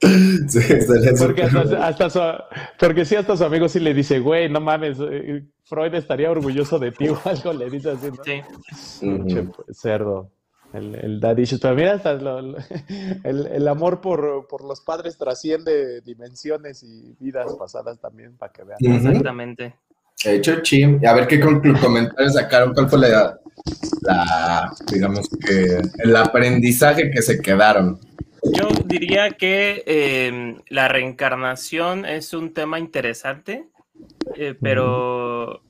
Sí, 0.48 0.60
porque 1.18 1.42
hasta, 1.42 2.10
su, 2.10 2.20
porque 2.78 3.04
sí, 3.04 3.16
hasta 3.16 3.36
su 3.36 3.44
amigo 3.44 3.68
sí 3.68 3.80
le 3.80 3.94
dice, 3.94 4.20
güey, 4.20 4.48
no 4.48 4.60
mames, 4.60 4.98
eh, 5.00 5.44
Freud 5.64 5.94
estaría 5.94 6.30
orgulloso 6.30 6.78
de 6.78 6.92
ti 6.92 7.08
o 7.08 7.18
algo, 7.24 7.52
le 7.52 7.70
dice 7.70 7.90
así, 7.90 8.08
¿no? 8.10 8.22
Sí. 8.74 9.48
Pues, 9.56 9.78
cerdo. 9.78 10.30
El, 10.72 10.94
el 10.96 11.20
daddy 11.20 11.44
Pero 11.62 11.74
mira, 11.74 11.94
hasta 11.94 12.10
el, 12.12 12.56
el, 13.24 13.68
amor 13.68 14.00
por, 14.00 14.46
por, 14.48 14.64
los 14.64 14.80
padres 14.80 15.16
trasciende 15.16 16.02
dimensiones 16.02 16.82
y 16.82 17.14
vidas 17.18 17.54
pasadas 17.54 17.98
también, 18.00 18.36
para 18.36 18.52
que 18.52 18.64
vean. 18.64 18.78
Exactamente. 18.80 19.76
De 20.26 20.34
hecho, 20.34 20.60
chim. 20.60 21.00
A 21.06 21.14
ver 21.14 21.28
qué 21.28 21.38
comentarios 21.38 22.34
sacaron. 22.34 22.74
¿Cuál 22.74 22.88
fue 22.88 22.98
la, 22.98 23.38
digamos 24.92 25.28
que, 25.28 25.80
el 25.98 26.16
aprendizaje 26.16 27.12
que 27.12 27.22
se 27.22 27.40
quedaron? 27.40 28.00
Yo 28.42 28.68
diría 28.84 29.30
que 29.30 29.84
em, 29.86 30.56
la 30.68 30.88
reencarnación 30.88 32.04
es 32.04 32.34
un 32.34 32.52
tema 32.52 32.80
interesante, 32.80 33.68
eh, 34.34 34.56
pero 34.60 35.62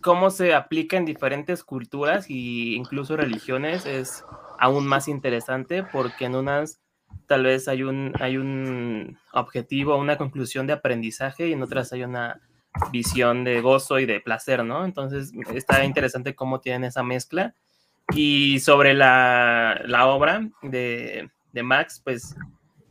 cómo 0.00 0.30
se 0.30 0.52
aplica 0.52 0.96
en 0.96 1.04
diferentes 1.04 1.62
culturas 1.62 2.26
e 2.28 2.74
incluso 2.74 3.16
religiones 3.16 3.86
es 3.86 4.24
aún 4.58 4.84
más 4.84 5.06
interesante 5.06 5.84
porque 5.84 6.24
en 6.24 6.34
unas 6.34 6.80
tal 7.26 7.44
vez 7.44 7.68
hay 7.68 7.84
un, 7.84 8.12
hay 8.18 8.36
un 8.36 9.16
objetivo, 9.32 9.96
una 9.96 10.18
conclusión 10.18 10.66
de 10.66 10.72
aprendizaje 10.72 11.46
y 11.46 11.52
en 11.52 11.62
otras 11.62 11.92
hay 11.92 12.02
una 12.02 12.40
visión 12.90 13.44
de 13.44 13.60
gozo 13.60 13.98
y 13.98 14.06
de 14.06 14.20
placer, 14.20 14.64
¿no? 14.64 14.84
Entonces 14.84 15.32
está 15.54 15.84
interesante 15.84 16.34
cómo 16.34 16.60
tienen 16.60 16.84
esa 16.84 17.02
mezcla. 17.02 17.54
Y 18.14 18.60
sobre 18.60 18.94
la, 18.94 19.80
la 19.86 20.06
obra 20.06 20.48
de, 20.62 21.30
de, 21.52 21.62
Max, 21.62 22.00
pues 22.04 22.34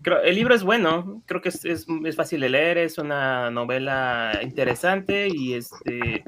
creo, 0.01 0.21
el 0.21 0.35
libro 0.35 0.55
es 0.55 0.63
bueno, 0.63 1.21
creo 1.27 1.41
que 1.41 1.49
es, 1.49 1.65
es, 1.65 1.85
es, 2.05 2.15
fácil 2.15 2.41
de 2.41 2.49
leer, 2.49 2.77
es 2.77 2.97
una 2.97 3.51
novela 3.51 4.39
interesante 4.41 5.27
y, 5.27 5.53
este, 5.53 6.23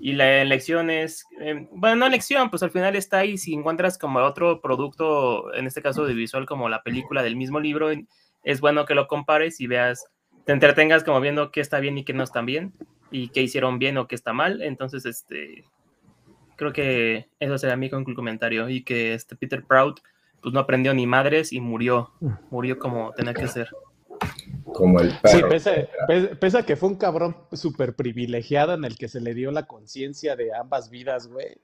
y 0.00 0.14
la 0.14 0.44
lección 0.44 0.90
es, 0.90 1.24
eh, 1.40 1.68
bueno, 1.72 1.96
no 1.96 2.08
lección, 2.08 2.50
pues 2.50 2.62
al 2.62 2.70
final 2.72 2.96
está 2.96 3.18
ahí, 3.18 3.38
si 3.38 3.54
encuentras 3.54 3.98
como 3.98 4.18
otro 4.20 4.60
producto, 4.60 5.54
en 5.54 5.66
este 5.66 5.82
caso 5.82 6.04
de 6.04 6.14
visual, 6.14 6.46
como 6.46 6.68
la 6.68 6.82
película 6.82 7.22
del 7.22 7.36
mismo 7.36 7.60
libro, 7.60 7.90
es 8.42 8.60
bueno 8.60 8.84
que 8.86 8.96
lo 8.96 9.06
compares 9.06 9.60
y 9.60 9.68
veas 9.68 10.06
te 10.44 10.52
entretengas 10.52 11.04
como 11.04 11.20
viendo 11.20 11.50
qué 11.50 11.60
está 11.60 11.80
bien 11.80 11.98
y 11.98 12.04
qué 12.04 12.12
no 12.12 12.24
está 12.24 12.40
bien 12.42 12.72
y 13.10 13.28
qué 13.28 13.42
hicieron 13.42 13.78
bien 13.78 13.98
o 13.98 14.08
qué 14.08 14.14
está 14.14 14.32
mal. 14.32 14.62
Entonces, 14.62 15.04
este, 15.04 15.64
creo 16.56 16.72
que 16.72 17.28
eso 17.38 17.58
sería 17.58 17.76
mi 17.76 17.90
comentario 17.90 18.68
y 18.68 18.82
que 18.82 19.14
este 19.14 19.36
Peter 19.36 19.64
Proud 19.64 19.94
pues 20.40 20.52
no 20.52 20.60
aprendió 20.60 20.92
ni 20.92 21.06
madres 21.06 21.52
y 21.52 21.60
murió, 21.60 22.10
murió 22.50 22.78
como 22.78 23.12
tenía 23.12 23.32
que 23.32 23.46
ser. 23.46 23.68
Como 24.72 24.98
el 25.00 25.16
perro. 25.20 25.38
Sí, 25.38 25.88
pese, 26.40 26.58
a 26.58 26.62
que 26.64 26.74
fue 26.74 26.88
un 26.88 26.96
cabrón 26.96 27.36
súper 27.52 27.94
privilegiado 27.94 28.74
en 28.74 28.84
el 28.84 28.96
que 28.96 29.06
se 29.06 29.20
le 29.20 29.34
dio 29.34 29.52
la 29.52 29.66
conciencia 29.66 30.34
de 30.34 30.52
ambas 30.54 30.90
vidas, 30.90 31.28
güey 31.28 31.58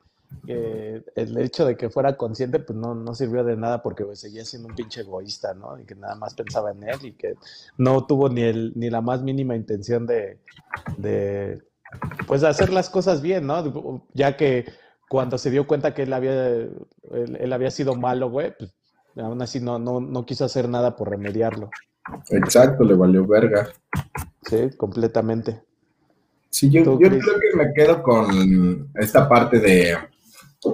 que 0.44 1.02
el 1.14 1.38
hecho 1.38 1.64
de 1.64 1.76
que 1.76 1.90
fuera 1.90 2.16
consciente, 2.16 2.58
pues 2.58 2.78
no, 2.78 2.94
no 2.94 3.14
sirvió 3.14 3.44
de 3.44 3.56
nada 3.56 3.82
porque 3.82 4.04
pues, 4.04 4.20
seguía 4.20 4.44
siendo 4.44 4.68
un 4.68 4.74
pinche 4.74 5.00
egoísta, 5.00 5.54
¿no? 5.54 5.78
Y 5.78 5.84
que 5.84 5.94
nada 5.94 6.14
más 6.14 6.34
pensaba 6.34 6.70
en 6.70 6.82
él 6.82 6.98
y 7.02 7.12
que 7.12 7.34
no 7.76 8.06
tuvo 8.06 8.28
ni, 8.28 8.42
el, 8.42 8.72
ni 8.74 8.90
la 8.90 9.00
más 9.00 9.22
mínima 9.22 9.56
intención 9.56 10.06
de, 10.06 10.38
de, 10.96 11.62
pues, 12.26 12.44
hacer 12.44 12.72
las 12.72 12.90
cosas 12.90 13.22
bien, 13.22 13.46
¿no? 13.46 14.06
Ya 14.14 14.36
que 14.36 14.66
cuando 15.08 15.38
se 15.38 15.50
dio 15.50 15.66
cuenta 15.66 15.94
que 15.94 16.02
él 16.02 16.12
había, 16.12 16.48
él, 16.48 17.52
había 17.52 17.70
sido 17.70 17.94
malo, 17.94 18.30
güey, 18.30 18.54
pues 18.56 18.74
aún 19.16 19.40
así 19.42 19.60
no, 19.60 19.78
no, 19.78 20.00
no 20.00 20.26
quiso 20.26 20.44
hacer 20.44 20.68
nada 20.68 20.94
por 20.96 21.10
remediarlo. 21.10 21.70
Exacto, 22.30 22.84
le 22.84 22.94
valió 22.94 23.26
verga. 23.26 23.68
Sí, 24.42 24.70
completamente. 24.76 25.62
Sí, 26.50 26.70
yo, 26.70 26.82
yo 26.82 26.98
creo 26.98 27.10
que 27.10 27.56
me 27.56 27.72
quedo 27.74 28.02
con 28.02 28.90
esta 28.94 29.28
parte 29.28 29.58
de 29.58 29.96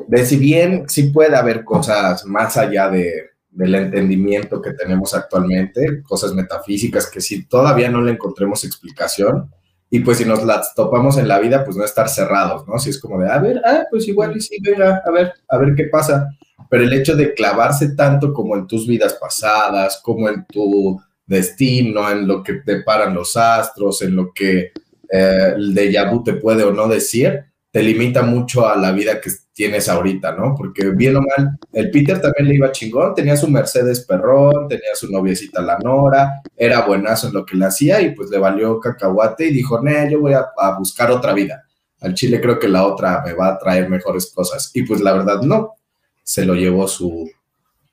de 0.08 0.24
si 0.24 0.36
bien 0.36 0.84
sí 0.88 1.04
puede 1.04 1.36
haber 1.36 1.64
cosas 1.64 2.24
más 2.24 2.56
allá 2.56 2.88
de, 2.88 3.30
del 3.50 3.74
entendimiento 3.74 4.60
que 4.60 4.72
tenemos 4.72 5.14
actualmente, 5.14 6.02
cosas 6.02 6.34
metafísicas 6.34 7.10
que 7.10 7.20
si 7.20 7.46
todavía 7.46 7.90
no 7.90 8.00
le 8.02 8.12
encontremos 8.12 8.64
explicación, 8.64 9.50
y 9.90 10.00
pues 10.00 10.18
si 10.18 10.24
nos 10.24 10.44
las 10.44 10.74
topamos 10.74 11.18
en 11.18 11.28
la 11.28 11.38
vida, 11.38 11.64
pues 11.64 11.76
no 11.76 11.84
estar 11.84 12.08
cerrados, 12.08 12.66
¿no? 12.66 12.78
Si 12.80 12.90
es 12.90 13.00
como 13.00 13.20
de, 13.20 13.30
a 13.30 13.38
ver, 13.38 13.60
ah, 13.64 13.84
pues 13.90 14.08
igual 14.08 14.36
y 14.36 14.40
sí, 14.40 14.56
venga, 14.60 15.00
a 15.06 15.10
ver, 15.12 15.32
a 15.48 15.56
ver 15.56 15.74
qué 15.76 15.84
pasa. 15.84 16.30
Pero 16.68 16.82
el 16.82 16.92
hecho 16.92 17.14
de 17.14 17.32
clavarse 17.32 17.94
tanto 17.94 18.32
como 18.32 18.56
en 18.56 18.66
tus 18.66 18.88
vidas 18.88 19.14
pasadas, 19.14 20.00
como 20.02 20.28
en 20.28 20.44
tu 20.46 21.00
destino, 21.24 22.10
en 22.10 22.26
lo 22.26 22.42
que 22.42 22.54
te 22.54 22.82
paran 22.82 23.14
los 23.14 23.36
astros, 23.36 24.02
en 24.02 24.16
lo 24.16 24.32
que 24.32 24.72
eh, 25.12 25.52
el 25.54 25.72
de 25.74 25.92
Yabu 25.92 26.24
te 26.24 26.34
puede 26.34 26.64
o 26.64 26.72
no 26.72 26.88
decir, 26.88 27.44
te 27.70 27.80
limita 27.80 28.22
mucho 28.22 28.66
a 28.66 28.76
la 28.76 28.90
vida 28.90 29.20
que 29.20 29.30
tienes 29.54 29.88
ahorita, 29.88 30.32
¿no? 30.32 30.54
Porque 30.56 30.90
bien 30.90 31.16
o 31.16 31.22
mal, 31.22 31.56
el 31.72 31.90
Peter 31.90 32.20
también 32.20 32.48
le 32.48 32.56
iba 32.56 32.72
chingón, 32.72 33.14
tenía 33.14 33.36
su 33.36 33.48
Mercedes 33.48 34.00
perrón, 34.00 34.68
tenía 34.68 34.94
su 34.94 35.10
noviecita 35.10 35.62
la 35.62 35.78
Nora, 35.78 36.42
era 36.56 36.84
buenazo 36.84 37.28
en 37.28 37.34
lo 37.34 37.46
que 37.46 37.56
le 37.56 37.66
hacía 37.66 38.00
y 38.00 38.10
pues 38.10 38.30
le 38.30 38.38
valió 38.38 38.80
cacahuate 38.80 39.46
y 39.46 39.52
dijo, 39.52 39.80
no, 39.80 40.10
yo 40.10 40.20
voy 40.20 40.34
a, 40.34 40.44
buscar 40.76 41.10
otra 41.12 41.32
vida. 41.32 41.64
Al 42.00 42.14
Chile 42.14 42.40
creo 42.40 42.58
que 42.58 42.68
la 42.68 42.84
otra 42.84 43.22
me 43.24 43.32
va 43.32 43.48
a 43.48 43.58
traer 43.58 43.88
mejores 43.88 44.30
cosas. 44.34 44.70
Y 44.74 44.82
pues 44.82 45.00
la 45.00 45.12
verdad 45.12 45.40
no, 45.40 45.74
se 46.22 46.44
lo 46.44 46.54
llevó 46.54 46.88
su, 46.88 47.30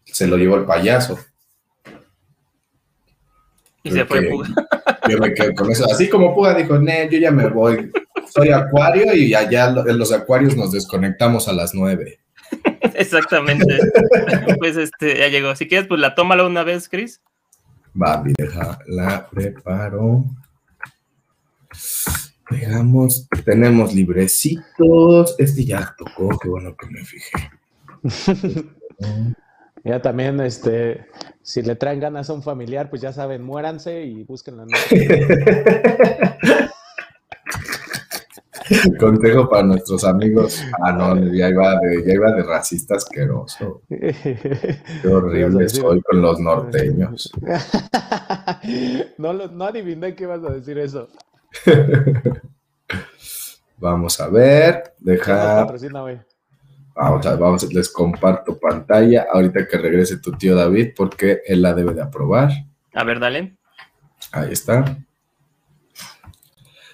se 0.04 0.28
lo 0.28 0.38
llevó 0.38 0.56
el 0.56 0.66
payaso. 0.66 1.18
Y 3.84 3.92
se 3.92 4.06
fue 4.06 4.24
Puga. 4.24 4.50
Yo 5.08 5.18
me 5.20 5.34
quedo 5.34 5.54
con 5.54 5.72
eso. 5.72 5.86
Así 5.92 6.10
como 6.10 6.34
Puga 6.34 6.56
dijo, 6.56 6.78
ne, 6.80 7.08
yo 7.10 7.20
ya 7.20 7.32
me 7.32 7.48
voy 7.48 7.92
soy 8.34 8.50
acuario 8.50 9.14
y 9.14 9.34
allá 9.34 9.74
en 9.88 9.98
los 9.98 10.12
acuarios 10.12 10.56
nos 10.56 10.72
desconectamos 10.72 11.48
a 11.48 11.54
las 11.54 11.74
nueve. 11.74 12.20
Exactamente. 12.96 13.78
pues 14.60 14.78
este, 14.78 15.18
ya 15.18 15.28
llegó. 15.28 15.56
Si 15.56 15.68
quieres, 15.68 15.88
pues 15.88 16.00
la 16.00 16.16
tómala 16.16 16.46
una 16.46 16.64
vez, 16.64 16.88
Chris. 16.90 17.22
Va, 18.00 18.24
deja, 18.38 18.80
la 18.88 19.28
preparo. 19.30 20.26
Veamos, 22.50 23.28
tenemos 23.46 23.94
librecitos. 23.94 25.36
Este 25.38 25.66
ya 25.66 25.94
tocó, 25.98 26.38
qué 26.40 26.50
bueno 26.50 26.76
que 26.76 26.88
me 26.88 27.04
fijé. 27.06 27.52
ya 29.84 30.02
también, 30.02 30.40
este, 30.42 31.06
si 31.42 31.62
le 31.62 31.76
traen 31.76 32.00
ganas 32.00 32.30
a 32.30 32.34
un 32.34 32.44
familiar, 32.44 32.90
pues 32.90 33.02
ya 33.02 33.14
saben, 33.14 33.42
muéranse 33.44 34.04
y 34.04 34.24
búsquenla. 34.24 34.66
Consejo 39.00 39.50
para 39.50 39.64
nuestros 39.64 40.04
amigos. 40.04 40.64
Ah, 40.84 40.94
no, 40.94 41.34
ya 41.34 41.50
iba 41.50 41.80
de, 41.80 42.04
ya 42.06 42.14
iba 42.14 42.32
de 42.32 42.44
racista 42.44 42.96
asqueroso. 42.96 43.82
Qué 43.90 45.08
horrible 45.08 45.70
soy 45.70 46.02
con 46.02 46.22
los 46.22 46.40
norteños. 46.40 47.32
No, 49.18 49.34
no 49.34 49.66
adiviné 49.66 50.16
que 50.16 50.24
ibas 50.24 50.44
a 50.44 50.52
decir 50.52 50.78
eso. 50.78 51.08
Vamos 53.78 54.20
a 54.20 54.30
ver. 54.30 54.94
Deja. 55.00 55.66
Vamos, 56.96 57.26
a, 57.26 57.36
vamos, 57.36 57.74
les 57.74 57.90
comparto 57.90 58.60
pantalla 58.60 59.28
ahorita 59.32 59.68
que 59.68 59.78
regrese 59.78 60.18
tu 60.18 60.32
tío 60.34 60.56
David 60.56 60.92
porque 60.96 61.42
él 61.46 61.62
la 61.62 61.74
debe 61.74 61.94
de 61.94 62.02
aprobar. 62.02 62.52
A 62.94 63.04
ver, 63.04 63.20
dale. 63.20 63.58
Ahí 64.32 64.52
está. 64.52 64.98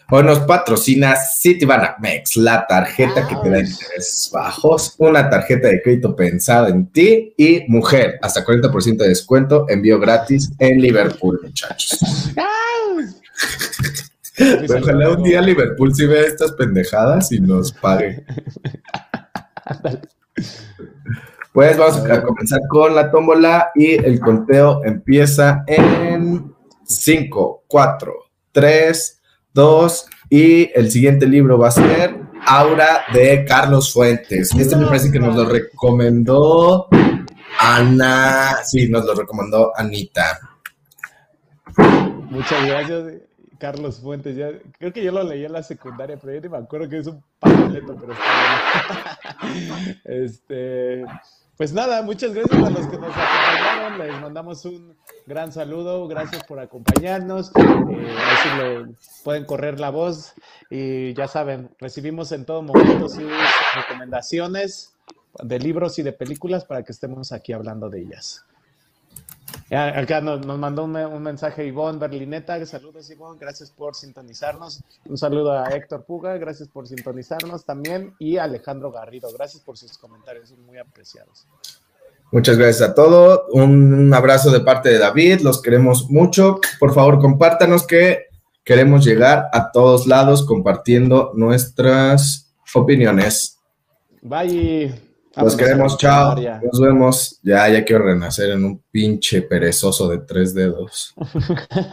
Hoy 0.10 0.24
nos 0.24 0.40
patrocina 0.40 1.18
Citibanamex, 1.18 2.38
la 2.38 2.66
tarjeta 2.66 3.28
que 3.28 3.36
te 3.44 3.50
da 3.50 3.60
intereses 3.60 4.30
bajos, 4.32 4.96
una 5.00 5.30
tarjeta 5.30 5.68
de 5.68 5.82
crédito 5.82 6.16
pensada 6.16 6.70
en 6.70 6.88
ti 6.88 7.34
y 7.36 7.66
mujer, 7.68 8.18
hasta 8.22 8.46
40% 8.46 8.96
de 8.96 9.10
descuento, 9.10 9.66
envío 9.68 10.00
gratis 10.00 10.50
en 10.60 10.80
Liverpool, 10.80 11.42
muchachos. 11.44 12.00
Ojalá 14.80 15.10
un 15.10 15.24
día 15.24 15.42
Liverpool 15.42 15.94
sí 15.94 16.06
vea 16.06 16.22
estas 16.22 16.54
pendejadas 16.54 17.30
y 17.34 17.42
nos 17.42 17.74
pague. 17.74 18.24
Pues 21.52 21.78
vamos 21.78 21.98
a 22.10 22.24
comenzar 22.24 22.62
con 22.70 22.96
la 22.96 23.12
tómbola 23.12 23.72
y 23.76 23.96
el 23.96 24.22
conteo 24.22 24.86
empieza 24.86 25.66
en 25.68 26.54
5, 26.86 27.66
4, 27.68 28.14
3, 28.54 29.17
dos, 29.58 30.06
y 30.30 30.70
el 30.80 30.92
siguiente 30.92 31.26
libro 31.26 31.58
va 31.58 31.70
a 31.70 31.72
ser 31.72 32.16
Aura 32.46 33.06
de 33.12 33.44
Carlos 33.44 33.92
Fuentes. 33.92 34.54
Este 34.54 34.76
me 34.76 34.86
parece 34.86 35.12
que 35.12 35.20
nos 35.20 35.36
lo 35.36 35.46
recomendó 35.50 36.88
Ana, 37.60 38.58
sí, 38.64 38.88
nos 38.88 39.04
lo 39.04 39.16
recomendó 39.16 39.74
Anita. 39.76 40.40
Muchas 42.30 42.68
gracias, 42.68 43.14
Carlos 43.58 44.00
Fuentes. 44.00 44.36
Ya, 44.36 44.52
creo 44.78 44.94
que 44.94 45.04
yo 45.04 45.12
lo 45.12 45.24
leí 45.24 45.44
en 45.44 45.54
la 45.54 45.64
secundaria, 45.64 46.18
pero 46.22 46.40
yo 46.40 46.50
me 46.52 46.58
acuerdo 46.58 46.88
que 46.88 47.00
es 47.00 47.08
un 47.08 47.24
panfleto, 47.40 47.98
pero 48.00 48.14
está 48.14 49.48
bien. 49.54 50.02
este, 50.06 51.04
pues 51.58 51.74
nada, 51.74 52.04
muchas 52.04 52.34
gracias 52.34 52.64
a 52.64 52.70
los 52.70 52.88
que 52.88 52.98
nos 52.98 53.10
acompañaron. 53.10 53.98
Les 53.98 54.22
mandamos 54.22 54.64
un 54.66 54.96
gran 55.26 55.52
saludo. 55.52 56.08
Gracias 56.08 56.44
por 56.44 56.60
acompañarnos. 56.60 57.52
Eh, 57.56 58.18
así 58.32 58.96
pueden 59.24 59.46
correr 59.46 59.80
la 59.80 59.90
voz. 59.90 60.34
Y 60.70 61.14
ya 61.16 61.28
saben, 61.28 61.70
recibimos 61.80 62.32
en 62.32 62.46
todo 62.46 62.62
momento 62.62 63.10
sus 63.10 63.32
recomendaciones 63.76 64.94
de 65.44 65.60
libros 65.60 65.98
y 66.00 66.04
de 66.04 66.14
películas 66.14 66.64
para 66.66 66.84
que 66.84 66.92
estemos 66.92 67.32
aquí 67.32 67.54
hablando 67.54 67.90
de 67.90 68.02
ellas. 68.02 68.46
Acá 69.70 70.22
nos, 70.22 70.46
mandó 70.46 70.86
un, 70.86 71.24
mensaje 71.24 71.66
Ivonne 71.66 72.00
Berlineta. 72.00 72.64
Saludos, 72.66 73.10
Ivonne. 73.10 73.38
Gracias 73.40 73.70
por 73.70 73.96
sintonizarnos. 73.96 74.82
Un 75.06 75.18
saludo 75.18 75.52
a 75.52 75.70
Héctor 75.70 76.06
Puga. 76.06 76.38
Gracias 76.38 76.70
por 76.70 76.88
sintonizarnos 76.88 77.66
también. 77.66 78.16
Y 78.18 78.38
Alejandro 78.38 78.92
Garrido. 78.92 79.30
Gracias 79.34 79.62
por 79.64 79.78
sus 79.78 79.98
comentarios. 79.98 80.50
Son 80.50 80.66
muy 80.66 80.78
apreciados. 80.78 81.46
Muchas 82.32 82.58
gracias 82.58 82.90
a 82.90 82.94
todos. 82.94 83.42
Un 83.52 84.14
abrazo 84.14 84.52
de 84.52 84.62
parte 84.62 84.90
de 84.90 85.00
David. 85.00 85.42
Los 85.42 85.62
queremos 85.62 86.10
mucho. 86.10 86.60
Por 86.80 86.94
favor, 86.94 87.20
compártanos 87.20 87.86
que 87.86 88.28
queremos 88.64 89.06
llegar 89.06 89.48
a 89.52 89.72
todos 89.72 90.08
lados 90.08 90.46
compartiendo 90.46 91.32
nuestras 91.36 92.54
opiniones. 92.74 93.60
Bye. 94.22 95.07
Los 95.38 95.56
queremos, 95.56 95.98
chao. 95.98 96.36
Nos 96.36 96.80
vemos. 96.80 97.40
Ya, 97.44 97.68
ya 97.70 97.84
quiero 97.84 98.06
renacer 98.06 98.52
en 98.52 98.66
un 98.66 98.84
pinche 98.92 99.42
perezoso 99.42 100.10
de 100.10 100.20
tres 100.20 100.54
dedos. 100.54 101.14